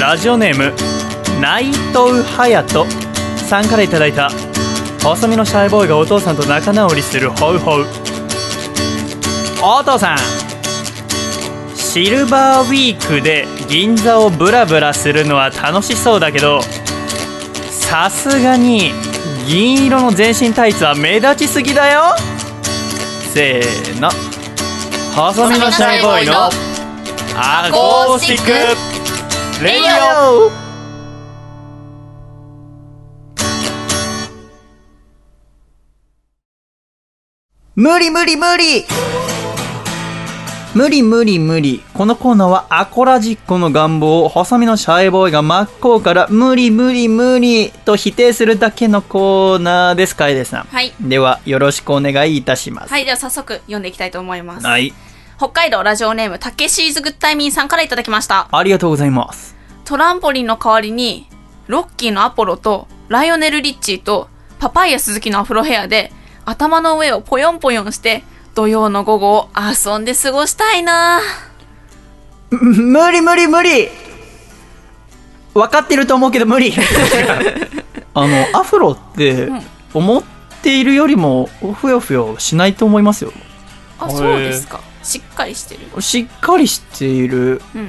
[0.00, 0.74] ラジオネーム
[1.40, 2.86] 内藤隼人
[3.38, 4.30] さんからいただいた
[5.06, 7.86] 細身のシャイボーイがお父さんと仲直りするホウホウ。
[9.62, 10.18] お父さん。
[11.76, 16.60] シルバーウィークで銀座をブラブラするのは楽しそうだけど
[17.70, 18.90] さすがに
[19.46, 22.16] 銀色の全身タイツは目立ちすぎだよ。
[23.32, 24.10] せーの。
[25.14, 26.50] 細身のシャイボーイの
[27.36, 28.44] アコースティッ
[29.58, 29.64] ク。
[29.64, 30.65] レディオ。
[37.78, 38.86] 無理無理無理
[40.74, 41.82] 無理無理無理。
[41.92, 50.64] このコーナーはアコラジッコの願望を細身のシャイボーイが真っ向から無理無理無理と否定するだけのコーナーです、楓さん。
[50.64, 50.94] はい。
[51.02, 52.90] では、よろしくお願いいたします。
[52.90, 54.66] はい、では早速読んでいきたいと思います。
[54.66, 54.94] はい。
[55.36, 58.48] 北海道ラジオネーム、たけしーズグッタイミンさんからいただきました。
[58.50, 59.54] ありがとうございます。
[59.84, 61.28] トランポリンの代わりに、
[61.66, 64.30] ロッキーのアポロと、ライオネル・リッチーと、
[64.60, 66.10] パパイヤ鈴木のアフロヘアで、
[66.46, 68.22] 頭の上をポヨンポヨンして、
[68.54, 71.20] 土曜の午後を遊んで過ごしたいな
[72.50, 73.88] 無理無理無理
[75.52, 76.72] 分かってると思うけど無理
[78.14, 79.50] あの、アフロって、
[79.92, 80.22] 思っ
[80.62, 83.32] ているよりも、ふよふよしないと思いますよ。
[83.98, 84.80] あ、そうですか。
[85.02, 86.00] しっかりしてる。
[86.00, 87.60] しっかりしている。
[87.74, 87.80] うん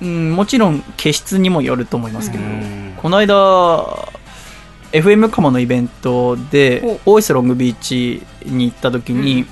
[0.00, 0.08] うん。
[0.08, 4.08] うん、もちろん、毛質にもよると思いますけど、うんこの間、
[4.92, 9.46] FM カモのイベントで、オーイスロングビーチに行った時に、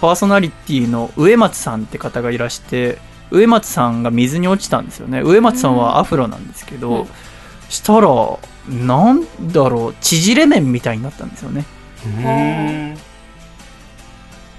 [0.00, 2.98] パーソナリティの植松さんって方がいらして、
[3.30, 5.20] 植松さんが水に落ちたんですよね。
[5.22, 7.08] 植松さんはアフロなんですけど、うん
[7.68, 8.08] したら、
[8.68, 11.64] なんだろう、縮れ麺みたいになったんですよね。
[12.06, 12.98] うん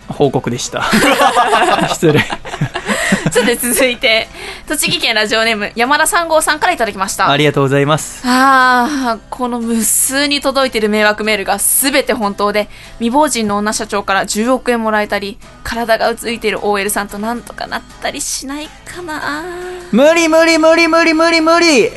[0.07, 0.83] 報告でした。
[1.89, 2.23] 失礼。
[3.31, 4.27] さて続いて、
[4.67, 7.29] 栃木県ラジオネーム、山田三号さんからいただきました。
[7.29, 8.21] ありがとうございます。
[8.25, 19.43] ああ、この無数に届いてる迷惑メールが全て本当で、未亡人の女社長から10億円もらえたり、体がついてる OL さんとなんとかなったりしないかな
[19.91, 21.89] 無理無理無理無理無理無理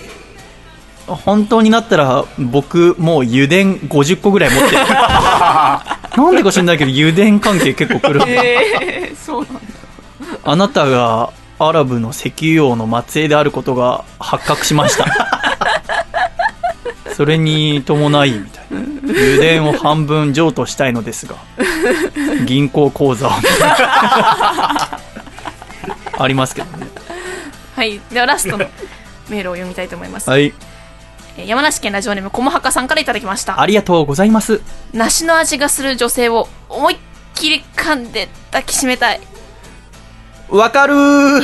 [1.07, 3.55] 本当になったら僕もう油田
[3.87, 9.61] 50個ぐらい持ってる なんでか知んないけど油田関係結構来るんでええそうなんだ。
[10.45, 15.07] あなたがアラブの石油王の末裔であることが発覚しました
[17.15, 18.81] それに伴いみたいな
[19.11, 21.37] 油田を半分譲渡したいのですが
[22.47, 23.31] 銀行口座を
[26.19, 26.87] ありますけどね
[27.75, 28.01] はい。
[28.13, 28.67] ではラストの
[29.29, 30.29] メールを読みたいと思います。
[30.29, 30.53] はい
[31.39, 33.59] えー山梨県ラジオネーム、こもはかさんからいただきました。
[33.59, 34.61] ありがとうございます
[34.93, 36.99] 梨の味がする女性を思いっ
[37.35, 39.21] きり噛んで抱きしめたい。
[40.53, 41.43] わかるー。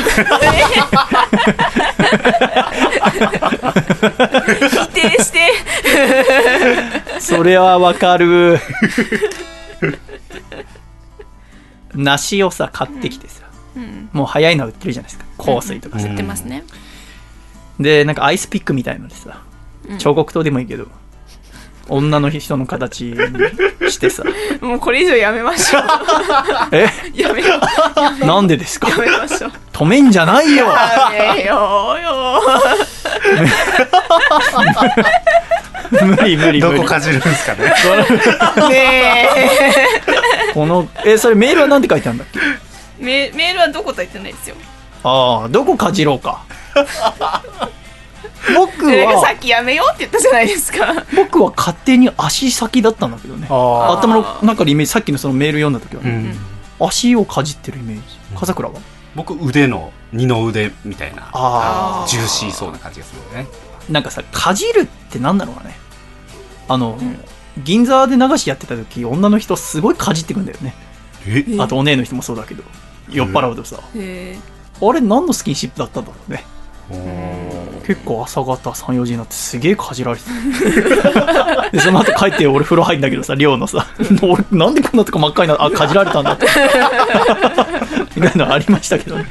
[4.69, 5.49] 否定して。
[7.19, 8.59] それはわかる
[11.95, 13.45] 梨をさ買ってきてさ、
[14.13, 15.25] もう早いの売ってるじゃないですか。
[15.43, 16.65] 香水とかさ、知ってますね。
[17.81, 19.43] でなんかアイスピックみたいのでさ
[19.99, 20.87] 彫刻刀でもいいけど、
[21.89, 23.17] 女の人の形に
[23.91, 24.23] してさ
[24.61, 25.83] もうこれ以上やめましょう。
[26.77, 26.89] え？
[27.15, 27.55] やめよ
[28.23, 28.27] う。
[28.27, 28.89] なんでですか？
[28.91, 29.53] やめましょう。
[29.73, 32.43] 止めんじゃないよやめようよ。
[35.91, 37.73] 無理無理無理 どこかじるんですかね
[38.69, 39.29] ね
[40.55, 42.39] このえそれメールは何て書いてあるんだっけ？
[42.41, 43.05] え。
[43.05, 44.57] メメールはどことは言ってないですよ。
[45.05, 46.41] ああどこかじろうか
[48.55, 51.05] 僕それがさはっきやめようって言ったじゃないですか。
[51.15, 53.47] 僕は勝手に足先だったんだけどね。
[53.51, 56.89] あ頭の中のイメージさっきのそのメール読んだ時はね、ーうん。
[56.89, 58.03] 足をかじってるイメージ。
[58.37, 58.81] 笠倉は？
[59.15, 63.51] 僕腕の二の腕みたいなあジューシーそうな感じがするよね。
[63.91, 65.77] なんかさかじるって何なのかね。
[66.69, 66.99] あの、
[67.65, 70.75] 銀座で流しやってた時女の人すごいかじってくんだよね。
[71.27, 71.45] え？
[71.59, 72.63] あとお姉の人もそうだけど。
[73.11, 74.37] 酔っ払うとさ、へ
[74.83, 76.45] あれ何のスキンシップだったんだろうね
[76.91, 80.25] 結構朝方34時になってすげえかじられて
[81.03, 81.71] た。
[81.73, 83.87] でその後帰って俺風呂入るんだけどさ寮のさ。
[84.23, 86.47] 俺なんでこんなとこ真っ赤になあかじられたんだって。
[88.17, 89.17] みたいなのありましたけど。
[89.17, 89.27] ね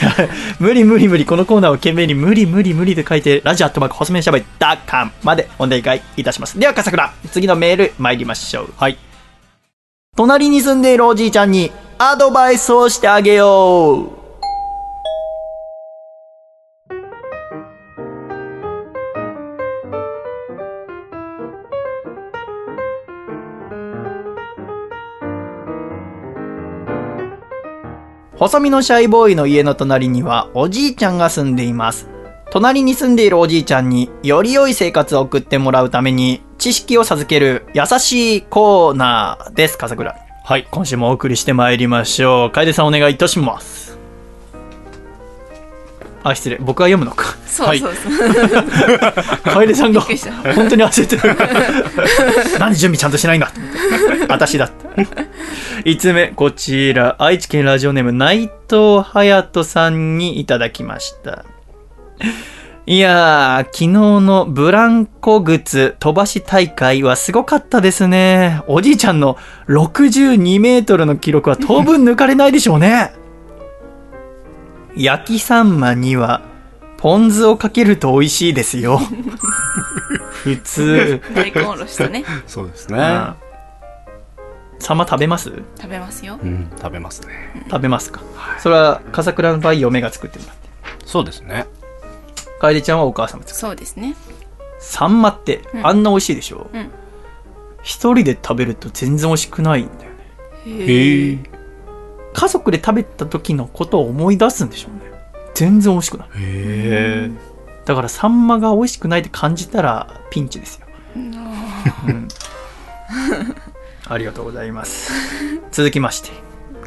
[0.60, 6.58] 無理無理無理このコーナーを懸命に無理無理無理で書いてラジオアットマーク細めしゃべりダッカンまでお願いいたします。
[6.58, 8.72] では笠倉次のメール参りましょう。
[8.76, 8.98] はい。
[10.16, 14.19] 隣に住んでいるおじいちゃんにアドバイスをしてあげよう
[28.40, 32.08] 細身のシャイボーイの家の隣にはおじいちゃんが住んでいます。
[32.50, 40.16] 隣に住んでいるおじいちゃんにより良い生活を送ってもらうために知識を授ける優しいコーナーです、笠倉。
[40.42, 42.50] はい今週もお送りしてまいりましょう。
[42.50, 43.89] 楓さんお願いいたします。
[46.22, 46.58] あ、失礼。
[46.60, 47.36] 僕が読むのか。
[47.46, 48.12] そうそうそう。
[49.44, 51.36] 楓さんがびっくりした本当に焦ってる。
[52.60, 53.68] なんで準備ちゃんとしないんだと思
[54.14, 55.02] って私だった。
[55.82, 61.44] 5つ目、こちら、愛知県ラジオネーム内藤隼人さんにいただきました。
[62.86, 68.62] いやー、昨日のブランコ靴飛ばし大会はすごかったですね。
[68.66, 69.38] おじいちゃんの
[69.68, 73.12] 62メートルの記録は当分抜かれないでしょうね。
[74.96, 76.42] 焼きサンマには、
[76.98, 78.98] ポン酢をかけると美味しいですよ。
[80.44, 81.20] 普通。
[81.34, 83.34] 大根おろしとね そうですねうん。
[84.78, 85.50] サンマ食べます？
[85.80, 87.64] 食べますようん、食べますね。
[87.70, 88.20] 食べますか。
[88.58, 90.68] それは、笠倉の場合、嫁が作ってもらって。
[91.06, 91.66] そうですね。
[92.60, 93.60] 楓ちゃんはお母さんが作る。
[93.60, 94.14] そうですね
[94.78, 96.68] サンマって、うんあんな美味しいでしょ？
[96.72, 96.90] うん
[97.82, 100.16] 一人で食べると全然美味しくないんだよね。
[100.66, 101.38] へえ。
[102.40, 105.12] 家族で食べた時のことを思い出すんでしょうね。
[105.52, 106.28] 全然美味しくない。
[106.28, 107.30] へえ。
[107.84, 110.86] だからサンマが美味しくないって感じたらピンチですよ。
[112.06, 112.28] うん
[114.08, 115.12] ありがとうございます。
[115.70, 116.30] 続きまして、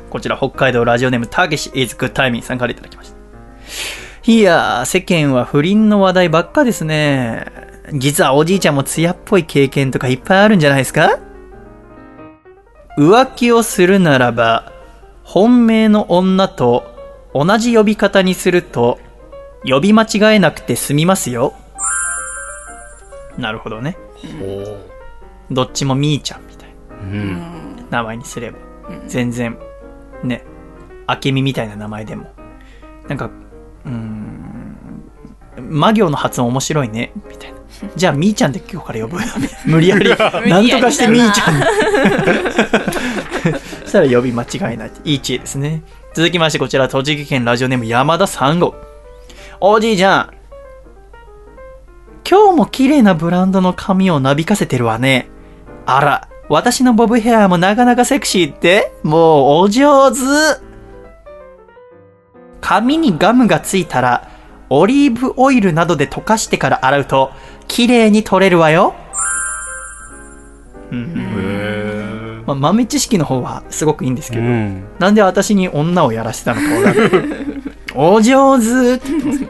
[0.09, 3.15] こちら北海道ラジオネームたけし is good timing さんからいただきました。
[4.31, 7.45] いやー、世間は不倫の話題ばっかですね。
[7.93, 11.19] 実はおじいちゃんも艶っぽい経験とかいっぱいあるんじゃないですか？
[12.97, 14.72] 浮気をするならば、
[15.23, 16.83] 本命の女と
[17.33, 18.99] 同じ呼び方にすると、
[19.65, 21.53] 呼び間違えなくて済みますよ。
[23.37, 23.97] なるほどね。
[24.41, 26.69] おどっちもみーちゃんみたい
[27.01, 27.75] うん。
[27.89, 28.59] な名前にすれば、
[29.07, 29.57] 全然、
[30.23, 30.43] ね、
[31.07, 32.31] あけみみたいな名前でも、
[33.07, 33.29] なんか、
[33.85, 34.77] うーん、
[35.57, 37.62] 魔行の発音面白いね、みたいな。
[37.95, 39.27] じゃあ、みーちゃんで今日から呼ぶ よ。
[39.65, 41.63] 無理やり、なんとかしてみーちゃんに。
[43.83, 44.91] そしたら呼び間違いない。
[45.03, 45.83] いい知恵ですね。
[46.13, 48.75] 続きまして、こちら、栃木県ラジオネーム山田三号。
[49.59, 50.29] おじいちゃん、
[52.29, 55.27] 今日も綺麗なブランドの髪をなびかせてるわね。
[55.85, 58.91] あら、私のボブヘアもなかなかセクシーって？
[59.03, 60.17] もうお上手
[62.61, 64.29] 髪にガムがついたら、
[64.69, 67.31] オリーブオイルなどで溶かしてから洗うと、
[67.67, 68.93] 綺麗に取れるわよ。
[70.91, 72.43] うん。
[72.45, 74.83] まあ、豆知識の方はすごくいいんですけど、うん。
[74.99, 77.21] なんで私に女をやらせたのかわからない。
[77.95, 79.45] お上手って言ってます。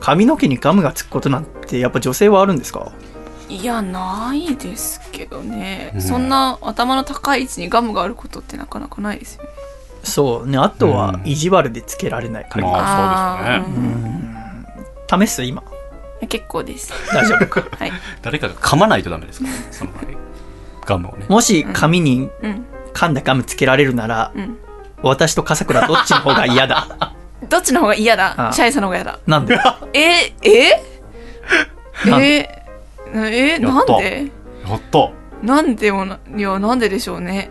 [0.00, 2.92] 髪の毛にガムがつくことなんてやっぱ女性はあるんですか？
[3.48, 6.00] いやないですけどね、うん。
[6.00, 9.50] そんな頭の高い位置にガムがあることってなかなかないですよね。
[10.02, 10.58] そうね。
[10.58, 11.30] あとはうん。
[11.30, 12.72] 意地悪でつけられない限り。
[12.72, 14.28] まあそうですね。
[14.28, 14.33] あー
[15.08, 15.62] 試す今？
[15.62, 16.90] うん結構です。
[17.12, 17.64] 大丈夫か。
[17.78, 17.92] はい。
[18.22, 19.46] 誰かが噛まないとダメですか？
[19.46, 20.04] らね、その場合。
[20.86, 21.26] ガムをね。
[21.28, 22.64] もし髪にうん。
[22.94, 24.56] 噛んだガムつけられるなら、うん。
[25.02, 27.12] 私と笠倉どっちの方が嫌だ。
[27.50, 29.18] どっちの方が嫌あだシャイさんの方が嫌だ。
[29.26, 29.58] なんで？
[29.92, 30.82] ええ？
[32.08, 32.48] なんえ
[33.14, 33.66] えやった。
[33.66, 34.30] なんで
[34.66, 35.10] やった。
[35.42, 37.50] なんでもないやなんででしょうね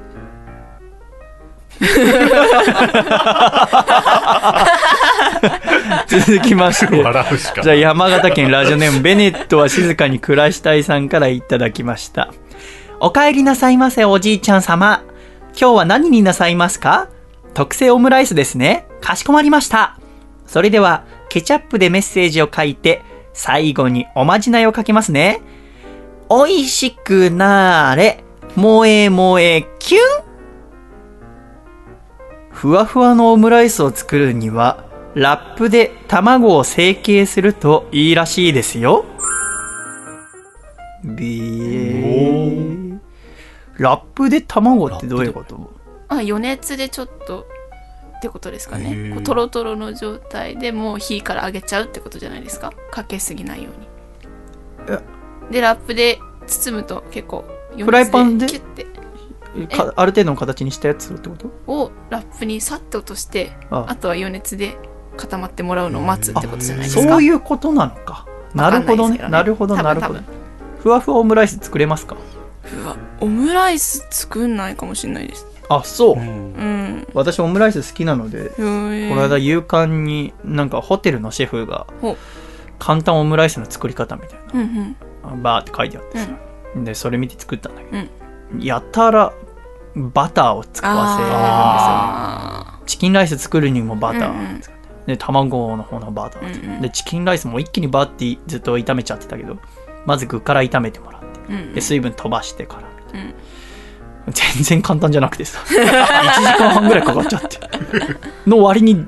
[6.07, 7.01] 続きまして。
[7.01, 12.33] 笑うしかじゃあ山形県ラジオネームベネットは静かに暮らしたいさんからいただきました。
[12.99, 15.03] お帰りなさいませおじいちゃん様。
[15.59, 17.09] 今日は何になさいますか？
[17.53, 18.87] 特製オムライスですね。
[19.01, 19.99] かしこまりました。
[20.47, 23.01] それでは、ケチャップでメッセージを書いて、
[23.33, 25.41] 最後におまじないを書きますね。
[26.29, 28.23] おいしくなーれ、
[28.55, 30.01] 萌え萌えキュン
[32.53, 34.85] ふわふわのオムライスを作るには、
[35.15, 39.05] ラップで卵を成形するといいらしいですよ。
[41.03, 42.99] ビー。
[43.77, 45.73] ラップで卵ってどういうこと？
[46.07, 47.47] あ余熱でちょっと
[48.17, 49.13] ってことですかへねー。
[49.15, 52.71] こうトロトロの状態でもう火から上げちゃうってことじゃないですか？
[52.91, 53.73] かけすぎないよう
[54.91, 54.99] え
[55.49, 58.45] にでラップで包むと結構余熱フライパンで？
[58.45, 58.85] キュッて
[59.71, 61.47] かある程度の形にしたやつってこと？
[61.67, 63.85] をラップにサッと落としてあ。
[63.87, 64.77] あとは余熱で
[65.15, 67.01] 固まってもらうのを待つってことじゃないですか。
[67.03, 68.27] そういうことなのか。
[68.55, 69.17] なるほどね。
[69.17, 70.25] ねなるほど、なるほど多分。
[70.79, 72.15] ふわふわオムライス作れますか？
[72.15, 75.45] うわオムライス作んないかもしれないです。
[75.69, 76.17] あ、そう。
[76.17, 76.19] う。
[76.19, 76.25] ん。
[76.25, 77.07] うん。
[77.13, 81.87] 私オムライス好きなので、この間夕刊になんかホテルのシェフが
[82.79, 84.95] 簡単オムライスの作り方みたいうんうん。
[85.37, 86.27] な、バーって書いてあってさ。
[86.75, 89.33] で、それ見て作ったんだけど、やたら
[89.95, 94.61] バターを使わせるんですよチキンライス作るにもバタうんうん。
[95.05, 96.81] で卵の方のバター、うんうん。
[96.81, 99.57] でチキンライスも一気にバーってずっと炒めちゃってたけど
[100.05, 101.27] まず具から炒めてもらって。
[101.51, 101.73] ーうん。
[101.73, 103.33] で水分飛ばしてからみたいな、
[104.27, 104.33] うん。
[104.33, 105.59] 全然簡単じゃなくてさ。
[105.59, 105.79] 1時
[106.57, 107.59] 間半ぐらいかかっちゃって。
[108.47, 109.05] の割に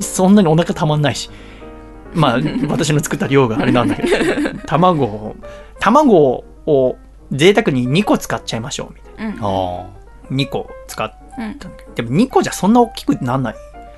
[0.00, 1.30] そんなにお腹たまんないし。
[2.14, 4.08] まあ私の作った量があれなんだけど。
[4.66, 5.36] 卵を
[5.80, 6.96] 卵を
[7.32, 9.44] 贅沢に2個使っちゃいましょうみたいうん。
[9.44, 13.54] あな2個使っうんたんだけどでも2個じゃそんな大きくなんない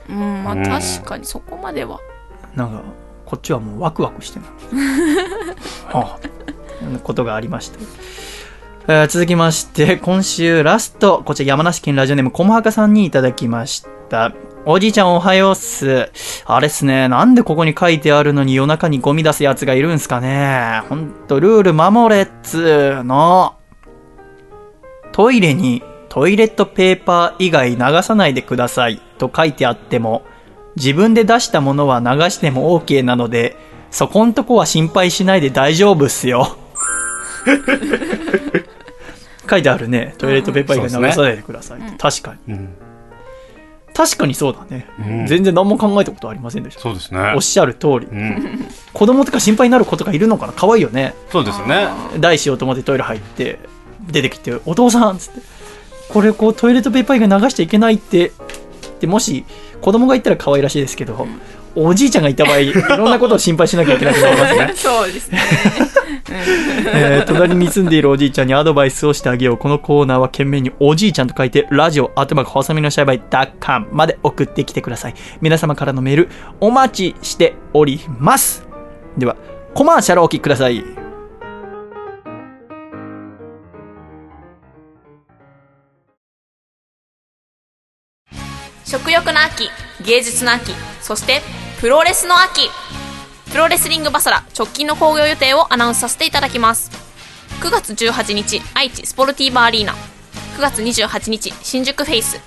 [0.08, 2.00] うんまあうん確かにそこまでは
[2.54, 2.82] なんか、こ
[3.26, 4.44] こっちはもうワクワクしてる
[5.88, 6.18] は あ
[6.80, 7.78] そんなことがありました
[8.86, 14.32] えー続きまして、今週ラスト、こちら山梨県ラジオネームこもはかさんにいただきました。
[14.66, 16.10] おじいちゃんおはようっす。
[16.44, 20.82] あれっすね、なんでここに書いてあるのに夜中にゴミ出すやつがいるんすかね。
[20.90, 23.54] ほんと、ルール守れっつーの。
[25.12, 25.82] トイレに
[26.14, 30.22] トイレットペーパー以外流さないでくださいと書いてあっても、
[30.76, 33.56] 自分で出したものは流しても OK なので、
[33.90, 36.56] そこんとこは心配しないで大丈夫っすよ。
[39.50, 40.14] 書いてあるね。
[40.16, 41.90] トイレットペーパー以外流さないでくださいって。
[41.98, 42.54] 確かに。
[42.54, 42.76] うん。
[43.92, 44.86] 確かにそうだね。
[45.00, 46.80] うん全然何も考えたことありませんでした。
[46.80, 47.40] そうですねおっ。
[47.40, 48.06] しゃる通り。
[48.06, 48.68] うん。
[48.92, 51.12] 子供とか心配になる子とかいるのかな可愛いよね。
[51.32, 51.88] そうですね。
[52.20, 53.58] 大しようと思ってトイレ入って、
[54.06, 55.53] 出てきて、お父さんっつって、
[56.14, 58.30] これこうトイレットペーパー以外流しちゃいけないって、
[59.00, 59.44] でもし
[59.80, 61.26] 子供が言ったら可愛らしいですけど、
[61.74, 64.72] おじいちゃんがいた場合、いろんなことを心配しなきゃいけなくなりますね。
[64.78, 65.40] そうですね。
[66.94, 69.56] えー隣に住んでいるおじいちゃんにアドバイスをしてあげよう。
[69.56, 75.14] このコーナーは懸命におじいちゃんと書いて、ラジオ、アトマク、細身のシャイバイ、ダッカンまで送ってきてください。
[75.40, 76.28] 皆様からのメール、
[76.60, 78.64] お待ちしております。
[79.18, 79.36] では、
[79.74, 81.03] コマーシャルをお聞きください。
[88.94, 89.68] 食欲の秋
[90.04, 90.72] 芸術の秋
[91.02, 91.42] そして
[91.80, 92.70] プロレスの秋。
[93.50, 96.92] プロレスリングバサラ直近の興行予定をアナウンスさせていただきます。
[97.60, 99.94] 9月18日愛知スポルティーバアリーナ。
[100.56, 102.40] 9月28日新宿フェイス。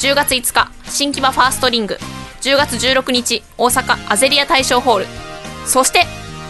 [0.00, 1.96] 10月5日新木場ファーストリング。
[2.40, 5.06] 10月16日大阪アゼリア大賞ホール。
[5.66, 6.02] そして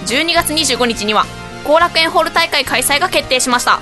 [0.07, 1.27] 12月25日には
[1.65, 3.81] 後楽園ホール大会開催が決定しました。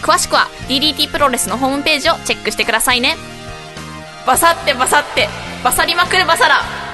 [0.00, 3.16] 詳しくは DDT プロレスのホームページをチェックしてくださいね。
[4.26, 5.28] バサってバサって。
[5.64, 6.89] バサりまくるバサラ。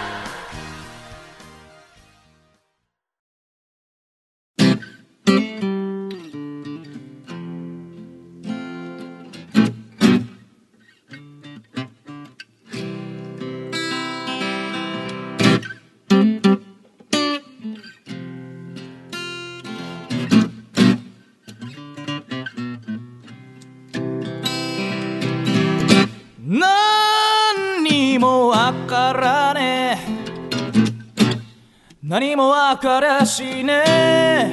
[32.18, 34.50] 何もわからしね。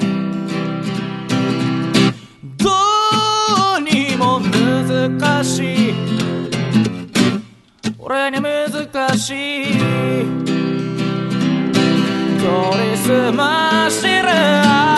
[2.57, 2.69] ど
[3.77, 5.93] うにも難しい。
[7.97, 9.77] 俺に難しい。
[12.37, 14.92] 取りすましてる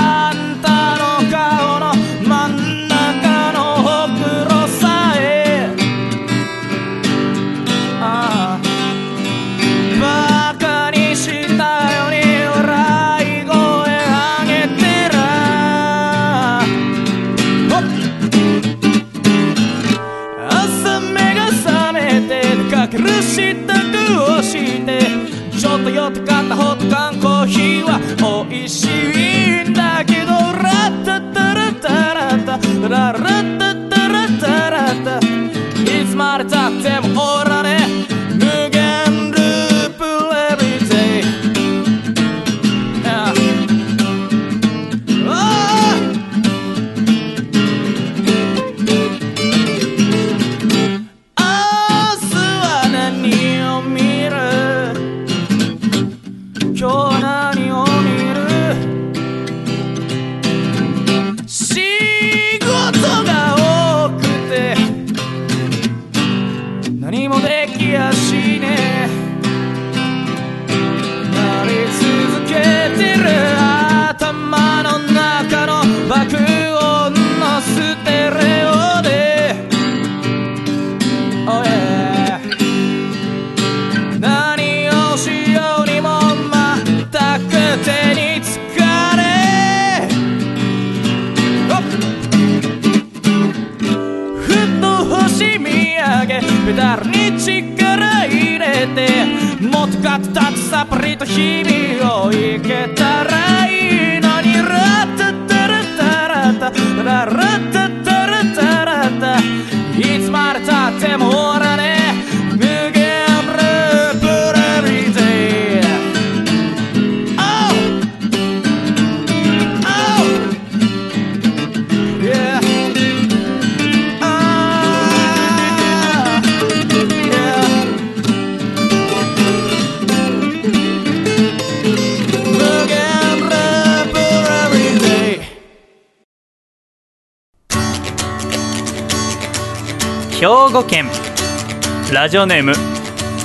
[142.36, 142.74] ジオネーム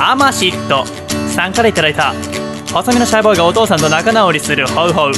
[0.00, 0.84] アマシット。
[1.32, 2.12] さんからいただいた
[2.72, 5.12] 細身のシャイボーイがお父さんと仲直りするホウホウ。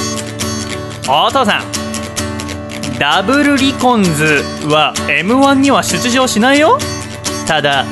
[1.08, 6.76] お父さんダブルリコンズは m 1には出場しないよ。
[7.48, 7.86] ただ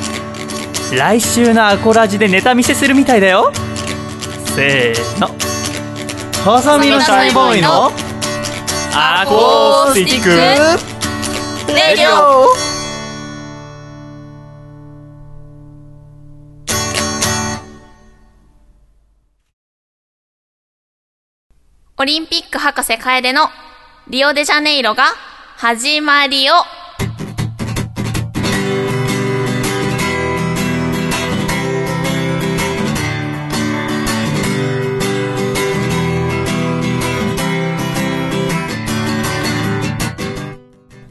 [0.95, 3.51] 来週のアコラジでネタ見せするみたいだよ。
[4.55, 5.29] せーの。
[6.45, 7.91] 細身のシャイボーイの
[8.93, 10.29] アコースティック
[11.73, 12.60] レディオオ
[22.61, 23.49] 博士楓の
[24.07, 25.05] リオデジャネイロが
[25.57, 26.53] 始まりを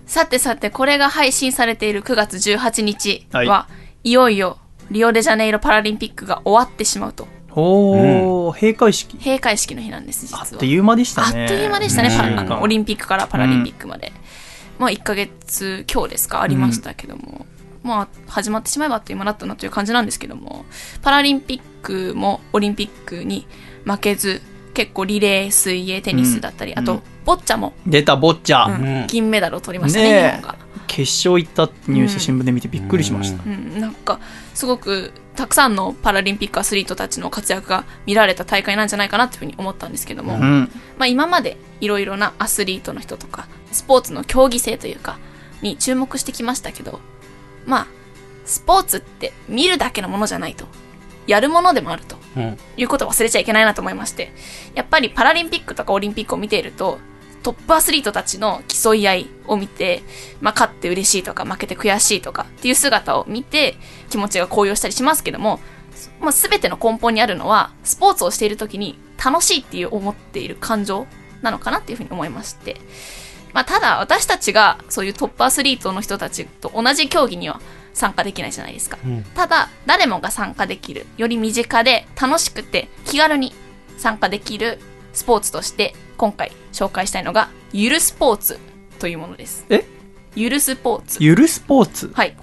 [0.07, 3.69] さてさて、これが配信されている9月18日は、は
[4.05, 4.59] いい、よいよ
[4.93, 7.27] リオデジャネイロパラリンピックが終わってしまうと。
[7.53, 9.17] おお、閉会式。
[9.19, 10.43] 閉会式の日なんです、実は。
[10.43, 11.43] あっという間でしたね。
[11.43, 12.39] あっという間でしたね、パうん。
[12.39, 14.13] あのオリンピックからパラリンピックまで。
[14.79, 17.47] まあ1ヶ月今日ですか、ありましたけども。
[17.83, 20.65] まあ始まってしまえばあっという間だったなという感じなんですけども、
[21.03, 23.47] パラリンピックもオリンピックに
[23.85, 24.43] 負けず、
[24.75, 30.23] 結構リレー、水泳、テニスだったり、あと、ボッチャも、出たボッチャ、うん銀メダルを取りましたね、ねえ。
[30.29, 30.71] 日本が。
[30.91, 34.19] 決勝行ったってニュース新聞で見てびっくりしました、うん、なんか
[34.55, 40.71] すごくたくさんのパラリンピックアスリートたちの活躍が見られた大会なんじゃないかなというふうに思ったんですけども、うん。
[40.99, 45.19] まあ、今までいろいろなアスリートの人とかスポーツの競技性というか
[45.63, 47.01] に注目してきましたけど
[47.65, 47.87] まあ
[48.45, 50.67] スポーツって見るだけのものじゃないと。
[51.27, 52.17] やるものでもあると。
[52.37, 52.59] うん。
[52.77, 54.35] いうことを忘れちゃいけないなと思いまして。
[54.75, 56.99] やっぱりパラリンピックとかオリンピックを見ていると
[57.43, 60.03] トップアスリートたちの競い合いを見て、
[60.41, 63.77] まあ、勝って嬉しいとか負けて悔しいとかっていう姿を見て
[64.11, 65.61] 気持ちが高揚したりしますけども、
[66.21, 71.07] まあ、全ての根本にあるのはスポーツをしている時に楽しいっていう思っている感情
[71.43, 72.77] なのかなっていうふうに思いまして、
[73.53, 77.61] まあ、ただ私たちがそういうトップアスリートの人たちと同じ競技には
[77.93, 78.99] 参加できないじゃないですか、
[79.35, 83.53] ただ誰もが参加できるより身近で楽しくて気軽に
[83.99, 84.79] 参加できる
[85.21, 88.59] スポーツとして今回紹介したいのがゆるスポーツ
[88.99, 89.67] というものです。
[89.69, 89.85] え？
[90.35, 91.19] ゆるスポーツ。
[91.23, 92.11] ゆるスポーツ？
[92.15, 92.35] はい。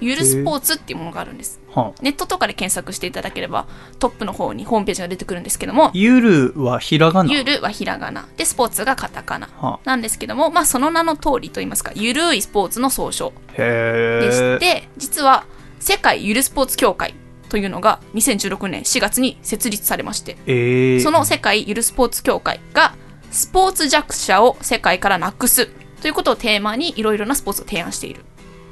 [0.00, 1.60] ゆるスポーツっていうものがあるんです。
[1.70, 2.02] はあ。
[2.02, 3.68] ネットとかで検索していただければ
[4.00, 7.32] トップの方にホームページが出てくるんですけどもゆるはひらがな？
[7.32, 8.26] ゆるはひらがな。
[8.36, 15.46] でスポーツがカタカナはなんですけどもまあその名の通りといいますかゆるいスポーツの総称へでしえて実は
[15.78, 17.14] 世界ゆるスポーツ協会
[17.48, 22.94] というのが2016年4月に設立されましてえー、その世界ゆるスポーツ協会が
[23.30, 25.66] スポーツ弱者を世界からなくす
[26.00, 28.24] ということをテーマにいろいろなスポーツを提案している。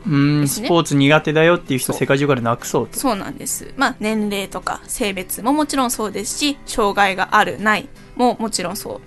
[0.06, 0.46] ね。
[0.46, 2.98] スポーツ苦手だよっていう人世界中からなくそうと。
[2.98, 3.72] そうなんです。
[3.76, 9.00] まあ年齢とか性別ももちろんそうですし障害があるないももちろんそう。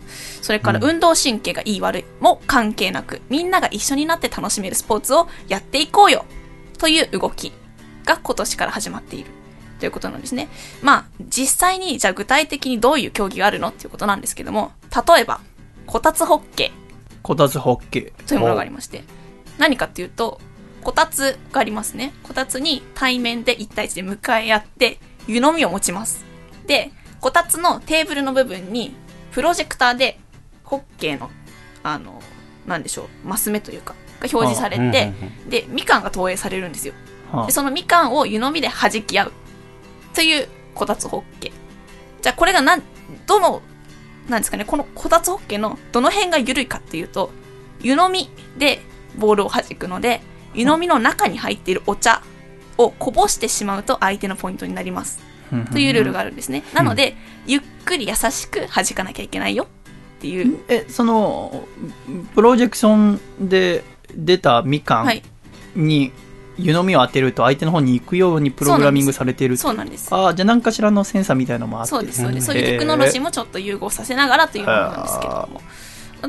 [0.44, 6.26] それから運動神経がいい悪いも関係なくみんなが一緒になって楽しめるスポーツをやっていこうよ
[6.78, 7.52] という動き
[8.06, 9.37] が今年から始まっている
[9.80, 10.50] ということなんですね。
[10.82, 14.72] まあ、実際に、じゃあ具体的にどういう競技があるのっていうことなんですけども、
[15.16, 15.40] 例えば、
[15.86, 16.72] こたつホッケ
[17.22, 19.04] こたつホッケーーというものがありまして、
[19.58, 20.40] 何かっていうと、
[20.82, 22.14] こたつがありますね。
[22.24, 26.26] こたつに対面で1対1で向かい合って、湯飲みを持ちます。
[26.66, 28.96] で、こたつのテーブルの部分に、
[29.32, 30.20] プロジェクターで、
[30.64, 31.30] ホッケーの、
[31.84, 32.22] あの、
[32.66, 35.14] なんでしょう、マス目というか、が表示されて、
[35.50, 36.94] で、みかんが投影されるんですよ。
[37.32, 39.32] はでそのみかんを湯飲みで弾き合う
[40.14, 41.52] というこたつホッケー。
[42.22, 42.84] じゃあこれがなん
[43.26, 43.62] どの
[44.30, 47.32] なんですかねこのこたつホッケーのどの辺が緩いかっていうと
[47.82, 48.82] 湯飲みで
[49.18, 50.22] ボールを弾くので
[50.54, 52.22] 湯飲みの中に入っているお茶
[52.78, 55.20] をこぼしてしまうと相手のポイントになります。
[55.52, 56.64] あというルールがあるんですね。
[56.74, 57.16] なので
[57.46, 59.68] ゆっくり優しく弾かなきゃいけないよ。
[60.18, 60.60] っていう。
[60.68, 61.68] えその
[62.36, 65.24] プロジェクションで出たみかんはい。
[65.76, 66.12] に
[66.58, 70.14] 湯飲みを当てると相手の方に行くようにプログラミングされているそうなんです。
[70.14, 71.90] ああじゃあ何かしらのセンサーみたいなのもあって。
[71.90, 75.62] そうですそうです、そういうテクノロジーもちょっと融合させながらというものなんですけれども。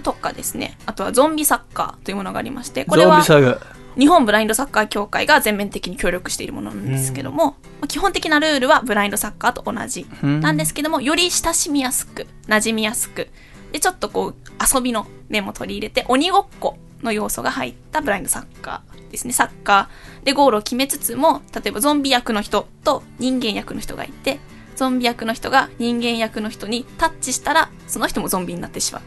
[0.03, 0.77] とかですね。
[0.85, 13.29] あとはゾンビサッカーというものがありましてこれはゾンビサガ日本ブラインドサッカー協会が全面的に協力しているものなんですけども、まあ基本的なルールはブラインドサッカーと同じうんなんですけどもより親しみやすく馴染みやすく。
[13.73, 14.35] でちょっとこう
[14.75, 19.33] 遊びの面も取り入れて鬼ごっこの要素が入ったブラインドサッカーですね。
[19.33, 24.41] サッカーでゴールを決めつつも例えばゾンビ役の人と人間役の人がいて
[24.77, 29.03] ゾンビ役の人が人間役の人にタッチしたらその人もゾンビになってしまう。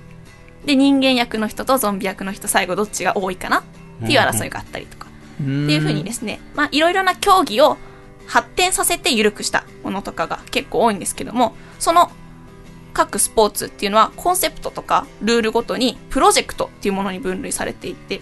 [0.65, 3.59] で人間役の人とゾンビ役の人最後どっちが多いかな？
[3.59, 3.63] っ
[4.07, 7.77] ていう争いがあったりとか、っていうふうにですね、まあいろいろな競技を
[8.25, 12.09] 発展させて緩くしたものとかが結構多いんですけども、その
[12.93, 18.21] 各スポーツっていうのはコンセプトとかルールごとにプロジェクトっていうものに分類されていて、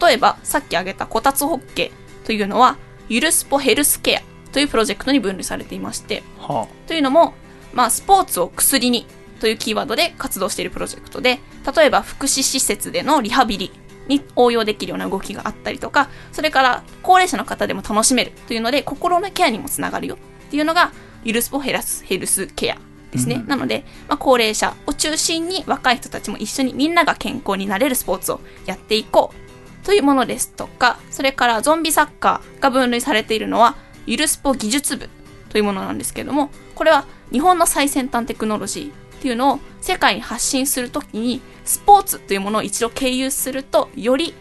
[0.00, 2.76] 例えばさっき挙げたこたつホッケーというのは
[3.08, 4.22] ゆるスポヘルスケア
[4.52, 7.34] というプロジェクトに分類されていまして、はというのも、
[7.72, 9.06] まあ、スポーツを薬に
[9.40, 11.40] というキーワードで活動しているプロジェクトで、
[11.76, 13.72] 例えば福祉施設でのリハビリ
[14.08, 20.92] に応用できるような動きがあったりとか、それから高齢者の方でも楽しめるというので、心のケアにもつながるよっていうのが、
[21.24, 22.78] ゆるスポヘラスヘルスケア
[23.12, 23.42] ですね。
[23.46, 29.39] なので、まあ、高齢者を中心に若い人たちも一緒にみんなが健康になれるスポーツをやっていこう
[29.82, 33.76] というものですとか、それからゾンビサッカーが分類されているのは、
[34.06, 35.08] ゆるスポ技術部
[35.48, 44.34] というものなんですけども、これは日本の最先端テクノロジーっていうのを世界に発信するときに、スポーツというものを一度経由すると、より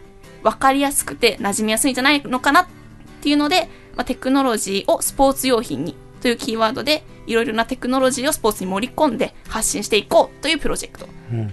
[0.44, 2.68] 分かりやすくて馴染みやすいんじゃないのかなっ
[3.22, 11.08] ていうので、まあ、テクノロジーをスポーツ用品にというキーワードで、いろいろなテクノロジーをスポーツに盛り込んで発信していこうというプロジェクト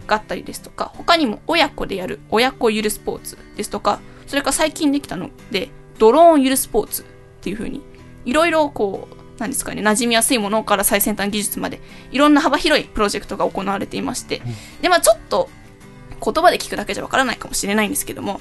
[0.06, 7.04] があったりですとか、他にも親子でやる親子ゆるスポーツですとか、それから最近できたので、ドローンゆるスポーツっ
[7.40, 7.82] ていう風に、
[8.24, 11.80] いろいろこう、なんですかね、馴染みやすいものから最先端技術まで、
[12.10, 14.42] いろんな幅広いプロジェクトが行われていまして、
[14.80, 15.48] で、まあちょっと
[16.24, 18.40] 言葉で聞くだけじゃわからないかもしれないんですけども、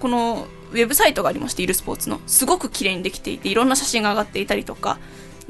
[0.00, 4.98] このウェブサイトがありまして、ゆるスポーツの、すごく綺麗にできていて、いろんな写真が上がっていたりとか、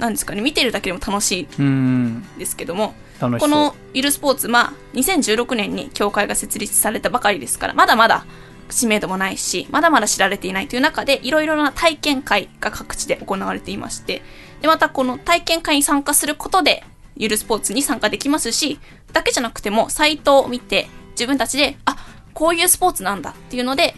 [0.01, 2.07] なんですかね、見てるだけでも楽しいうん。
[2.17, 2.95] んですけども。
[3.21, 8.25] このゆるスポーツ、まあ、2016年に協会が設立されたばかりですから、まだまだ
[8.71, 14.23] 知名度もないし、まだまだ知られていないという中で、いろいろな体験会が各地で行われていまして、
[14.63, 16.83] で、またこの体験会に参加することで、
[17.17, 18.79] ゆるスポーツに参加できますし、
[19.13, 21.97] だけじゃなくても、サイトを見て、自分たちで、あ、
[22.33, 23.95] こういうスポーツなんだっていうので、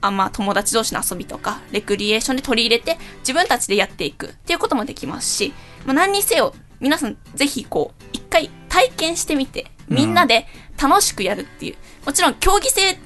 [0.00, 5.52] あまあ、友達同士の遊びとか、レクリエーションで取り入れて、自分たちでやっていくっていうこともできますし、
[5.84, 10.46] まあ、何にせよ、皆さんぜひこう、一回体験してみて、みんなで
[10.80, 12.98] 楽しくやるっていう、もちろん競技性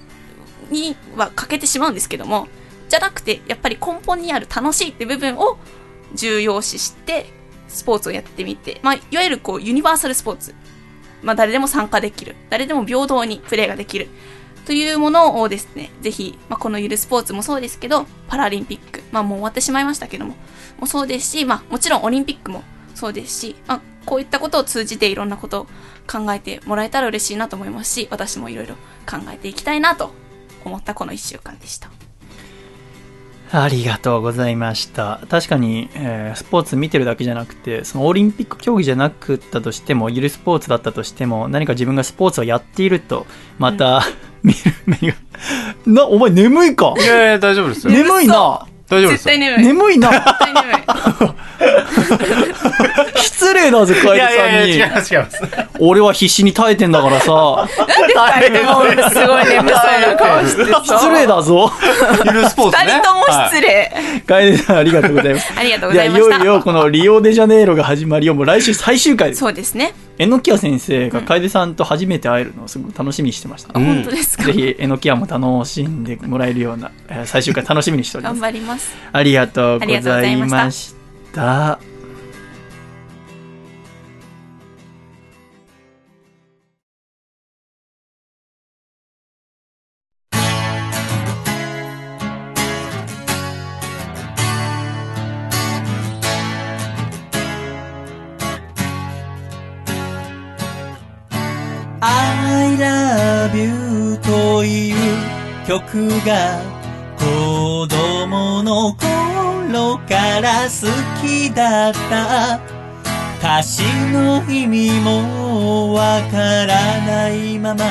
[0.71, 2.49] には欠けてしまうんですけども、
[2.89, 5.59] じゃなくて、やっぱり根本にある楽しいって部分を
[6.15, 7.27] 重要視して、
[7.69, 10.55] スポーツをやってみて、まあ、いわゆるこう、ユニバーサルスポーツ。
[11.23, 12.35] まあ、誰でも参加できる。
[12.49, 14.09] 誰でも平等にプレーができる。
[14.67, 20.35] というものをですね、ぜひ、まあ、このゆるスポーツもそうですけど、パラリンピック、まあもう終わってしまいましたけども、
[20.79, 22.63] もそうですし、まあもちろんオリンピックも
[22.95, 25.67] そうですし、まあこういったことを通じていろんなことを
[26.07, 28.75] 考えてもらえたら嬉しいなと思いますし、私もいろいろ
[29.09, 30.13] 考えていきたいなと
[30.65, 32.10] 思ったこの1週間でした。
[33.53, 35.21] ありがとうございました。
[35.29, 43.27] 確かに、えースポーツ見てるだけじゃなくて、そのオリンピック競技じゃなくったとしても、ゆるスポーツだったとしても、何か自分がスポーツをやっていると、
[43.59, 44.03] また、
[44.45, 45.15] 見る目が、
[45.85, 46.95] な、お前眠いか？
[46.97, 47.93] いやいや、大丈夫ですよ。
[47.93, 49.35] 眠いな大丈夫ですよ。
[49.35, 49.65] 絶対眠い。
[49.65, 50.75] 絶眠いな対眠い。
[53.21, 54.95] 失礼だぜ、カエルいやいやいや、違いさんに。
[54.97, 55.41] ます違います。
[55.79, 60.83] 俺は必死に耐えてんだからさ、二人ともすごい眠そうな顔してさ。
[60.99, 61.73] 失礼だぞ。
[62.25, 62.93] ゆるスポーツね。
[62.93, 63.93] 二人とも失はい礼。
[64.27, 65.53] カエルさん、ありがとうございます。
[65.57, 66.37] ありがとうございました。
[66.37, 69.41] よいよこのリオデジャネイロが始まりよ、もう来週最終回です。
[69.41, 69.93] そうですね。
[70.19, 73.73] えのきや先生が楓さんと初めて会えるのをすごく楽しみにしてました。
[73.75, 74.45] うん本当ですか？
[74.45, 74.53] ぜ。
[74.53, 78.43] ひ、えのきやも楽しんでもらえるような、えー最終回楽しみにしておりま頑す。
[78.43, 78.95] 張ります。
[79.13, 80.95] ありがとうございまし
[81.35, 81.79] た
[102.03, 104.97] I love you という
[105.67, 106.63] 曲が
[107.19, 110.89] 子供の頃から好
[111.21, 112.61] きだった
[113.39, 113.83] 歌詞
[114.13, 117.85] の意味もわからないまま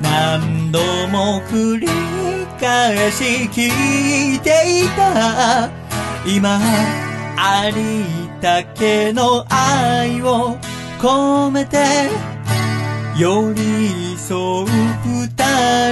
[0.00, 1.86] 何度も繰り
[2.60, 5.70] 返し聞いていた。
[6.26, 6.58] 今
[7.36, 10.56] ありったけの愛を
[10.98, 11.78] 込めて
[13.16, 14.66] 寄り添う
[15.04, 15.28] 二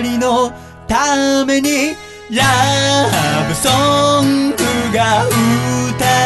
[0.03, 0.51] 人の
[0.89, 1.95] ために
[2.31, 2.43] ラ
[3.47, 3.71] ブソ
[4.23, 4.57] ング
[4.93, 5.35] が歌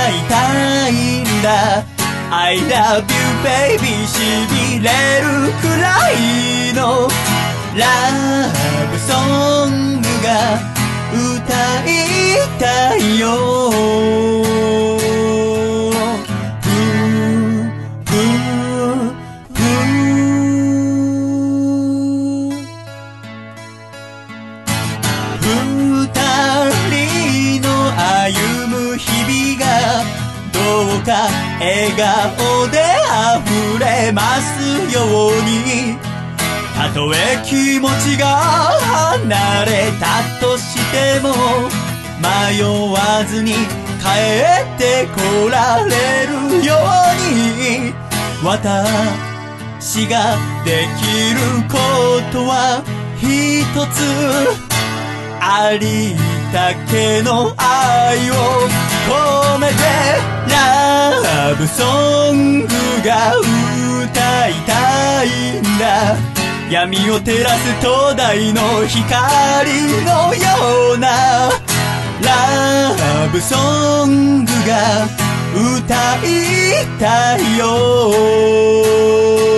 [0.08, 1.84] いたいんだ。
[2.30, 3.08] I love you
[3.44, 4.18] baby し
[4.50, 4.90] びれ
[5.20, 7.08] るくらいの
[7.76, 7.84] ラ
[8.90, 9.12] ブソ
[9.68, 10.28] ングが
[11.12, 11.52] 歌
[11.84, 11.86] い
[12.58, 13.26] たいよ。
[31.06, 31.28] が
[31.60, 32.82] 笑顔で
[33.38, 35.96] 溢れますように
[36.74, 41.32] たとえ気持ちが離れたとしても
[42.20, 42.60] 迷
[42.92, 47.94] わずに帰ってこられるように。
[48.44, 51.76] 私ができるこ
[52.30, 52.82] とは
[53.18, 53.96] 一つ
[55.40, 56.14] あり
[56.52, 58.85] たけの愛を。
[59.06, 59.74] 込めて
[60.48, 62.66] ラブソング
[63.04, 65.26] が歌いたい
[65.60, 66.16] んだ。
[66.70, 69.70] 闇を照らす灯台の光
[70.04, 71.08] のような。
[72.20, 75.06] ラブソングが
[75.54, 76.28] 歌い
[76.98, 79.55] たいよ。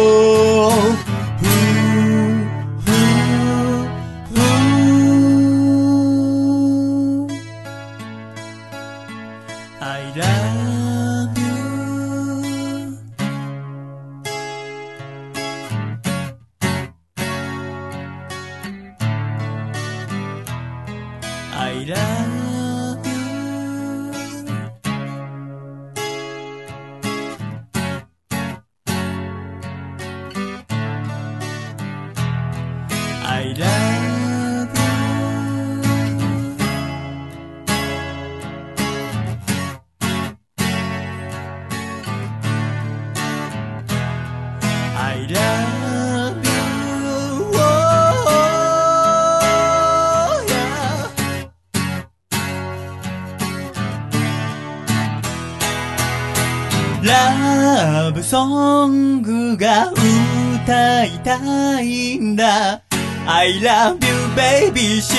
[61.28, 62.80] たいんだ。
[63.26, 65.02] I love you baby.
[65.02, 65.12] 幸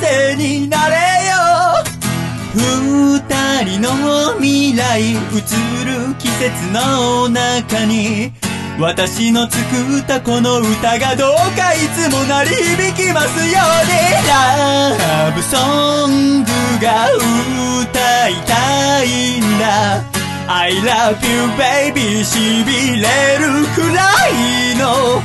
[0.00, 1.34] せになれよ。
[2.54, 3.18] 二
[3.64, 8.32] 人の未来映る季節の中に
[8.78, 9.58] 私の作
[9.98, 13.92] ったこの歌がどうかいつも鳴り響きますように。
[14.28, 16.50] ラブソング
[16.80, 17.08] が
[17.82, 20.09] 歌いたいんだ。
[20.52, 25.22] I love you baby しびれるくらいの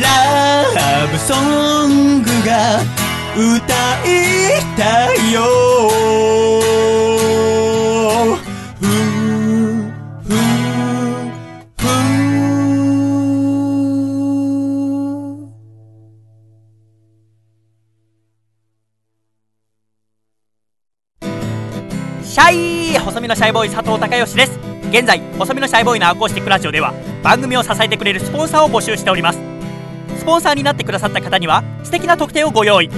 [0.00, 1.34] ラブソ
[1.88, 2.80] ングが
[3.34, 3.74] 歌
[4.08, 6.93] いたいよ。
[23.24, 24.58] 身のシャイボーイ佐藤孝義です。
[24.90, 26.92] 現在細身のシャイボーイのアコースティックラジオでは
[27.22, 29.38] 番組を支えてくれるスポンサーを募集しております。
[30.18, 32.90] スポンサーになってくださった方には素敵な特典をご用意。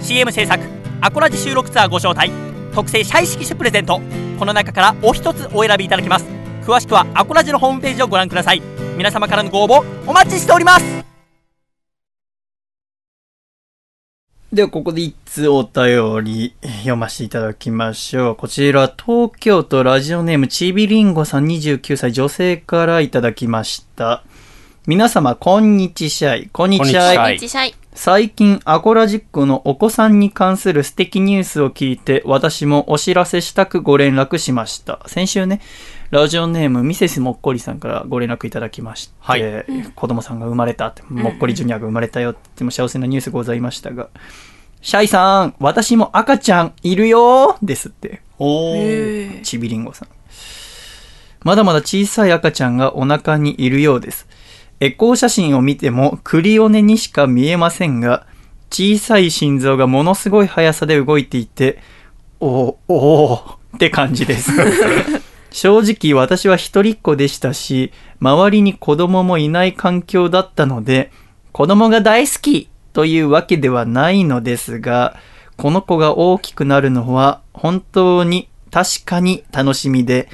[0.00, 0.64] CM 制作
[1.02, 2.30] アコラジ収録ツアーご招待
[2.74, 4.00] 特製シャイ色紙プレゼント
[4.38, 6.24] この中からお一つお選びいただけます。
[6.64, 8.62] 詳しくはアコラジのホームページをご覧ください。
[8.96, 11.15] 皆様からのご応募お待ちしております。
[14.56, 18.36] では、ここで一通お便り読ませていただきましょう。
[18.36, 24.24] こちら、東京都ラジオネームちびりんごさん29歳女性からいただきました。
[24.86, 26.48] 皆様、こんにちしゃい。
[26.50, 27.14] こんにちは。
[27.14, 27.74] こんにちしゃい。
[27.92, 35.00] 最近、アコラジックのお子さんに関する素敵ニュースを聞いて、私もお知らせしたくご連絡しました。
[35.06, 35.60] 先週ね、
[36.10, 39.64] ラジオネームミセスもっこりさんからご連絡いただきまして、はい
[39.94, 44.08] 子供さんが生まれたって、もっこりジュニアが生まれたよって、も幸せなニュースございましたが、
[44.82, 48.22] シャイさん、私も赤ちゃんいるよですって。
[48.38, 49.42] おー。
[49.42, 50.08] ちびりんごさん。
[51.42, 54.28] まだまだ小さい赤ちゃんがお腹にいるようです。
[54.78, 58.26] エコー写真を見てもクリオネにしか見えませんが、
[58.70, 61.80] 小さい心臓がものすごい速さで動いていて、
[62.40, 64.52] おー、おーって感じです。
[65.56, 71.10] 正直私は一人っ子でしたし、周りに子供もいない環境だったので、
[71.52, 75.16] 子供が大好きというわけではないのですが、
[75.56, 80.28] この子が大きくなるのは本当に確かに楽しみで、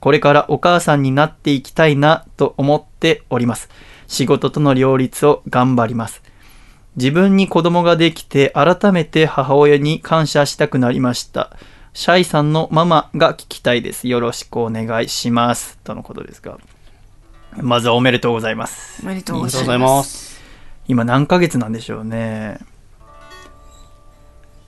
[0.00, 3.68] これからお母さんになっていきたいなと思っております。
[4.08, 6.20] 仕事との両立を頑張ります。
[6.96, 11.56] 自分に子供ができて改めて母親に感謝したくなりました。
[11.96, 14.08] シャイさんのママが聞きたいです。
[14.08, 15.78] よろしくお願いします。
[15.84, 16.58] とのことですが。
[17.56, 19.00] まずはおめでとうございます。
[19.04, 19.86] おめでとうおございま。
[19.86, 20.42] ますす。
[20.88, 22.58] 今何ヶ月なんでしょうね。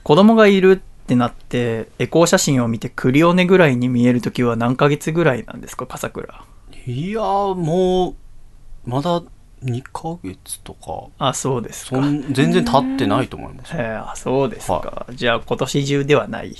[0.04, 6.44] 子供がいるってなって、エコー写真を見てクリオネぐらいに見えるときは何ヶ月ぐらいなんですか、笠倉。
[6.86, 8.14] いやー、もう、
[8.88, 9.24] まだ
[9.64, 11.08] 2ヶ月とか。
[11.18, 13.72] あそうですそん全然経ってないと思います。
[13.74, 16.54] えー、あそうですか、じゃあ今年中ではない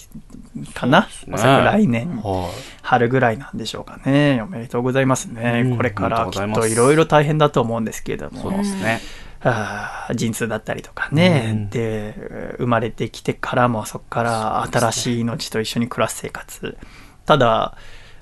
[0.75, 1.07] かな、ね。
[1.33, 2.51] おそらく来年、はい。
[2.83, 4.41] 春ぐらいなんでしょうかね。
[4.43, 8.43] おめでとうございますね、うんこれからきっといろいろ大変だと思うんですけれども。
[8.43, 9.01] そうですね。
[9.43, 11.71] あー陣痛だったりとかね、うん。
[11.71, 16.79] で生まれてきてからもそこから新しい命と一緒に暮らす生活、
[17.27, 17.77] ただ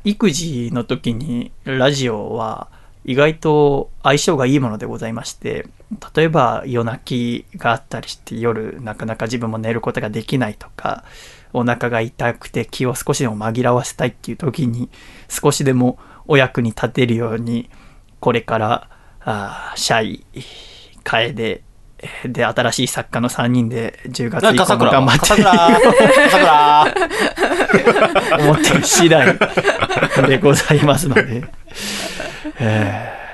[0.05, 2.68] 育児の時にラジオは
[3.05, 5.66] 意外と相性がいいものでございまして
[6.14, 11.05] 例えば夜泣きがあったりして夜なかなか自分も寝ることができないとか
[11.52, 14.89] お腹が痛くて気を少しでも紛らわせたいっていう時に
[15.28, 17.70] 少しでもお役に立てるように
[18.20, 18.89] これから
[19.20, 20.24] あーシャイ
[21.05, 21.62] 楓
[22.26, 25.35] で新しい作家の3人で10月以降も頑張って
[28.43, 29.39] 思ってる次第
[30.28, 31.44] でございますので、
[32.59, 33.25] えー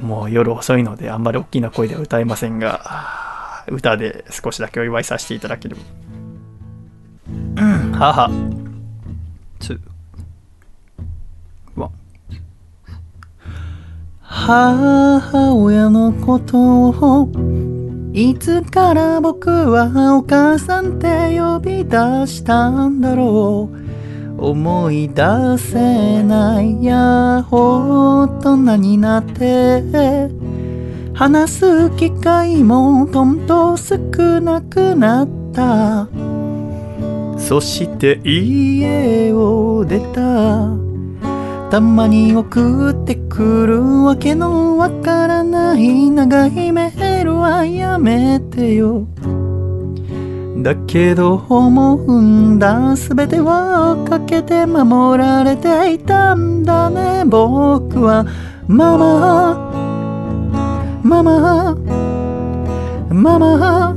[0.00, 5.80] もう夜遅いのであんまり大きな声では歌えませんが歌で少しだけお祝いさせていただければ。
[7.56, 7.92] うん。
[7.92, 8.30] 母
[14.28, 16.58] 母親のこと
[16.90, 17.28] を
[18.12, 23.85] いつから僕はお母さんって呼び出したんだろう
[24.48, 25.24] 思い出
[25.58, 29.82] せないや大人になって
[31.14, 33.96] 話す機会もどんどん少
[34.40, 36.08] なくなった。
[37.36, 40.70] そして家を出た。
[41.68, 46.08] たまに送ってくるわけのわからない。
[46.08, 49.08] 長いメールはやめてよ。
[50.62, 52.94] だけど思うんだ。
[52.96, 57.24] 全てはかけて守られていたんだね。
[57.26, 58.24] 僕は
[58.66, 59.72] ママ。
[61.02, 61.76] ママ。
[63.10, 63.94] ママ。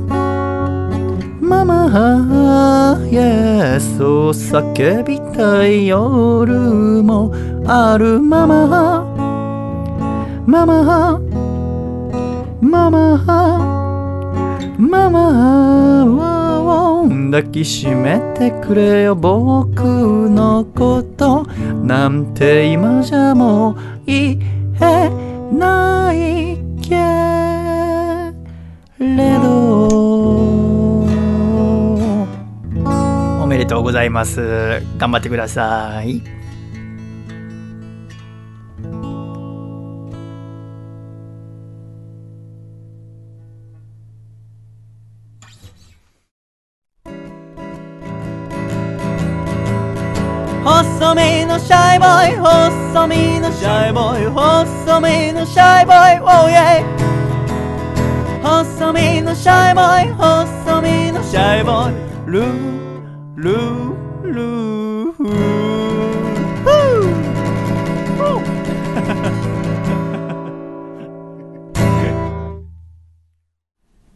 [1.40, 2.98] ママ。
[3.10, 6.54] イエスを叫びたい夜
[7.02, 7.32] も
[7.66, 9.04] あるママ。
[10.46, 11.20] ママ。
[12.60, 13.18] ママ。
[14.78, 16.04] ママ。
[16.04, 16.29] を
[17.30, 19.82] 抱きしめてくれよ僕
[20.28, 21.44] のこと。
[21.84, 23.76] なんて今じゃもう
[24.06, 24.40] 言
[24.80, 25.10] え
[25.52, 26.96] ないけ
[28.98, 29.88] れど。
[33.42, 34.82] おめでとうございます。
[34.98, 36.39] 頑張ってください。
[51.00, 56.84] 細身のシャイボーイ細身のシャイボーイ細身のシャイボーイ Oh yeah
[58.42, 61.94] 細身のシャイボーイ細身のシャイボーイ
[62.30, 66.20] ルールールーフー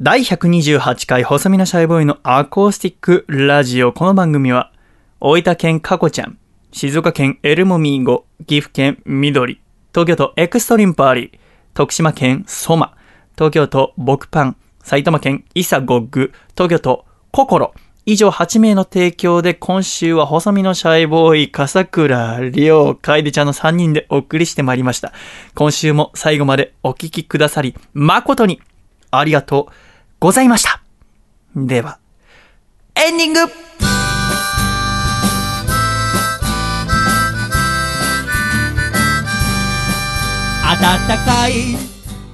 [0.02, 3.94] 第128回細身のシャイボーイのアコースティックラジオ。
[3.94, 4.70] この番組は、
[5.19, 6.36] 大分県かこちゃん、
[6.75, 9.61] 静岡県エルモミーゴ、岐阜県緑、
[9.93, 11.39] 東京都エクストリンパーリー、
[11.73, 12.97] 徳島県ソマ、
[13.37, 17.75] 東京都ボクパン、埼玉県イサゴッグ、東京都ココロ、
[18.07, 25.13] 以上8名の提供で今週は細身のシャイボーイ、笠倉亮、楓ちゃんの3人でお送りしてまいりました。
[25.55, 28.61] 今週も最後までお聞きくださり、誠に
[29.13, 29.73] ありがとう
[30.19, 30.83] ございました。
[31.55, 32.01] では、
[32.97, 33.84] エンディング
[40.81, 41.53] 暖かい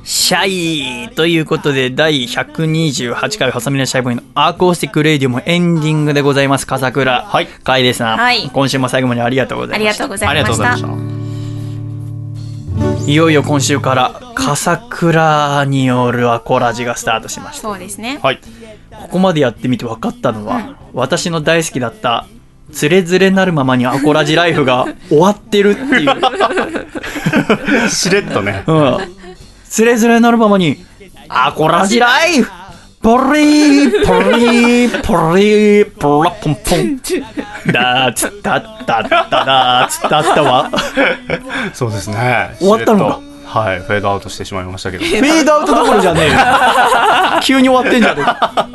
[0.02, 6.66] シャイということで、第128回細身のシャイボーイのアコースティックレディオもエンディングでございます。
[6.66, 7.22] 笠倉。
[7.22, 7.46] はい。
[7.46, 8.16] 楓さん。
[8.16, 10.04] はい今週も最後までありがとうございました。
[10.04, 11.16] ありがとうございましたありがとうございま
[12.98, 17.62] したいよいよ今週から、笠倉によるアコラジがスタートしました。
[17.62, 18.40] そうですねはい
[18.90, 22.26] ここまでやってみて分かったのは、私の大好きだった、
[22.72, 27.88] つれづれなるままにアコラジライフが終わってるっていう。
[27.88, 28.98] しれっとねうん。
[29.68, 30.84] つれづれなるままに、
[31.28, 32.50] アコラジライフ
[33.02, 37.00] ポリー、ポリー、ポリー、ポラポンポン。
[37.72, 40.70] だーつったったっただーつったったわ。
[41.72, 43.20] そうですね終わったのか
[43.60, 46.36] はいフェードアウトしてしまいましたけどフェードアウトどころじゃねえよ。
[47.42, 48.68] 急に終わってんじゃねえか。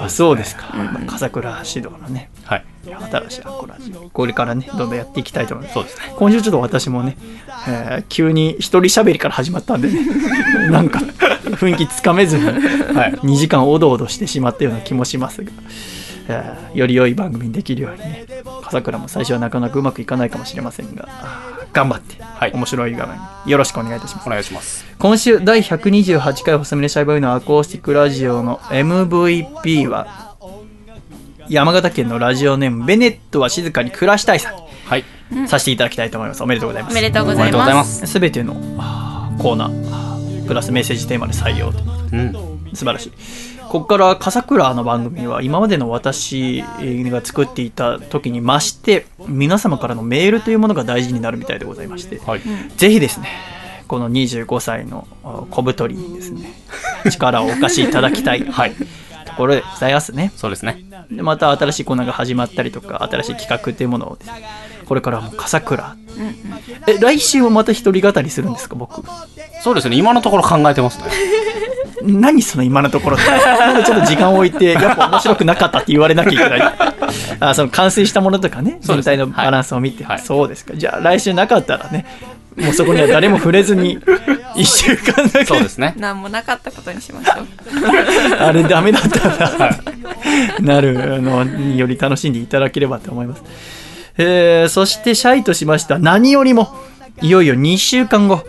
[0.00, 3.92] あそうですか、まあ笠倉指導のねはい新しいアコラジ。
[3.96, 6.14] オこれからねどんどんやっていきたいと思いますそうですね。
[6.16, 7.16] 今週ちょっと私もね、
[7.68, 10.00] えー急に一人喋りから始まったんで、ね、
[10.70, 15.50] なんか雰囲気つかめずに、2時間おどおどしてしまったような気もしますが、
[16.28, 18.26] えーより良い番組にできるようにね
[18.62, 21.08] 笠倉も最初はなかなかうまくいかないかもしれませんが
[21.72, 22.16] 頑張って、
[22.52, 23.18] 面白い画面
[23.50, 24.26] よろしくお願いいたします。
[24.26, 24.84] お願いします。
[24.98, 30.31] 今週第128回細身のシャイボーイのアコースティックラジオの MVP は
[31.48, 34.54] 山形県のラジオネームベネットは静かに暮らしたいさん。
[34.54, 35.04] はい。
[35.46, 36.42] させていただきたいと思います。
[36.42, 36.92] おめでとうございます。
[36.92, 38.06] おめでとうございます。
[38.06, 38.20] す。
[38.20, 38.54] べての
[39.38, 41.78] コーナープラスメッセージテーマで採用と。
[42.12, 42.32] うん。
[42.74, 43.12] 素晴らしい。
[43.68, 52.42] ここから笠倉の番組は今までの私が作っていた時に増して皆様からのメールというものが大事になるみたいでございまして、はい。
[52.76, 53.28] ぜひですね
[53.88, 56.52] この25歳のあ小太りにですね
[57.10, 58.44] 力をお貸しいただきたい、
[59.32, 60.32] ところでございますね。
[60.36, 60.84] そうですね。
[61.10, 64.18] でまた新しいコーナーが始まったりとか新しい企画というものを
[64.86, 65.96] これからはもう笠倉
[66.86, 69.02] え来週もまた一人語りするんですか僕？
[69.62, 69.96] そうですね。
[69.96, 71.04] 今のところ考えてますね。
[72.02, 73.30] 何その今のところって。
[73.30, 76.62] なんかちょっと時間を置いてやっぱ面白くなかったって言われなきゃいけない。
[77.40, 80.04] あその完成したものとかね全体のバランスを見て。
[80.18, 80.74] そう,、ですか。
[80.74, 82.06] じゃあ来週なかったらね
[82.56, 83.98] もうそこには誰も触れずに
[84.56, 85.44] 1週間だけ。
[85.46, 85.94] そうですね。
[85.98, 87.46] 何もなかったことにしましょう。
[88.38, 89.76] あれダメだったな、
[90.74, 93.42] なるのにより楽しんでいただければと思います。
[94.18, 96.76] えーそしてシャイとしましては何よりも
[97.22, 98.44] いよいよ2週間後。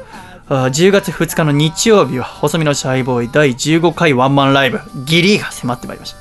[0.50, 6.18] あー10月2日の日曜日は細身のシャイボーイ第15回ワンマンライブギリが迫ってまいりました。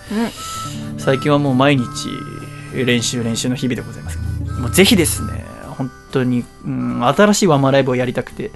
[0.99, 1.85] 最近はもう毎日
[2.73, 4.19] 練習練習の日々でございます。
[4.61, 5.52] もうぜひですね本
[6.13, 8.53] 当に、うん、新しいワンマンライブをやりたくて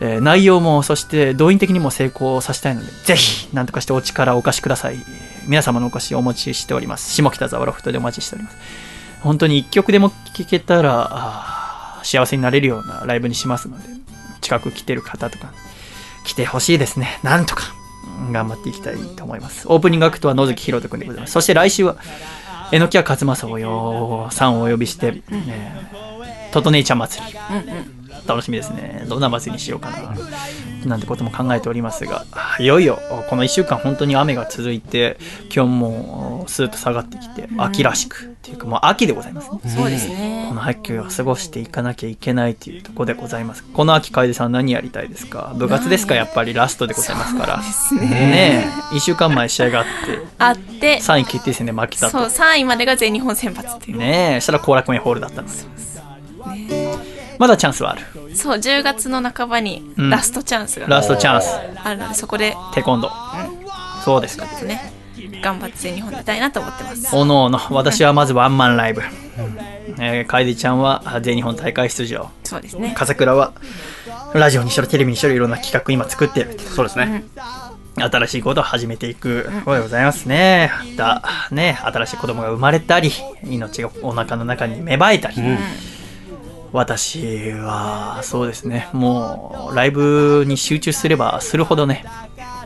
[0.00, 4.96] えー内容もそして動員的にも成功させたいのでぜひ何とかしてお力をお貸しください。
[5.46, 7.12] 皆様のお越しをお持ちしております。
[7.12, 8.56] 下北沢ロフトでお待ちしております。
[9.22, 13.84] 本当に一曲でも聴けたら幸せになれるようなライブにしますので
[14.40, 15.52] 近く来てる方とか
[16.24, 17.20] 来てほしいですね。
[17.22, 17.74] なんとか
[18.32, 19.66] 頑張っていきたいと思います。
[19.68, 21.32] オープニングアクトは野月ひろとくんでございます。
[21.32, 21.96] そして来週は
[22.72, 27.38] 榎谷勝正をよさんをお呼びして、えー、トトネイちゃん祭り
[28.26, 29.04] 楽しみですね。
[29.08, 30.14] どんな祭りにしようかな。
[30.86, 32.24] なんてことも考えておりますが、
[32.58, 32.98] いよいよ
[33.30, 35.16] この1週間本当に雨が続いて、
[35.48, 39.60] 気温もスーッと下がってきて、秋らしくっていうかもう秋でございますね。
[39.64, 43.62] そうですねこの秋を過ごしていかなきゃいけないというところでございます。
[43.64, 45.52] この秋、楓さん何やりたいですか？
[45.56, 46.14] 部活ですか？
[46.14, 47.56] やっぱりラストでございますから。
[47.58, 49.90] ですねねえ、1週間前試合があって、
[50.38, 52.26] あって3位決定戦で負けたとそう。
[52.26, 55.54] 3位までが全日本選抜っていうねえ、したら後楽園ホールだったので。
[57.38, 58.02] まだチャンスはある。
[58.34, 61.48] そう10月の半ばにうんラストチャンスがラストチャンス。
[61.82, 64.02] あるのでそこでテコンドー。
[64.04, 64.46] そうですか。
[64.46, 64.92] ですね
[65.42, 69.02] 頑張って全日本出たいなと思ってますおのおの、私はまずワンマンライブ。
[69.98, 72.30] えー、楓ちゃんはあ全日本大会出場。
[72.44, 73.52] そうですね笠倉は
[74.34, 76.58] ラジオにしろテレビにしろいろんな企画今作ってる。
[76.58, 77.24] そうですね。
[77.96, 80.70] 新しいことを始めていくでございますね。
[80.96, 83.10] だね、新しい子供が生まれたり、
[83.44, 85.36] 命がお腹の中に芽生えたり。
[86.72, 92.04] 私はそうですね、もうライブに集中すればするほどね、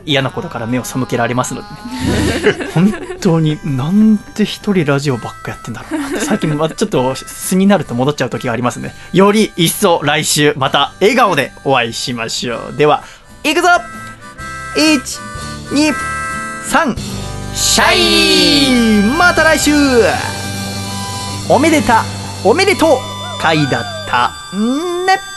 [0.04, 2.68] 嫌なことから目を背けられますのでね。
[2.72, 8.94] 本当になんで一人ラジオばっかやってんだろうなって最近ちょっと素になると戻っちゃう時がありますね。
[9.12, 12.76] より一層来週また笑顔でお会いしましょう。
[12.76, 13.02] では、
[13.42, 13.68] いくぞ
[14.76, 15.00] !1、
[15.72, 15.94] 2、
[16.70, 16.96] 3、
[17.54, 19.72] シャイまた来週
[21.48, 22.04] おめでた、
[22.44, 22.98] おめでとう
[23.40, 24.32] 回だった。
[24.52, 25.35] ね。